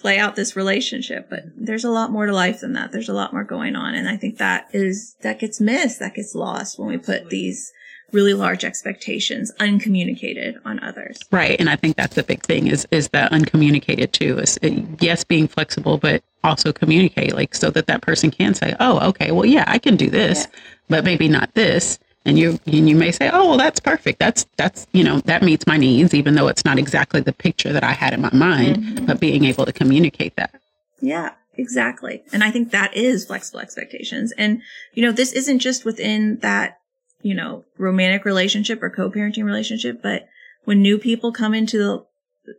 Play 0.00 0.18
out 0.18 0.36
this 0.36 0.56
relationship, 0.56 1.28
but 1.28 1.42
there's 1.54 1.84
a 1.84 1.90
lot 1.90 2.10
more 2.10 2.24
to 2.24 2.32
life 2.32 2.60
than 2.60 2.72
that. 2.72 2.92
There's 2.92 3.10
a 3.10 3.14
lot 3.14 3.34
more 3.34 3.44
going 3.44 3.76
on, 3.76 3.94
and 3.94 4.08
I 4.08 4.16
think 4.16 4.38
that 4.38 4.68
is 4.72 5.16
that 5.20 5.38
gets 5.38 5.60
missed, 5.60 5.98
that 5.98 6.14
gets 6.14 6.34
lost 6.34 6.78
when 6.78 6.88
we 6.88 6.96
put 6.96 7.28
these 7.28 7.74
really 8.12 8.34
large 8.34 8.64
expectations 8.64 9.52
uncommunicated 9.60 10.58
on 10.64 10.82
others. 10.82 11.18
Right, 11.30 11.58
and 11.58 11.68
I 11.68 11.76
think 11.76 11.96
that's 11.96 12.14
the 12.14 12.22
big 12.22 12.42
thing 12.42 12.66
is 12.66 12.86
is 12.90 13.08
that 13.08 13.32
uncommunicated 13.32 14.12
too. 14.12 14.38
Is 14.38 14.58
yes, 15.00 15.24
being 15.24 15.48
flexible, 15.48 15.98
but 15.98 16.22
also 16.44 16.72
communicate 16.72 17.34
like 17.34 17.54
so 17.54 17.70
that 17.70 17.86
that 17.86 18.02
person 18.02 18.30
can 18.30 18.54
say, 18.54 18.74
"Oh, 18.80 19.08
okay, 19.10 19.30
well, 19.30 19.46
yeah, 19.46 19.64
I 19.66 19.78
can 19.78 19.96
do 19.96 20.10
this, 20.10 20.46
yeah. 20.50 20.60
but 20.88 21.04
maybe 21.04 21.28
not 21.28 21.54
this." 21.54 21.98
and 22.24 22.38
you 22.38 22.58
and 22.66 22.88
you 22.88 22.96
may 22.96 23.10
say 23.10 23.30
oh 23.32 23.48
well 23.48 23.56
that's 23.56 23.80
perfect 23.80 24.18
that's 24.18 24.46
that's 24.56 24.86
you 24.92 25.02
know 25.02 25.20
that 25.20 25.42
meets 25.42 25.66
my 25.66 25.76
needs 25.76 26.12
even 26.12 26.34
though 26.34 26.48
it's 26.48 26.64
not 26.64 26.78
exactly 26.78 27.20
the 27.20 27.32
picture 27.32 27.72
that 27.72 27.84
i 27.84 27.92
had 27.92 28.12
in 28.12 28.20
my 28.20 28.32
mind 28.32 28.76
mm-hmm. 28.76 29.06
but 29.06 29.20
being 29.20 29.44
able 29.44 29.64
to 29.64 29.72
communicate 29.72 30.34
that 30.36 30.60
yeah 31.00 31.32
exactly 31.54 32.22
and 32.32 32.44
i 32.44 32.50
think 32.50 32.70
that 32.70 32.94
is 32.96 33.26
flexible 33.26 33.60
expectations 33.60 34.32
and 34.32 34.60
you 34.94 35.02
know 35.02 35.12
this 35.12 35.32
isn't 35.32 35.60
just 35.60 35.84
within 35.84 36.38
that 36.38 36.77
you 37.22 37.34
know 37.34 37.64
romantic 37.76 38.24
relationship 38.24 38.82
or 38.82 38.90
co-parenting 38.90 39.44
relationship 39.44 40.00
but 40.02 40.28
when 40.64 40.82
new 40.82 40.98
people 40.98 41.32
come 41.32 41.54
into 41.54 41.78
the 41.78 42.04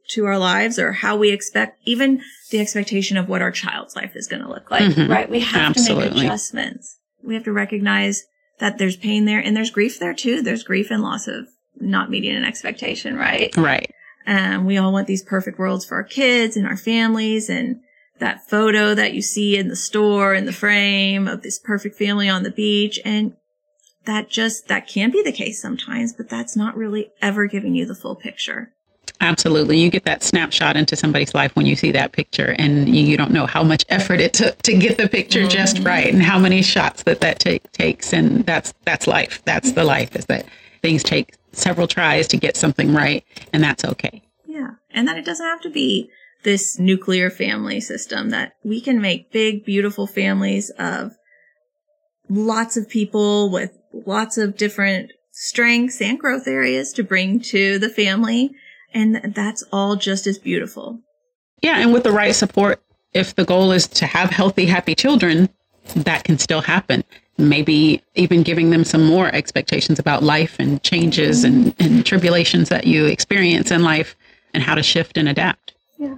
to 0.07 0.25
our 0.25 0.37
lives 0.37 0.77
or 0.77 0.91
how 0.91 1.17
we 1.17 1.31
expect 1.31 1.79
even 1.83 2.21
the 2.51 2.59
expectation 2.59 3.17
of 3.17 3.27
what 3.27 3.41
our 3.41 3.51
child's 3.51 3.95
life 3.95 4.15
is 4.15 4.27
going 4.27 4.41
to 4.41 4.47
look 4.47 4.69
like 4.69 4.83
mm-hmm. 4.83 5.11
right 5.11 5.29
we 5.29 5.39
have 5.39 5.71
Absolutely. 5.71 6.09
to 6.09 6.15
make 6.15 6.23
adjustments 6.25 6.99
we 7.23 7.33
have 7.33 7.43
to 7.43 7.51
recognize 7.51 8.25
that 8.59 8.77
there's 8.77 8.97
pain 8.97 9.25
there 9.25 9.39
and 9.39 9.55
there's 9.55 9.71
grief 9.71 9.99
there 9.99 10.13
too. 10.13 10.41
There's 10.41 10.63
grief 10.63 10.91
and 10.91 11.01
loss 11.01 11.27
of 11.27 11.47
not 11.79 12.09
meeting 12.09 12.35
an 12.35 12.43
expectation, 12.43 13.15
right? 13.15 13.55
Right. 13.57 13.91
And 14.25 14.65
we 14.65 14.77
all 14.77 14.93
want 14.93 15.07
these 15.07 15.23
perfect 15.23 15.57
worlds 15.57 15.85
for 15.85 15.95
our 15.95 16.03
kids 16.03 16.55
and 16.55 16.67
our 16.67 16.77
families 16.77 17.49
and 17.49 17.79
that 18.19 18.47
photo 18.47 18.93
that 18.93 19.13
you 19.13 19.21
see 19.21 19.57
in 19.57 19.69
the 19.69 19.75
store 19.75 20.35
in 20.35 20.45
the 20.45 20.51
frame 20.51 21.27
of 21.27 21.41
this 21.41 21.57
perfect 21.57 21.97
family 21.97 22.27
on 22.27 22.43
the 22.43 22.51
beach. 22.51 22.99
And 23.05 23.33
that 24.05 24.29
just, 24.29 24.67
that 24.67 24.87
can 24.87 25.11
be 25.11 25.21
the 25.21 25.31
case 25.31 25.61
sometimes, 25.61 26.13
but 26.13 26.29
that's 26.29 26.55
not 26.55 26.75
really 26.75 27.11
ever 27.21 27.45
giving 27.45 27.75
you 27.75 27.85
the 27.85 27.95
full 27.95 28.15
picture. 28.15 28.73
Absolutely. 29.21 29.77
You 29.77 29.89
get 29.89 30.05
that 30.05 30.23
snapshot 30.23 30.77
into 30.77 30.95
somebody's 30.95 31.33
life 31.33 31.55
when 31.55 31.65
you 31.65 31.75
see 31.75 31.91
that 31.91 32.13
picture 32.13 32.55
and 32.57 32.87
you, 32.87 33.03
you 33.03 33.17
don't 33.17 33.31
know 33.31 33.45
how 33.45 33.63
much 33.63 33.83
effort 33.89 34.21
it 34.21 34.33
took 34.33 34.61
to 34.61 34.77
get 34.77 34.97
the 34.97 35.09
picture 35.09 35.41
mm-hmm. 35.41 35.49
just 35.49 35.79
right 35.79 36.13
and 36.13 36.23
how 36.23 36.39
many 36.39 36.61
shots 36.61 37.03
that 37.03 37.19
that 37.19 37.39
take, 37.39 37.69
takes. 37.73 38.13
And 38.13 38.45
that's, 38.45 38.73
that's 38.85 39.07
life. 39.07 39.41
That's 39.43 39.73
the 39.73 39.83
life 39.83 40.15
is 40.15 40.25
that 40.27 40.45
things 40.81 41.03
take 41.03 41.35
several 41.51 41.87
tries 41.87 42.27
to 42.29 42.37
get 42.37 42.55
something 42.55 42.93
right 42.93 43.25
and 43.51 43.61
that's 43.61 43.83
okay. 43.83 44.21
Yeah. 44.47 44.71
And 44.91 45.07
that 45.07 45.17
it 45.17 45.25
doesn't 45.25 45.45
have 45.45 45.61
to 45.61 45.69
be 45.69 46.09
this 46.43 46.79
nuclear 46.79 47.29
family 47.29 47.81
system 47.81 48.29
that 48.29 48.53
we 48.63 48.79
can 48.79 49.01
make 49.01 49.31
big, 49.31 49.65
beautiful 49.65 50.07
families 50.07 50.69
of 50.79 51.11
lots 52.29 52.77
of 52.77 52.87
people 52.87 53.51
with 53.51 53.77
lots 53.93 54.37
of 54.37 54.57
different 54.57 55.11
strengths 55.31 56.01
and 56.01 56.19
growth 56.19 56.47
areas 56.47 56.91
to 56.93 57.03
bring 57.03 57.39
to 57.39 57.79
the 57.79 57.89
family 57.89 58.51
and 58.93 59.33
that's 59.35 59.63
all 59.71 59.95
just 59.95 60.27
as 60.27 60.37
beautiful. 60.37 60.99
Yeah. 61.61 61.79
And 61.79 61.93
with 61.93 62.03
the 62.03 62.11
right 62.11 62.33
support, 62.33 62.81
if 63.13 63.35
the 63.35 63.45
goal 63.45 63.71
is 63.71 63.87
to 63.87 64.05
have 64.05 64.29
healthy, 64.29 64.65
happy 64.65 64.95
children, 64.95 65.49
that 65.95 66.23
can 66.23 66.37
still 66.37 66.61
happen. 66.61 67.03
Maybe 67.37 68.01
even 68.15 68.43
giving 68.43 68.69
them 68.69 68.83
some 68.83 69.05
more 69.05 69.33
expectations 69.33 69.97
about 69.99 70.23
life 70.23 70.57
and 70.59 70.81
changes 70.83 71.43
and, 71.43 71.73
and 71.79 72.05
tribulations 72.05 72.69
that 72.69 72.85
you 72.85 73.05
experience 73.05 73.71
in 73.71 73.83
life 73.83 74.15
and 74.53 74.61
how 74.63 74.75
to 74.75 74.83
shift 74.83 75.17
and 75.17 75.29
adapt. 75.29 75.73
Yeah. 75.97 76.15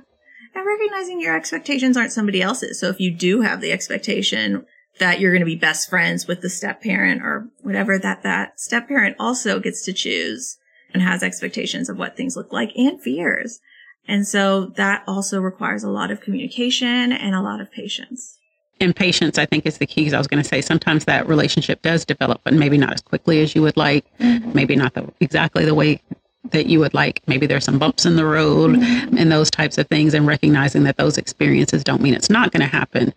And 0.56 0.66
recognizing 0.66 1.22
your 1.22 1.36
expectations 1.36 1.96
aren't 1.96 2.12
somebody 2.12 2.42
else's. 2.42 2.80
So 2.80 2.90
if 2.90 3.00
you 3.00 3.12
do 3.12 3.42
have 3.42 3.62
the 3.62 3.72
expectation 3.72 4.66
that 5.02 5.20
you're 5.20 5.32
going 5.32 5.42
to 5.42 5.46
be 5.46 5.56
best 5.56 5.90
friends 5.90 6.28
with 6.28 6.42
the 6.42 6.50
step 6.50 6.82
parent 6.82 7.24
or 7.24 7.50
whatever, 7.62 7.98
that 7.98 8.22
that 8.22 8.60
step 8.60 8.88
parent 8.88 9.16
also 9.20 9.60
gets 9.60 9.84
to 9.86 9.94
choose 9.94 10.58
and 10.94 11.02
has 11.02 11.24
expectations 11.24 11.90
of 11.90 11.98
what 11.98 12.16
things 12.16 12.38
look 12.38 12.54
like 12.54 12.72
and 12.76 13.02
fears. 13.02 13.60
And 14.08 14.28
so 14.28 14.68
that 14.78 15.04
also 15.08 15.42
requires 15.42 15.84
a 15.84 15.90
lot 15.90 16.12
of 16.12 16.22
communication 16.22 17.12
and 17.12 17.34
a 17.34 17.42
lot 17.42 17.62
of 17.62 17.72
patience. 17.72 18.38
And 18.80 18.96
patience, 18.96 19.38
I 19.38 19.46
think, 19.46 19.66
is 19.66 19.80
the 19.80 19.88
key. 19.88 20.02
Because 20.02 20.14
I 20.14 20.18
was 20.20 20.28
going 20.28 20.42
to 20.42 20.48
say 20.48 20.62
sometimes 20.62 21.06
that 21.06 21.28
relationship 21.28 21.82
does 21.82 22.06
develop, 22.06 22.42
but 22.44 22.54
maybe 22.54 22.78
not 22.78 22.94
as 22.94 23.02
quickly 23.02 23.42
as 23.42 23.56
you 23.56 23.62
would 23.64 23.78
like. 23.78 24.06
Mm-hmm. 24.20 24.54
Maybe 24.54 24.76
not 24.76 24.94
the, 24.94 25.12
exactly 25.20 25.66
the 25.66 25.76
way 25.76 26.02
that 26.50 26.66
you 26.66 26.80
would 26.80 26.94
like. 26.94 27.22
Maybe 27.28 27.46
there's 27.46 27.66
some 27.66 27.80
bumps 27.80 28.06
in 28.06 28.16
the 28.16 28.26
road 28.26 28.72
mm-hmm. 28.72 29.18
and 29.18 29.32
those 29.32 29.50
types 29.52 29.78
of 29.78 29.88
things, 29.88 30.14
and 30.14 30.28
recognizing 30.28 30.84
that 30.84 30.98
those 30.98 31.18
experiences 31.18 31.84
don't 31.84 32.02
mean 32.02 32.14
it's 32.14 32.30
not 32.30 32.52
going 32.52 32.62
to 32.62 32.68
happen, 32.68 33.14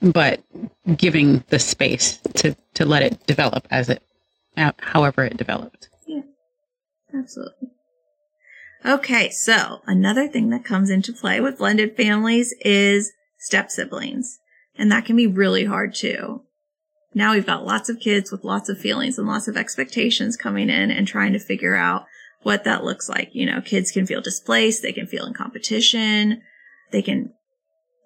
but 0.00 0.42
giving 0.96 1.44
the 1.48 1.58
space 1.58 2.18
to 2.34 2.56
to 2.74 2.84
let 2.84 3.02
it 3.02 3.26
develop 3.26 3.66
as 3.70 3.88
it, 3.88 4.02
however 4.56 5.24
it 5.24 5.36
developed. 5.36 5.88
Yeah, 6.06 6.22
absolutely. 7.14 7.68
Okay, 8.84 9.28
so 9.30 9.82
another 9.86 10.26
thing 10.26 10.50
that 10.50 10.64
comes 10.64 10.88
into 10.88 11.12
play 11.12 11.40
with 11.40 11.58
blended 11.58 11.96
families 11.96 12.54
is 12.62 13.12
step 13.38 13.70
siblings. 13.70 14.38
And 14.78 14.90
that 14.90 15.04
can 15.04 15.16
be 15.16 15.26
really 15.26 15.66
hard 15.66 15.94
too. 15.94 16.44
Now 17.12 17.32
we've 17.32 17.44
got 17.46 17.66
lots 17.66 17.88
of 17.90 18.00
kids 18.00 18.30
with 18.30 18.44
lots 18.44 18.68
of 18.68 18.78
feelings 18.78 19.18
and 19.18 19.26
lots 19.26 19.48
of 19.48 19.56
expectations 19.56 20.36
coming 20.36 20.70
in 20.70 20.90
and 20.90 21.06
trying 21.06 21.32
to 21.34 21.38
figure 21.38 21.76
out 21.76 22.06
what 22.42 22.64
that 22.64 22.84
looks 22.84 23.08
like. 23.08 23.30
You 23.34 23.44
know, 23.46 23.60
kids 23.60 23.90
can 23.90 24.06
feel 24.06 24.22
displaced. 24.22 24.80
They 24.80 24.92
can 24.92 25.06
feel 25.06 25.26
in 25.26 25.34
competition. 25.34 26.40
They 26.92 27.02
can 27.02 27.34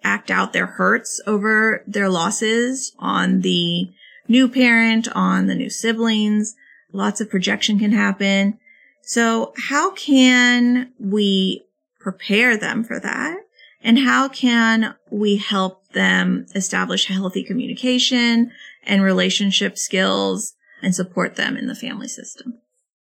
act 0.05 0.31
out 0.31 0.53
their 0.53 0.67
hurts 0.67 1.21
over 1.27 1.83
their 1.87 2.09
losses 2.09 2.95
on 2.99 3.41
the 3.41 3.91
new 4.29 4.49
parent, 4.49 5.09
on 5.15 5.47
the 5.47 5.55
new 5.55 5.71
siblings. 5.71 6.55
Lots 6.93 7.21
of 7.21 7.31
projection 7.31 7.79
can 7.79 7.93
happen. 7.93 8.59
So 9.03 9.53
how 9.69 9.91
can 9.93 10.93
we 10.99 11.65
prepare 11.99 12.57
them 12.57 12.85
for 12.85 13.01
that? 13.01 13.39
And 13.83 13.99
how 13.99 14.29
can 14.29 14.95
we 15.11 15.37
help 15.37 15.89
them 15.89 16.47
establish 16.55 17.07
healthy 17.07 17.43
communication 17.43 18.51
and 18.85 19.03
relationship 19.03 19.77
skills 19.77 20.55
and 20.83 20.95
support 20.95 21.37
them 21.37 21.57
in 21.57 21.67
the 21.67 21.75
family 21.75 22.09
system? 22.09 22.59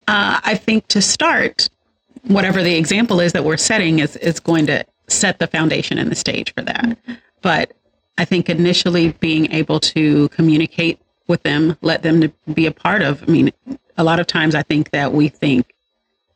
Uh, 0.09 0.41
I 0.43 0.57
think 0.57 0.89
to 0.89 1.03
start, 1.03 1.69
whatever 2.23 2.63
the 2.63 2.77
example 2.77 3.21
is 3.21 3.33
that 3.33 3.45
we're 3.45 3.57
setting 3.57 4.01
is, 4.01 4.17
is 4.17 4.41
going 4.41 4.67
to 4.67 4.85
set 5.09 5.39
the 5.39 5.47
foundation 5.47 5.99
and 5.99 6.11
the 6.11 6.17
stage 6.17 6.53
for 6.55 6.63
that. 6.63 6.99
But 7.43 7.73
I 8.19 8.25
think 8.25 8.49
initially 8.49 9.13
being 9.13 9.53
able 9.53 9.81
to 9.81 10.29
communicate 10.31 10.99
with 11.29 11.43
them, 11.43 11.77
let 11.83 12.03
them 12.03 12.21
to 12.21 12.29
be 12.53 12.67
a 12.67 12.73
part 12.73 13.03
of. 13.03 13.23
I 13.23 13.27
mean, 13.27 13.53
a 13.97 14.05
lot 14.05 14.21
of 14.21 14.27
times 14.27 14.55
I 14.55 14.63
think 14.63 14.91
that 14.91 15.13
we 15.13 15.29
think 15.29 15.73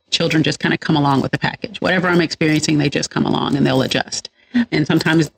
children 0.09 0.43
just 0.43 0.59
kind 0.59 0.73
of 0.73 0.79
come 0.79 0.95
along 0.95 1.21
with 1.21 1.31
the 1.31 1.39
package. 1.39 1.79
Whatever 1.81 2.07
I'm 2.07 2.21
experiencing, 2.21 2.77
they 2.77 2.89
just 2.89 3.09
come 3.09 3.25
along 3.25 3.55
and 3.55 3.65
they'll 3.65 3.81
adjust. 3.81 4.29
And 4.71 4.85
sometimes 4.85 5.31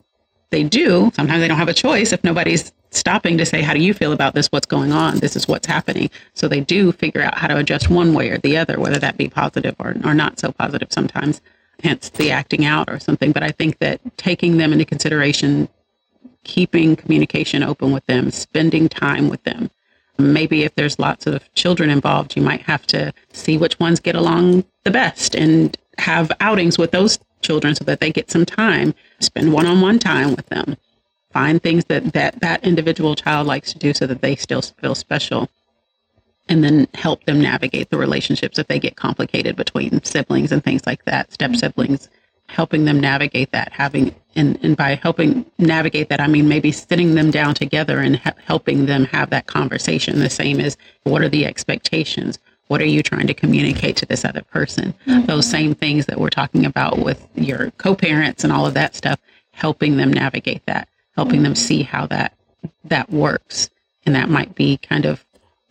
they 0.50 0.64
do. 0.64 1.10
Sometimes 1.14 1.40
they 1.40 1.48
don't 1.48 1.58
have 1.58 1.68
a 1.68 1.74
choice 1.74 2.12
if 2.12 2.22
nobody's 2.24 2.72
stopping 2.90 3.38
to 3.38 3.46
say, 3.46 3.62
How 3.62 3.74
do 3.74 3.80
you 3.80 3.94
feel 3.94 4.12
about 4.12 4.34
this? 4.34 4.48
What's 4.48 4.66
going 4.66 4.92
on? 4.92 5.18
This 5.18 5.36
is 5.36 5.48
what's 5.48 5.66
happening. 5.66 6.10
So 6.34 6.48
they 6.48 6.60
do 6.60 6.92
figure 6.92 7.22
out 7.22 7.36
how 7.36 7.48
to 7.48 7.56
adjust 7.56 7.88
one 7.88 8.14
way 8.14 8.30
or 8.30 8.38
the 8.38 8.56
other, 8.56 8.78
whether 8.78 8.98
that 8.98 9.16
be 9.16 9.28
positive 9.28 9.74
or, 9.78 9.96
or 10.04 10.14
not 10.14 10.38
so 10.38 10.52
positive 10.52 10.92
sometimes, 10.92 11.40
hence 11.84 12.08
the 12.08 12.30
acting 12.30 12.64
out 12.64 12.88
or 12.88 12.98
something. 12.98 13.30
But 13.30 13.42
I 13.42 13.50
think 13.50 13.78
that 13.78 14.00
taking 14.16 14.56
them 14.56 14.72
into 14.72 14.84
consideration 14.84 15.68
keeping 16.44 16.94
communication 16.94 17.62
open 17.62 17.92
with 17.92 18.04
them, 18.06 18.30
spending 18.30 18.88
time 18.88 19.28
with 19.28 19.42
them. 19.44 19.70
Maybe 20.18 20.62
if 20.62 20.74
there's 20.74 20.98
lots 20.98 21.26
of 21.26 21.42
children 21.54 21.90
involved, 21.90 22.36
you 22.36 22.42
might 22.42 22.62
have 22.62 22.86
to 22.88 23.12
see 23.32 23.58
which 23.58 23.80
ones 23.80 23.98
get 23.98 24.14
along 24.14 24.64
the 24.84 24.90
best 24.90 25.34
and 25.34 25.76
have 25.98 26.30
outings 26.40 26.78
with 26.78 26.92
those 26.92 27.18
children 27.42 27.74
so 27.74 27.84
that 27.84 28.00
they 28.00 28.12
get 28.12 28.30
some 28.30 28.46
time, 28.46 28.94
spend 29.20 29.52
one 29.52 29.66
on 29.66 29.80
one 29.80 29.98
time 29.98 30.36
with 30.36 30.46
them, 30.46 30.76
find 31.32 31.62
things 31.62 31.84
that, 31.86 32.12
that 32.12 32.40
that 32.40 32.62
individual 32.64 33.14
child 33.16 33.46
likes 33.46 33.72
to 33.72 33.78
do 33.78 33.92
so 33.92 34.06
that 34.06 34.22
they 34.22 34.36
still 34.36 34.62
feel 34.62 34.94
special, 34.94 35.48
and 36.48 36.62
then 36.62 36.86
help 36.94 37.24
them 37.24 37.40
navigate 37.40 37.90
the 37.90 37.96
relationships 37.96 38.58
if 38.58 38.66
they 38.66 38.78
get 38.78 38.96
complicated 38.96 39.56
between 39.56 40.02
siblings 40.04 40.52
and 40.52 40.62
things 40.62 40.86
like 40.86 41.04
that, 41.04 41.32
step 41.32 41.56
siblings 41.56 42.08
helping 42.48 42.84
them 42.84 43.00
navigate 43.00 43.50
that, 43.52 43.72
having 43.72 44.14
and, 44.36 44.58
and 44.64 44.76
by 44.76 44.96
helping 44.96 45.46
navigate 45.58 46.08
that, 46.08 46.20
I 46.20 46.26
mean 46.26 46.48
maybe 46.48 46.72
sitting 46.72 47.14
them 47.14 47.30
down 47.30 47.54
together 47.54 48.00
and 48.00 48.16
ha- 48.16 48.34
helping 48.44 48.86
them 48.86 49.04
have 49.06 49.30
that 49.30 49.46
conversation. 49.46 50.18
The 50.18 50.30
same 50.30 50.60
as 50.60 50.76
what 51.04 51.22
are 51.22 51.28
the 51.28 51.46
expectations? 51.46 52.38
What 52.68 52.80
are 52.80 52.86
you 52.86 53.02
trying 53.02 53.26
to 53.28 53.34
communicate 53.34 53.96
to 53.98 54.06
this 54.06 54.24
other 54.24 54.42
person? 54.42 54.94
Mm-hmm. 55.06 55.26
Those 55.26 55.48
same 55.48 55.74
things 55.74 56.06
that 56.06 56.18
we're 56.18 56.30
talking 56.30 56.64
about 56.64 56.98
with 56.98 57.26
your 57.34 57.70
co-parents 57.72 58.42
and 58.42 58.52
all 58.52 58.66
of 58.66 58.74
that 58.74 58.96
stuff, 58.96 59.20
helping 59.52 59.96
them 59.96 60.12
navigate 60.12 60.64
that, 60.66 60.88
helping 61.14 61.36
mm-hmm. 61.36 61.44
them 61.44 61.54
see 61.54 61.82
how 61.82 62.06
that 62.06 62.34
that 62.84 63.10
works. 63.10 63.70
And 64.06 64.14
that 64.14 64.28
might 64.28 64.54
be 64.54 64.78
kind 64.78 65.06
of 65.06 65.24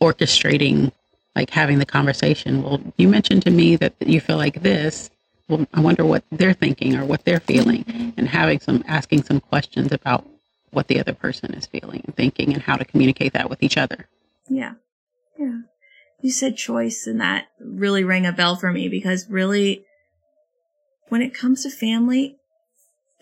orchestrating 0.03 0.91
like 1.35 1.49
having 1.49 1.79
the 1.79 1.85
conversation. 1.85 2.61
Well, 2.61 2.81
you 2.97 3.07
mentioned 3.07 3.43
to 3.43 3.51
me 3.51 3.75
that 3.77 3.93
you 3.99 4.19
feel 4.19 4.37
like 4.37 4.61
this 4.61 5.09
well, 5.47 5.67
I 5.73 5.81
wonder 5.81 6.05
what 6.05 6.23
they're 6.31 6.53
thinking 6.53 6.95
or 6.95 7.05
what 7.05 7.25
they're 7.25 7.39
feeling, 7.39 8.13
and 8.17 8.27
having 8.27 8.59
some 8.59 8.83
asking 8.87 9.23
some 9.23 9.39
questions 9.39 9.91
about 9.91 10.25
what 10.71 10.87
the 10.87 10.99
other 10.99 11.13
person 11.13 11.53
is 11.53 11.65
feeling 11.65 12.01
and 12.05 12.15
thinking, 12.15 12.53
and 12.53 12.61
how 12.61 12.77
to 12.77 12.85
communicate 12.85 13.33
that 13.33 13.49
with 13.49 13.61
each 13.61 13.77
other. 13.77 14.07
Yeah, 14.47 14.75
yeah. 15.37 15.61
You 16.21 16.31
said 16.31 16.55
choice, 16.55 17.05
and 17.05 17.19
that 17.19 17.47
really 17.59 18.03
rang 18.03 18.25
a 18.25 18.31
bell 18.31 18.55
for 18.55 18.71
me 18.71 18.87
because 18.87 19.29
really, 19.29 19.85
when 21.09 21.21
it 21.21 21.33
comes 21.33 21.63
to 21.63 21.69
family, 21.69 22.37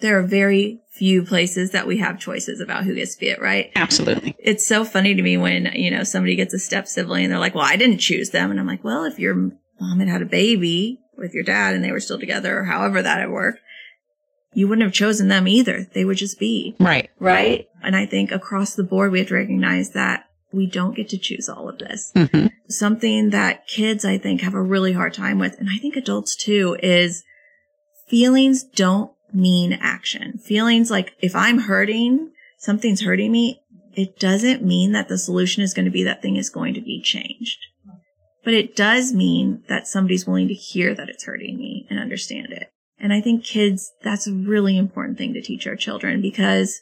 there 0.02 0.20
are 0.20 0.24
very 0.24 0.82
few 0.90 1.24
places 1.24 1.72
that 1.72 1.88
we 1.88 1.98
have 1.98 2.20
choices 2.20 2.60
about 2.60 2.84
who 2.84 2.94
gets 2.94 3.16
to 3.16 3.20
be 3.20 3.30
it, 3.30 3.42
right? 3.42 3.72
Absolutely. 3.76 4.36
It's 4.38 4.68
so 4.68 4.84
funny 4.84 5.16
to 5.16 5.22
me 5.22 5.38
when, 5.38 5.72
you 5.74 5.90
know, 5.90 6.04
somebody 6.04 6.36
gets 6.36 6.54
a 6.54 6.60
step 6.60 6.88
sibling 6.88 7.24
and 7.24 7.32
they're 7.32 7.40
like, 7.40 7.56
well, 7.56 7.66
I 7.66 7.78
didn't 7.78 8.00
choose 8.00 8.32
them. 8.32 8.52
And 8.52 8.60
I'm 8.60 8.68
like, 8.68 8.84
well, 8.84 9.06
if 9.06 9.18
your 9.18 9.34
mom 9.80 10.00
had 10.00 10.10
had 10.10 10.22
a 10.22 10.26
baby, 10.26 11.02
with 11.22 11.34
your 11.34 11.44
dad 11.44 11.74
and 11.74 11.84
they 11.84 11.92
were 11.92 12.00
still 12.00 12.20
together 12.20 12.60
or 12.60 12.64
however 12.66 13.02
that 13.02 13.26
would 13.26 13.34
work, 13.34 13.60
you 14.54 14.68
wouldn't 14.68 14.84
have 14.84 14.94
chosen 14.94 15.30
them 15.30 15.48
either. 15.48 15.88
They 15.94 16.04
would 16.04 16.18
just 16.18 16.40
be. 16.40 16.76
Right. 16.80 17.10
Right. 17.20 17.70
And 17.82 17.96
I 17.96 18.06
think 18.06 18.32
across 18.32 18.76
the 18.76 18.84
board, 18.84 19.12
we 19.12 19.20
have 19.20 19.30
to 19.30 19.36
recognize 19.36 19.92
that 19.92 20.26
we 20.52 20.68
don't 20.68 20.96
get 20.96 21.08
to 21.10 21.18
choose 21.18 21.48
all 21.48 21.70
of 21.70 21.78
this. 21.78 22.12
Mm-hmm. 22.14 22.48
Something 22.68 23.30
that 23.30 23.68
kids, 23.68 24.04
I 24.04 24.18
think, 24.18 24.42
have 24.42 24.54
a 24.54 24.62
really 24.62 24.92
hard 24.92 25.14
time 25.14 25.40
with, 25.40 25.58
and 25.60 25.70
I 25.70 25.78
think 25.78 25.96
adults 25.96 26.36
too, 26.36 26.76
is 26.84 27.24
feelings 28.10 28.64
don't 28.64 29.12
mean 29.34 29.74
action. 29.74 30.38
Feelings 30.38 30.92
like 30.92 31.14
if 31.20 31.36
I'm 31.36 31.60
hurting, 31.60 32.32
something's 32.58 33.02
hurting 33.02 33.32
me, 33.32 33.62
it 33.94 34.20
doesn't 34.20 34.64
mean 34.64 34.94
that 34.94 35.10
the 35.10 35.18
solution 35.18 35.64
is 35.64 35.74
going 35.74 35.86
to 35.86 35.92
be 35.92 36.04
that 36.04 36.22
thing 36.22 36.36
is 36.36 36.50
going 36.50 36.74
to 36.74 36.82
be 36.82 37.02
changed. 37.02 37.60
But 38.44 38.54
it 38.54 38.76
does 38.76 39.14
mean 39.14 39.64
that 39.68 39.88
somebody's 39.88 40.26
willing 40.26 40.48
to 40.48 40.54
hear 40.54 40.96
that 40.96 41.10
it's 41.10 41.26
hurting 41.26 41.58
me 41.58 41.86
and 41.90 42.00
understand 42.00 42.52
it. 42.52 42.70
And 43.00 43.14
I 43.14 43.22
think 43.22 43.44
kids, 43.44 43.92
that's 44.04 44.28
a 44.28 44.34
really 44.34 44.78
important 44.78 45.18
thing 45.18 45.34
to 45.34 45.42
teach 45.42 45.68
our 45.68 45.76
children 45.76 46.22
because 46.22 46.82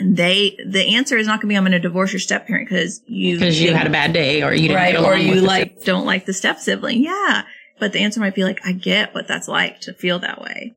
they, 0.00 0.58
the 0.66 0.94
answer 0.94 1.16
is 1.16 1.26
not 1.26 1.40
going 1.40 1.48
to 1.48 1.52
be, 1.52 1.56
I'm 1.56 1.62
going 1.62 1.72
to 1.72 1.78
divorce 1.78 2.12
your 2.12 2.20
step 2.20 2.46
parent 2.46 2.68
because 2.68 3.00
you, 3.06 3.36
because 3.36 3.60
you 3.60 3.74
had 3.74 3.86
a 3.86 3.90
bad 3.90 4.12
day 4.12 4.42
or 4.42 4.52
you 4.52 4.68
didn't 4.68 4.76
right, 4.76 4.96
or 4.96 5.16
you 5.16 5.40
like, 5.40 5.82
don't 5.84 6.06
like 6.06 6.26
the 6.26 6.34
step 6.34 6.58
sibling. 6.58 7.02
Yeah. 7.02 7.44
But 7.78 7.92
the 7.92 8.00
answer 8.00 8.20
might 8.20 8.34
be 8.34 8.44
like, 8.44 8.60
I 8.64 8.72
get 8.72 9.14
what 9.14 9.26
that's 9.26 9.48
like 9.48 9.80
to 9.82 9.94
feel 9.94 10.18
that 10.20 10.40
way. 10.40 10.75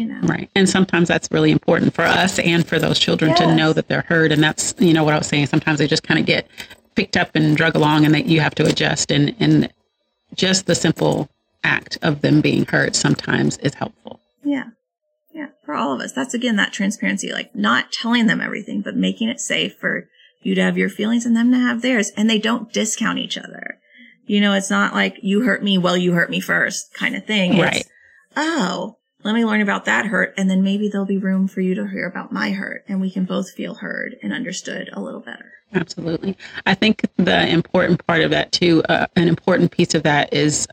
You 0.00 0.06
know? 0.06 0.20
Right. 0.22 0.50
And 0.54 0.68
sometimes 0.68 1.08
that's 1.08 1.30
really 1.30 1.50
important 1.50 1.94
for 1.94 2.02
us 2.02 2.38
and 2.38 2.66
for 2.66 2.78
those 2.78 2.98
children 2.98 3.30
yes. 3.30 3.40
to 3.40 3.54
know 3.54 3.72
that 3.72 3.88
they're 3.88 4.04
heard. 4.08 4.32
And 4.32 4.42
that's, 4.42 4.74
you 4.78 4.92
know, 4.92 5.04
what 5.04 5.14
I 5.14 5.18
was 5.18 5.26
saying. 5.26 5.46
Sometimes 5.46 5.78
they 5.78 5.86
just 5.86 6.02
kind 6.02 6.20
of 6.20 6.26
get 6.26 6.48
picked 6.94 7.16
up 7.16 7.34
and 7.34 7.56
drug 7.56 7.76
along 7.76 8.04
and 8.04 8.14
that 8.14 8.26
you 8.26 8.40
have 8.40 8.54
to 8.54 8.64
adjust 8.64 9.10
and 9.10 9.36
and 9.38 9.70
just 10.34 10.66
the 10.66 10.74
simple 10.74 11.28
act 11.62 11.98
of 12.02 12.22
them 12.22 12.40
being 12.40 12.64
heard 12.66 12.96
sometimes 12.96 13.58
is 13.58 13.74
helpful. 13.74 14.20
Yeah. 14.42 14.70
Yeah. 15.32 15.48
For 15.64 15.74
all 15.74 15.92
of 15.92 16.00
us. 16.00 16.12
That's 16.12 16.34
again 16.34 16.56
that 16.56 16.72
transparency, 16.72 17.32
like 17.32 17.54
not 17.54 17.92
telling 17.92 18.26
them 18.26 18.40
everything, 18.40 18.82
but 18.82 18.96
making 18.96 19.28
it 19.28 19.40
safe 19.40 19.76
for 19.78 20.08
you 20.42 20.54
to 20.54 20.62
have 20.62 20.78
your 20.78 20.88
feelings 20.88 21.26
and 21.26 21.36
them 21.36 21.50
to 21.52 21.58
have 21.58 21.82
theirs. 21.82 22.10
And 22.16 22.30
they 22.30 22.38
don't 22.38 22.72
discount 22.72 23.18
each 23.18 23.36
other. 23.36 23.78
You 24.26 24.40
know, 24.40 24.54
it's 24.54 24.70
not 24.70 24.94
like 24.94 25.18
you 25.22 25.42
hurt 25.42 25.62
me, 25.62 25.78
well, 25.78 25.96
you 25.96 26.12
hurt 26.12 26.30
me 26.30 26.40
first 26.40 26.92
kind 26.94 27.14
of 27.14 27.24
thing. 27.26 27.54
It's, 27.54 27.62
right. 27.62 27.86
oh, 28.36 28.96
let 29.26 29.34
me 29.34 29.44
learn 29.44 29.60
about 29.60 29.86
that 29.86 30.06
hurt. 30.06 30.32
And 30.38 30.48
then 30.48 30.62
maybe 30.62 30.88
there'll 30.88 31.04
be 31.04 31.18
room 31.18 31.48
for 31.48 31.60
you 31.60 31.74
to 31.74 31.88
hear 31.88 32.06
about 32.06 32.32
my 32.32 32.52
hurt 32.52 32.84
and 32.86 33.00
we 33.00 33.10
can 33.10 33.24
both 33.24 33.50
feel 33.50 33.74
heard 33.74 34.16
and 34.22 34.32
understood 34.32 34.88
a 34.92 35.00
little 35.00 35.20
better. 35.20 35.52
Absolutely. 35.74 36.36
I 36.64 36.74
think 36.74 37.04
the 37.16 37.48
important 37.48 38.06
part 38.06 38.20
of 38.20 38.30
that, 38.30 38.52
too, 38.52 38.84
uh, 38.88 39.08
an 39.16 39.26
important 39.26 39.72
piece 39.72 39.96
of 39.96 40.04
that 40.04 40.32
is, 40.32 40.68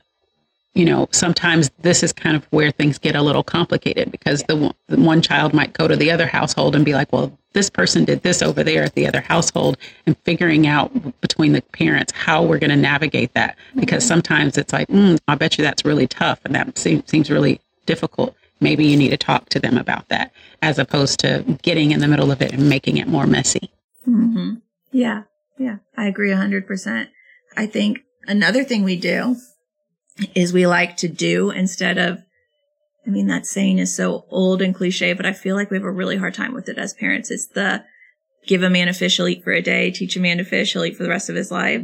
you 0.75 0.85
know, 0.85 1.09
sometimes 1.11 1.71
this 1.81 2.03
is 2.03 2.13
kind 2.13 2.35
of 2.35 2.45
where 2.51 2.69
things 2.69 2.99
get 2.99 3.15
a 3.15 3.23
little 3.23 3.41
complicated 3.43 4.11
because 4.11 4.43
the, 4.43 4.55
one, 4.55 4.75
the 4.87 4.99
one 4.99 5.23
child 5.23 5.51
might 5.51 5.73
go 5.73 5.87
to 5.87 5.95
the 5.95 6.11
other 6.11 6.27
household 6.27 6.75
and 6.75 6.85
be 6.85 6.93
like, 6.93 7.11
well, 7.11 7.35
this 7.53 7.71
person 7.71 8.05
did 8.05 8.21
this 8.21 8.43
over 8.43 8.63
there 8.63 8.83
at 8.83 8.93
the 8.93 9.07
other 9.07 9.21
household, 9.21 9.77
and 10.05 10.17
figuring 10.19 10.65
out 10.65 10.91
between 11.21 11.53
the 11.53 11.61
parents 11.61 12.11
how 12.11 12.43
we're 12.43 12.59
going 12.59 12.69
to 12.69 12.75
navigate 12.75 13.33
that. 13.33 13.57
Because 13.75 14.05
sometimes 14.05 14.59
it's 14.59 14.73
like, 14.73 14.87
mm, 14.89 15.19
I 15.27 15.35
bet 15.35 15.57
you 15.57 15.63
that's 15.63 15.85
really 15.85 16.07
tough 16.07 16.39
and 16.45 16.53
that 16.53 16.77
seems, 16.77 17.09
seems 17.09 17.31
really 17.31 17.59
difficult 17.85 18.35
maybe 18.63 18.85
you 18.85 18.97
need 18.97 19.09
to 19.09 19.17
talk 19.17 19.49
to 19.49 19.59
them 19.59 19.77
about 19.77 20.09
that 20.09 20.31
as 20.61 20.79
opposed 20.79 21.19
to 21.19 21.59
getting 21.61 21.91
in 21.91 21.99
the 21.99 22.07
middle 22.07 22.31
of 22.31 22.41
it 22.41 22.53
and 22.53 22.69
making 22.69 22.97
it 22.97 23.07
more 23.07 23.27
messy. 23.27 23.69
Mm-hmm. 24.07 24.55
Yeah. 24.91 25.23
Yeah. 25.57 25.77
I 25.95 26.07
agree 26.07 26.31
100%. 26.31 27.07
I 27.55 27.65
think 27.67 27.99
another 28.25 28.63
thing 28.63 28.83
we 28.83 28.95
do 28.95 29.35
is 30.35 30.53
we 30.53 30.65
like 30.67 30.97
to 30.97 31.07
do 31.07 31.51
instead 31.51 31.97
of, 31.97 32.19
I 33.05 33.09
mean, 33.09 33.27
that 33.27 33.45
saying 33.45 33.79
is 33.79 33.95
so 33.95 34.25
old 34.29 34.61
and 34.61 34.73
cliche, 34.73 35.13
but 35.13 35.25
I 35.25 35.33
feel 35.33 35.55
like 35.55 35.69
we 35.69 35.77
have 35.77 35.85
a 35.85 35.91
really 35.91 36.17
hard 36.17 36.33
time 36.33 36.53
with 36.53 36.69
it 36.69 36.77
as 36.77 36.93
parents. 36.93 37.29
It's 37.29 37.47
the 37.47 37.83
give 38.47 38.63
a 38.63 38.69
man 38.69 38.87
a 38.87 38.93
fish, 38.93 39.17
he'll 39.17 39.27
eat 39.27 39.43
for 39.43 39.51
a 39.51 39.61
day, 39.61 39.91
teach 39.91 40.15
a 40.15 40.19
man 40.19 40.37
to 40.37 40.43
fish, 40.43 40.73
he'll 40.73 40.85
eat 40.85 40.97
for 40.97 41.03
the 41.03 41.09
rest 41.09 41.29
of 41.29 41.35
his 41.35 41.51
life. 41.51 41.83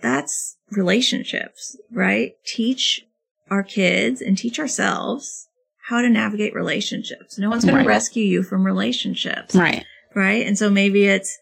That's 0.00 0.56
relationships, 0.70 1.76
right? 1.92 2.32
Teach 2.44 3.02
our 3.50 3.62
kids 3.62 4.20
and 4.20 4.36
teach 4.36 4.58
ourselves 4.58 5.48
how 5.84 6.00
to 6.00 6.08
navigate 6.08 6.54
relationships. 6.54 7.38
No 7.38 7.50
one's 7.50 7.64
going 7.64 7.76
right. 7.76 7.82
to 7.82 7.88
rescue 7.88 8.24
you 8.24 8.42
from 8.42 8.64
relationships. 8.64 9.54
Right. 9.54 9.84
Right. 10.14 10.46
And 10.46 10.56
so 10.56 10.70
maybe 10.70 11.04
it's 11.04 11.38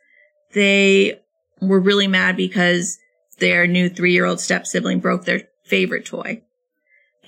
they 0.53 1.20
were 1.61 1.78
really 1.78 2.09
mad 2.09 2.36
because 2.36 2.99
their 3.38 3.66
new 3.66 3.88
three 3.88 4.12
year 4.12 4.24
old 4.24 4.40
step 4.40 4.66
sibling 4.66 4.99
broke 4.99 5.24
their 5.24 5.43
favorite 5.64 6.07
toy. 6.07 6.43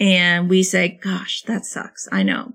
And 0.00 0.48
we 0.50 0.64
say, 0.64 0.98
gosh, 1.02 1.42
that 1.42 1.64
sucks. 1.64 2.08
I 2.10 2.24
know 2.24 2.54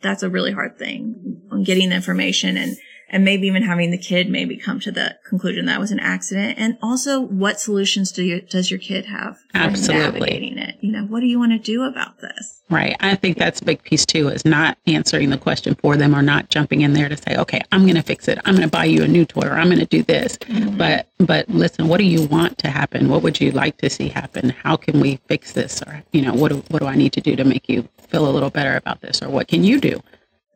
that's 0.00 0.22
a 0.22 0.30
really 0.30 0.52
hard 0.52 0.78
thing 0.78 1.42
on 1.50 1.62
getting 1.62 1.90
the 1.90 1.96
information 1.96 2.56
and, 2.56 2.76
and 3.10 3.24
maybe 3.24 3.46
even 3.46 3.62
having 3.62 3.90
the 3.90 3.98
kid 3.98 4.28
maybe 4.30 4.56
come 4.56 4.80
to 4.80 4.90
the 4.90 5.16
conclusion 5.28 5.66
that 5.66 5.80
was 5.80 5.90
an 5.90 6.00
accident 6.00 6.58
and 6.58 6.78
also 6.82 7.20
what 7.20 7.60
solutions 7.60 8.12
do 8.12 8.22
you 8.22 8.40
does 8.40 8.70
your 8.70 8.80
kid 8.80 9.06
have 9.06 9.38
for 9.38 9.58
Absolutely. 9.58 10.20
navigating 10.20 10.58
it 10.58 10.76
you 10.80 10.92
know 10.92 11.02
what 11.04 11.20
do 11.20 11.26
you 11.26 11.38
want 11.38 11.52
to 11.52 11.58
do 11.58 11.82
about 11.82 12.20
this 12.20 12.60
Right. 12.70 12.94
I 13.00 13.16
think 13.16 13.36
that's 13.36 13.60
a 13.60 13.64
big 13.64 13.82
piece 13.82 14.06
too, 14.06 14.28
is 14.28 14.44
not 14.44 14.78
answering 14.86 15.30
the 15.30 15.36
question 15.36 15.74
for 15.74 15.96
them 15.96 16.14
or 16.14 16.22
not 16.22 16.50
jumping 16.50 16.82
in 16.82 16.92
there 16.92 17.08
to 17.08 17.16
say, 17.16 17.36
okay, 17.36 17.60
I'm 17.72 17.82
going 17.82 17.96
to 17.96 18.02
fix 18.02 18.28
it. 18.28 18.38
I'm 18.44 18.54
going 18.54 18.66
to 18.66 18.70
buy 18.70 18.84
you 18.84 19.02
a 19.02 19.08
new 19.08 19.24
toy 19.24 19.42
or 19.42 19.54
I'm 19.54 19.66
going 19.66 19.80
to 19.80 19.86
do 19.86 20.04
this. 20.04 20.38
But, 20.76 21.08
but 21.18 21.48
listen, 21.48 21.88
what 21.88 21.98
do 21.98 22.04
you 22.04 22.26
want 22.26 22.58
to 22.58 22.70
happen? 22.70 23.08
What 23.08 23.22
would 23.24 23.40
you 23.40 23.50
like 23.50 23.78
to 23.78 23.90
see 23.90 24.08
happen? 24.08 24.50
How 24.50 24.76
can 24.76 25.00
we 25.00 25.16
fix 25.26 25.50
this? 25.50 25.82
Or, 25.82 26.00
you 26.12 26.22
know, 26.22 26.32
what 26.32 26.50
do, 26.50 26.62
what 26.68 26.78
do 26.78 26.86
I 26.86 26.94
need 26.94 27.12
to 27.14 27.20
do 27.20 27.34
to 27.34 27.42
make 27.42 27.68
you 27.68 27.88
feel 28.06 28.28
a 28.28 28.30
little 28.30 28.50
better 28.50 28.76
about 28.76 29.00
this? 29.00 29.20
Or 29.20 29.28
what 29.28 29.48
can 29.48 29.64
you 29.64 29.80
do? 29.80 30.00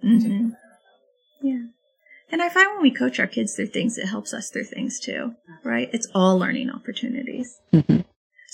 mm-hmm. 0.04 0.50
yeah 1.42 1.62
and 2.34 2.42
i 2.42 2.48
find 2.48 2.68
when 2.74 2.82
we 2.82 2.90
coach 2.90 3.18
our 3.18 3.26
kids 3.26 3.54
through 3.54 3.68
things 3.68 3.96
it 3.96 4.06
helps 4.06 4.34
us 4.34 4.50
through 4.50 4.64
things 4.64 5.00
too 5.00 5.32
right 5.64 5.88
it's 5.92 6.08
all 6.14 6.38
learning 6.38 6.68
opportunities 6.68 7.60
hmm 7.72 8.00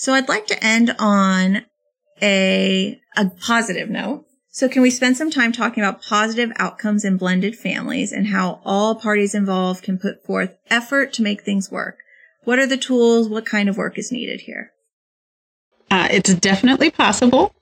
So 0.01 0.13
I'd 0.13 0.29
like 0.29 0.47
to 0.47 0.63
end 0.63 0.95
on 0.97 1.63
a, 2.23 2.99
a 3.15 3.29
positive 3.29 3.87
note. 3.87 4.25
So 4.49 4.67
can 4.67 4.81
we 4.81 4.89
spend 4.89 5.15
some 5.15 5.29
time 5.29 5.51
talking 5.51 5.83
about 5.83 6.01
positive 6.01 6.51
outcomes 6.55 7.05
in 7.05 7.17
blended 7.17 7.55
families 7.55 8.11
and 8.11 8.25
how 8.25 8.61
all 8.65 8.95
parties 8.95 9.35
involved 9.35 9.83
can 9.83 9.99
put 9.99 10.25
forth 10.25 10.57
effort 10.71 11.13
to 11.13 11.21
make 11.21 11.43
things 11.43 11.69
work? 11.69 11.97
What 12.45 12.57
are 12.57 12.65
the 12.65 12.77
tools? 12.77 13.29
What 13.29 13.45
kind 13.45 13.69
of 13.69 13.77
work 13.77 13.99
is 13.99 14.11
needed 14.11 14.41
here? 14.41 14.71
Uh, 15.91 16.07
it's 16.09 16.33
definitely 16.33 16.89
possible. 16.89 17.53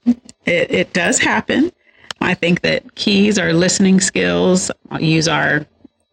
It, 0.45 0.71
it 0.71 0.93
does 0.93 1.19
happen. 1.19 1.73
I 2.21 2.35
think 2.35 2.61
that 2.61 2.95
keys 2.95 3.37
are 3.37 3.51
listening 3.51 3.99
skills. 3.99 4.71
I'll 4.89 5.01
use 5.01 5.27
our 5.27 5.65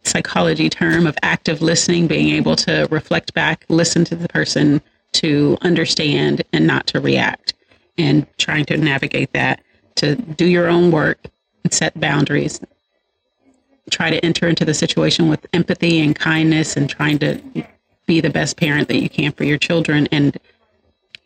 psychology 0.06 0.68
term 0.68 1.06
of 1.06 1.16
active 1.22 1.62
listening, 1.62 2.06
being 2.06 2.30
able 2.30 2.56
to 2.56 2.86
reflect 2.90 3.34
back, 3.34 3.64
listen 3.68 4.04
to 4.04 4.16
the 4.16 4.28
person, 4.28 4.80
to 5.12 5.56
understand 5.62 6.42
and 6.52 6.66
not 6.66 6.86
to 6.88 7.00
react, 7.00 7.54
and 7.98 8.26
trying 8.38 8.64
to 8.66 8.76
navigate 8.76 9.32
that, 9.32 9.62
to 9.96 10.16
do 10.16 10.46
your 10.46 10.68
own 10.68 10.90
work, 10.90 11.18
and 11.64 11.72
set 11.72 11.98
boundaries, 11.98 12.60
try 13.90 14.10
to 14.10 14.24
enter 14.24 14.48
into 14.48 14.64
the 14.64 14.74
situation 14.74 15.28
with 15.28 15.46
empathy 15.52 16.00
and 16.00 16.16
kindness, 16.16 16.76
and 16.76 16.88
trying 16.88 17.18
to 17.18 17.40
be 18.06 18.20
the 18.20 18.30
best 18.30 18.56
parent 18.56 18.88
that 18.88 19.00
you 19.00 19.08
can 19.08 19.32
for 19.32 19.44
your 19.44 19.58
children, 19.58 20.06
and 20.12 20.38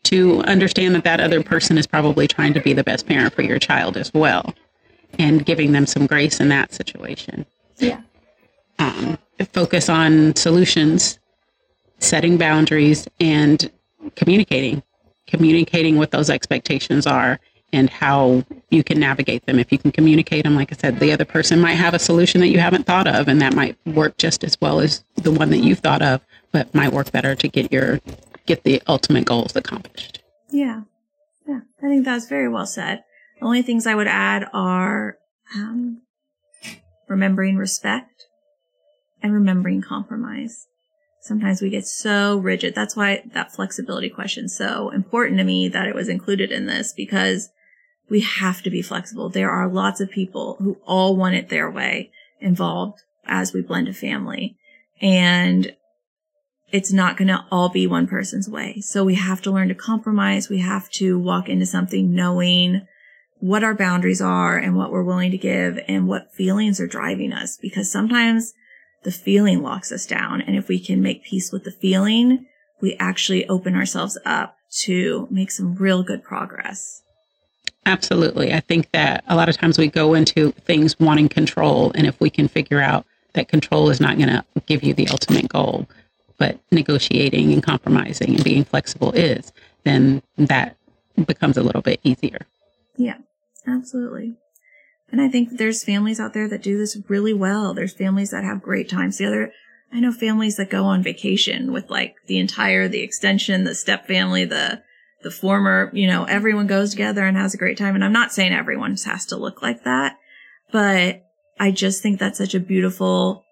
to 0.04 0.40
understand 0.42 0.94
that 0.94 1.04
that 1.04 1.20
other 1.20 1.42
person 1.42 1.76
is 1.78 1.86
probably 1.86 2.26
trying 2.26 2.54
to 2.54 2.60
be 2.60 2.72
the 2.72 2.84
best 2.84 3.06
parent 3.06 3.34
for 3.34 3.42
your 3.42 3.58
child 3.58 3.96
as 3.96 4.12
well 4.14 4.54
and 5.18 5.44
giving 5.44 5.72
them 5.72 5.86
some 5.86 6.06
grace 6.06 6.40
in 6.40 6.48
that 6.48 6.72
situation 6.72 7.44
Yeah. 7.78 8.00
Um, 8.80 9.18
focus 9.52 9.88
on 9.88 10.34
solutions 10.36 11.18
setting 11.98 12.38
boundaries 12.38 13.06
and 13.20 13.70
communicating 14.16 14.82
communicating 15.26 15.96
what 15.96 16.10
those 16.10 16.28
expectations 16.30 17.06
are 17.06 17.38
and 17.72 17.88
how 17.88 18.42
you 18.70 18.82
can 18.82 18.98
navigate 18.98 19.46
them 19.46 19.58
if 19.58 19.70
you 19.70 19.78
can 19.78 19.92
communicate 19.92 20.44
them 20.44 20.54
like 20.54 20.72
i 20.72 20.76
said 20.76 20.98
the 20.98 21.12
other 21.12 21.24
person 21.24 21.60
might 21.60 21.74
have 21.74 21.94
a 21.94 21.98
solution 21.98 22.40
that 22.40 22.48
you 22.48 22.58
haven't 22.58 22.86
thought 22.86 23.06
of 23.06 23.28
and 23.28 23.40
that 23.40 23.54
might 23.54 23.76
work 23.86 24.16
just 24.16 24.42
as 24.42 24.56
well 24.60 24.80
as 24.80 25.04
the 25.16 25.30
one 25.30 25.50
that 25.50 25.58
you've 25.58 25.78
thought 25.80 26.02
of 26.02 26.20
but 26.52 26.74
might 26.74 26.92
work 26.92 27.12
better 27.12 27.34
to 27.34 27.48
get 27.48 27.70
your 27.70 28.00
get 28.46 28.64
the 28.64 28.82
ultimate 28.88 29.24
goals 29.24 29.54
accomplished 29.54 30.22
Yeah. 30.50 30.82
Yeah. 31.46 31.60
I 31.82 31.86
think 31.88 32.04
that's 32.04 32.26
very 32.28 32.48
well 32.48 32.66
said. 32.66 33.02
The 33.38 33.46
only 33.46 33.62
things 33.62 33.86
I 33.86 33.94
would 33.94 34.06
add 34.06 34.46
are 34.52 35.18
um, 35.54 36.02
remembering 37.08 37.56
respect 37.56 38.09
and 39.22 39.32
remembering 39.32 39.82
compromise. 39.82 40.66
Sometimes 41.22 41.60
we 41.60 41.68
get 41.68 41.86
so 41.86 42.38
rigid. 42.38 42.74
That's 42.74 42.96
why 42.96 43.22
that 43.34 43.52
flexibility 43.52 44.08
question 44.08 44.46
is 44.46 44.56
so 44.56 44.90
important 44.90 45.38
to 45.38 45.44
me 45.44 45.68
that 45.68 45.86
it 45.86 45.94
was 45.94 46.08
included 46.08 46.50
in 46.50 46.66
this 46.66 46.94
because 46.96 47.50
we 48.08 48.20
have 48.20 48.62
to 48.62 48.70
be 48.70 48.82
flexible. 48.82 49.28
There 49.28 49.50
are 49.50 49.68
lots 49.68 50.00
of 50.00 50.10
people 50.10 50.56
who 50.58 50.78
all 50.86 51.16
want 51.16 51.34
it 51.34 51.48
their 51.48 51.70
way 51.70 52.10
involved 52.40 53.02
as 53.26 53.52
we 53.52 53.60
blend 53.60 53.88
a 53.88 53.92
family. 53.92 54.56
And 55.00 55.74
it's 56.72 56.92
not 56.92 57.16
going 57.16 57.28
to 57.28 57.44
all 57.50 57.68
be 57.68 57.86
one 57.86 58.06
person's 58.06 58.48
way. 58.48 58.80
So 58.80 59.04
we 59.04 59.16
have 59.16 59.42
to 59.42 59.50
learn 59.50 59.68
to 59.68 59.74
compromise. 59.74 60.48
We 60.48 60.60
have 60.60 60.88
to 60.92 61.18
walk 61.18 61.48
into 61.48 61.66
something 61.66 62.14
knowing 62.14 62.86
what 63.40 63.64
our 63.64 63.74
boundaries 63.74 64.20
are 64.20 64.56
and 64.56 64.76
what 64.76 64.90
we're 64.90 65.02
willing 65.02 65.30
to 65.30 65.38
give 65.38 65.78
and 65.88 66.06
what 66.06 66.32
feelings 66.32 66.80
are 66.80 66.86
driving 66.86 67.32
us 67.32 67.56
because 67.56 67.90
sometimes 67.90 68.52
the 69.02 69.12
feeling 69.12 69.62
locks 69.62 69.92
us 69.92 70.06
down. 70.06 70.40
And 70.40 70.56
if 70.56 70.68
we 70.68 70.78
can 70.78 71.00
make 71.00 71.24
peace 71.24 71.52
with 71.52 71.64
the 71.64 71.70
feeling, 71.70 72.46
we 72.80 72.96
actually 72.98 73.48
open 73.48 73.74
ourselves 73.74 74.18
up 74.24 74.56
to 74.82 75.26
make 75.30 75.50
some 75.50 75.74
real 75.74 76.02
good 76.02 76.22
progress. 76.22 77.02
Absolutely. 77.86 78.52
I 78.52 78.60
think 78.60 78.90
that 78.92 79.24
a 79.26 79.34
lot 79.34 79.48
of 79.48 79.56
times 79.56 79.78
we 79.78 79.88
go 79.88 80.14
into 80.14 80.52
things 80.52 80.98
wanting 81.00 81.28
control. 81.28 81.92
And 81.94 82.06
if 82.06 82.20
we 82.20 82.30
can 82.30 82.46
figure 82.46 82.80
out 82.80 83.06
that 83.32 83.48
control 83.48 83.90
is 83.90 84.00
not 84.00 84.16
going 84.16 84.28
to 84.28 84.44
give 84.66 84.82
you 84.82 84.92
the 84.92 85.08
ultimate 85.08 85.48
goal, 85.48 85.88
but 86.36 86.58
negotiating 86.70 87.52
and 87.52 87.62
compromising 87.62 88.34
and 88.34 88.44
being 88.44 88.64
flexible 88.64 89.12
is, 89.12 89.52
then 89.84 90.22
that 90.36 90.76
becomes 91.26 91.56
a 91.56 91.62
little 91.62 91.82
bit 91.82 92.00
easier. 92.02 92.46
Yeah, 92.96 93.18
absolutely. 93.66 94.36
And 95.12 95.20
I 95.20 95.28
think 95.28 95.58
there's 95.58 95.84
families 95.84 96.20
out 96.20 96.34
there 96.34 96.48
that 96.48 96.62
do 96.62 96.78
this 96.78 96.96
really 97.08 97.32
well. 97.32 97.74
There's 97.74 97.92
families 97.92 98.30
that 98.30 98.44
have 98.44 98.62
great 98.62 98.88
times 98.88 99.16
together. 99.16 99.52
I 99.92 100.00
know 100.00 100.12
families 100.12 100.56
that 100.56 100.70
go 100.70 100.84
on 100.84 101.02
vacation 101.02 101.72
with 101.72 101.90
like 101.90 102.14
the 102.26 102.38
entire, 102.38 102.86
the 102.86 103.00
extension, 103.00 103.64
the 103.64 103.74
step 103.74 104.06
family, 104.06 104.44
the, 104.44 104.82
the 105.22 105.30
former, 105.30 105.90
you 105.92 106.06
know, 106.06 106.24
everyone 106.24 106.68
goes 106.68 106.90
together 106.90 107.24
and 107.24 107.36
has 107.36 107.54
a 107.54 107.58
great 107.58 107.76
time. 107.76 107.94
And 107.94 108.04
I'm 108.04 108.12
not 108.12 108.32
saying 108.32 108.52
everyone 108.52 108.96
has 109.04 109.26
to 109.26 109.36
look 109.36 109.62
like 109.62 109.84
that, 109.84 110.16
but 110.72 111.22
I 111.58 111.72
just 111.72 112.02
think 112.02 112.18
that's 112.18 112.38
such 112.38 112.54
a 112.54 112.60
beautiful 112.60 113.44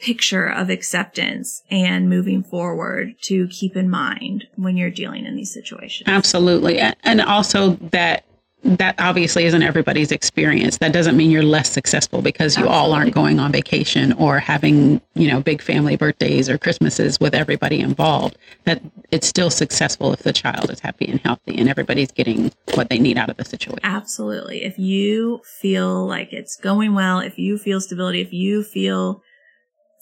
picture 0.00 0.46
of 0.46 0.68
acceptance 0.68 1.62
and 1.70 2.10
moving 2.10 2.42
forward 2.42 3.14
to 3.22 3.46
keep 3.48 3.76
in 3.76 3.88
mind 3.88 4.44
when 4.56 4.76
you're 4.76 4.90
dealing 4.90 5.24
in 5.24 5.36
these 5.36 5.54
situations. 5.54 6.08
Absolutely. 6.08 6.78
And 6.78 7.20
also 7.20 7.70
that 7.92 8.24
that 8.64 8.94
obviously 8.98 9.44
isn't 9.44 9.62
everybody's 9.62 10.10
experience. 10.10 10.78
That 10.78 10.92
doesn't 10.92 11.16
mean 11.16 11.30
you're 11.30 11.42
less 11.42 11.70
successful 11.70 12.22
because 12.22 12.56
you 12.56 12.66
all 12.66 12.92
aren't 12.92 13.14
going 13.14 13.38
on 13.38 13.52
vacation 13.52 14.12
or 14.14 14.38
having, 14.38 15.02
you 15.14 15.28
know, 15.28 15.40
big 15.40 15.60
family 15.60 15.96
birthdays 15.96 16.48
or 16.48 16.56
Christmases 16.56 17.20
with 17.20 17.34
everybody 17.34 17.80
involved. 17.80 18.38
That 18.64 18.82
it's 19.10 19.26
still 19.26 19.50
successful 19.50 20.12
if 20.14 20.22
the 20.22 20.32
child 20.32 20.70
is 20.70 20.80
happy 20.80 21.06
and 21.06 21.20
healthy 21.20 21.58
and 21.58 21.68
everybody's 21.68 22.10
getting 22.10 22.50
what 22.74 22.88
they 22.88 22.98
need 22.98 23.18
out 23.18 23.28
of 23.28 23.36
the 23.36 23.44
situation. 23.44 23.80
Absolutely. 23.82 24.64
If 24.64 24.78
you 24.78 25.42
feel 25.60 26.06
like 26.06 26.32
it's 26.32 26.56
going 26.56 26.94
well, 26.94 27.20
if 27.20 27.38
you 27.38 27.58
feel 27.58 27.80
stability, 27.80 28.22
if 28.22 28.32
you 28.32 28.62
feel 28.62 29.22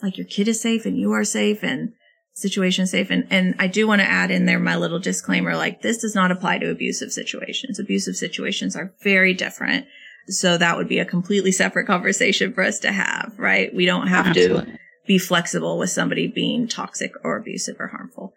like 0.03 0.17
your 0.17 0.27
kid 0.27 0.47
is 0.47 0.61
safe 0.61 0.87
and 0.87 0.97
you 0.97 1.13
are 1.13 1.25
safe 1.25 1.65
and 1.65 1.93
situation 2.35 2.87
safe. 2.87 3.11
And, 3.11 3.27
and 3.31 3.55
I 3.59 3.67
do 3.67 3.87
want 3.87 4.01
to 4.01 4.11
add 4.11 4.31
in 4.31 4.47
there 4.47 4.59
my 4.59 4.77
little 4.77 4.99
disclaimer, 4.99 5.55
like 5.57 5.83
this 5.83 5.99
does 5.99 6.15
not 6.15 6.31
apply 6.31 6.59
to 6.59 6.71
abusive 6.71 7.13
situations. 7.13 7.79
Abusive 7.79 8.17
situations 8.17 8.75
are 8.77 8.95
very 9.03 9.35
different. 9.35 9.87
So 10.29 10.57
that 10.57 10.77
would 10.77 10.89
be 10.89 10.99
a 10.99 11.05
completely 11.05 11.53
separate 11.53 11.87
conversation 11.87 12.53
for 12.53 12.63
us 12.63 12.79
to 12.81 12.93
have, 12.93 13.35
right? 13.39 13.75
We 13.75 13.87
don't 13.87 14.07
have 14.07 14.33
to 14.35 14.67
be 15.07 15.19
flexible 15.19 15.79
with 15.79 15.91
somebody 15.91 16.29
being 16.29 16.69
toxic 16.69 17.13
or 17.25 17.37
abusive 17.37 17.77
or 17.79 17.89
harmful. 17.89 18.35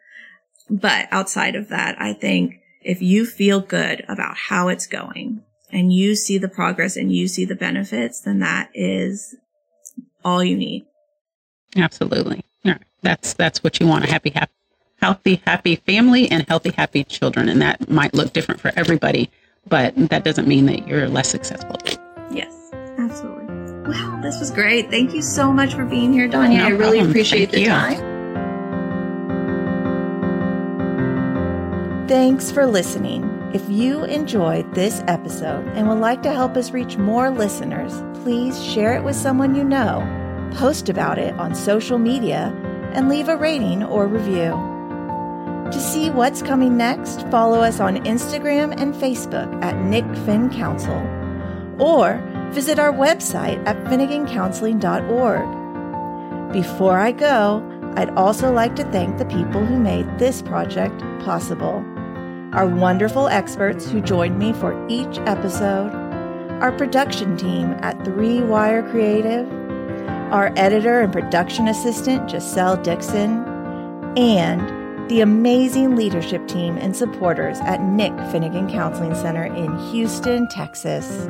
But 0.70 1.08
outside 1.12 1.56
of 1.56 1.70
that, 1.70 2.02
I 2.02 2.14
think 2.14 2.56
if 2.82 3.02
you 3.02 3.26
feel 3.26 3.60
good 3.60 4.04
about 4.08 4.36
how 4.36 4.68
it's 4.70 4.88
going 4.88 5.44
and 5.72 5.94
you 5.94 6.16
see 6.16 6.38
the 6.38 6.50
progress 6.50 6.98
and 6.98 7.12
you 7.12 7.28
see 7.28 7.46
the 7.46 7.56
benefits, 7.56 8.22
then 8.22 8.40
that 8.40 8.70
is 8.74 9.36
all 10.24 10.44
you 10.44 10.58
need. 10.58 10.86
Absolutely. 11.76 12.45
Yeah. 13.06 13.16
That's 13.16 13.34
that's 13.34 13.64
what 13.64 13.80
you 13.80 13.88
want 13.88 14.06
a 14.06 14.08
happy, 14.08 14.32
happy 14.32 14.52
healthy, 15.02 15.42
happy 15.46 15.76
family 15.76 16.30
and 16.32 16.48
healthy, 16.48 16.72
happy 16.72 17.04
children. 17.04 17.50
And 17.50 17.62
that 17.62 17.90
might 17.90 18.14
look 18.14 18.34
different 18.34 18.60
for 18.60 18.72
everybody, 18.76 19.30
but 19.68 19.94
that 20.10 20.24
doesn't 20.24 20.48
mean 20.48 20.66
that 20.66 20.88
you're 20.88 21.08
less 21.08 21.30
successful. 21.30 21.78
Yes, 22.32 22.72
absolutely. 22.98 23.46
Wow, 23.90 24.20
this 24.24 24.40
was 24.40 24.50
great. 24.50 24.90
Thank 24.90 25.14
you 25.14 25.22
so 25.22 25.54
much 25.54 25.76
for 25.76 25.86
being 25.86 26.12
here, 26.12 26.28
Danya. 26.28 26.58
No 26.58 26.66
I 26.66 26.70
really 26.70 26.98
problem. 26.98 27.10
appreciate 27.12 27.52
Thank 27.52 27.52
the 27.52 27.62
you. 27.62 27.68
time. 27.68 28.16
Thanks 32.08 32.52
for 32.52 32.66
listening. 32.66 33.32
If 33.54 33.68
you 33.70 34.04
enjoyed 34.06 34.74
this 34.76 35.04
episode 35.08 35.68
and 35.76 35.88
would 35.88 36.00
like 36.00 36.22
to 36.24 36.34
help 36.34 36.58
us 36.58 36.72
reach 36.72 36.98
more 36.98 37.30
listeners, 37.30 37.94
please 38.24 38.64
share 38.64 38.96
it 38.96 39.04
with 39.04 39.16
someone 39.16 39.56
you 39.56 39.64
know, 39.64 40.02
post 40.56 40.90
about 40.90 41.18
it 41.18 41.34
on 41.36 41.56
social 41.56 41.98
media, 41.98 42.54
and 42.96 43.10
leave 43.10 43.28
a 43.28 43.38
rating 43.38 43.84
or 43.84 44.08
review. 44.08 44.52
To 45.72 45.80
see 45.80 46.10
what's 46.10 46.42
coming 46.42 46.78
next, 46.78 47.28
follow 47.30 47.60
us 47.60 47.80
on 47.80 48.04
Instagram 48.06 48.80
and 48.80 48.94
Facebook 48.94 49.64
at 49.64 49.76
Nick 49.84 50.06
Finn 50.26 50.50
Counsel 50.50 51.02
or 51.80 52.22
visit 52.52 52.80
our 52.80 52.94
website 52.94 53.66
at 53.68 53.78
finnegancounseling.org. 53.86 56.54
Before 56.54 56.98
I 56.98 57.12
go, 57.12 57.62
I'd 57.98 58.10
also 58.12 58.52
like 58.52 58.76
to 58.78 58.84
thank 58.92 59.18
the 59.18 59.26
people 59.26 59.66
who 59.66 59.80
made 59.80 60.18
this 60.18 60.42
project 60.42 61.00
possible. 61.24 61.84
Our 62.54 62.68
wonderful 62.68 63.28
experts 63.28 63.90
who 63.90 64.02
joined 64.02 64.40
me 64.40 64.54
for 64.54 64.88
each 64.88 65.18
episode, 65.20 65.92
our 66.62 66.72
production 66.72 67.36
team 67.36 67.76
at 67.80 68.06
Three 68.06 68.42
Wire 68.42 68.90
Creative, 68.90 69.46
our 70.32 70.52
editor 70.56 71.02
and 71.02 71.12
production 71.14 71.68
assistant, 71.68 72.30
Giselle 72.30 72.78
Dixon, 72.82 73.44
and 74.18 75.10
the 75.10 75.22
amazing 75.22 75.96
leadership 75.96 76.48
team 76.48 76.78
and 76.78 76.96
supporters 76.96 77.60
at 77.60 77.82
Nick 77.82 78.14
Finnegan 78.32 78.70
Counseling 78.70 79.14
Center 79.16 79.46
in 79.46 79.78
Houston, 79.92 80.48
Texas. 80.48 81.28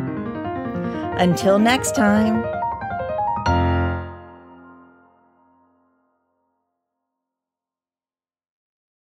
Until 1.17 1.59
next 1.59 1.95
time, 1.95 2.43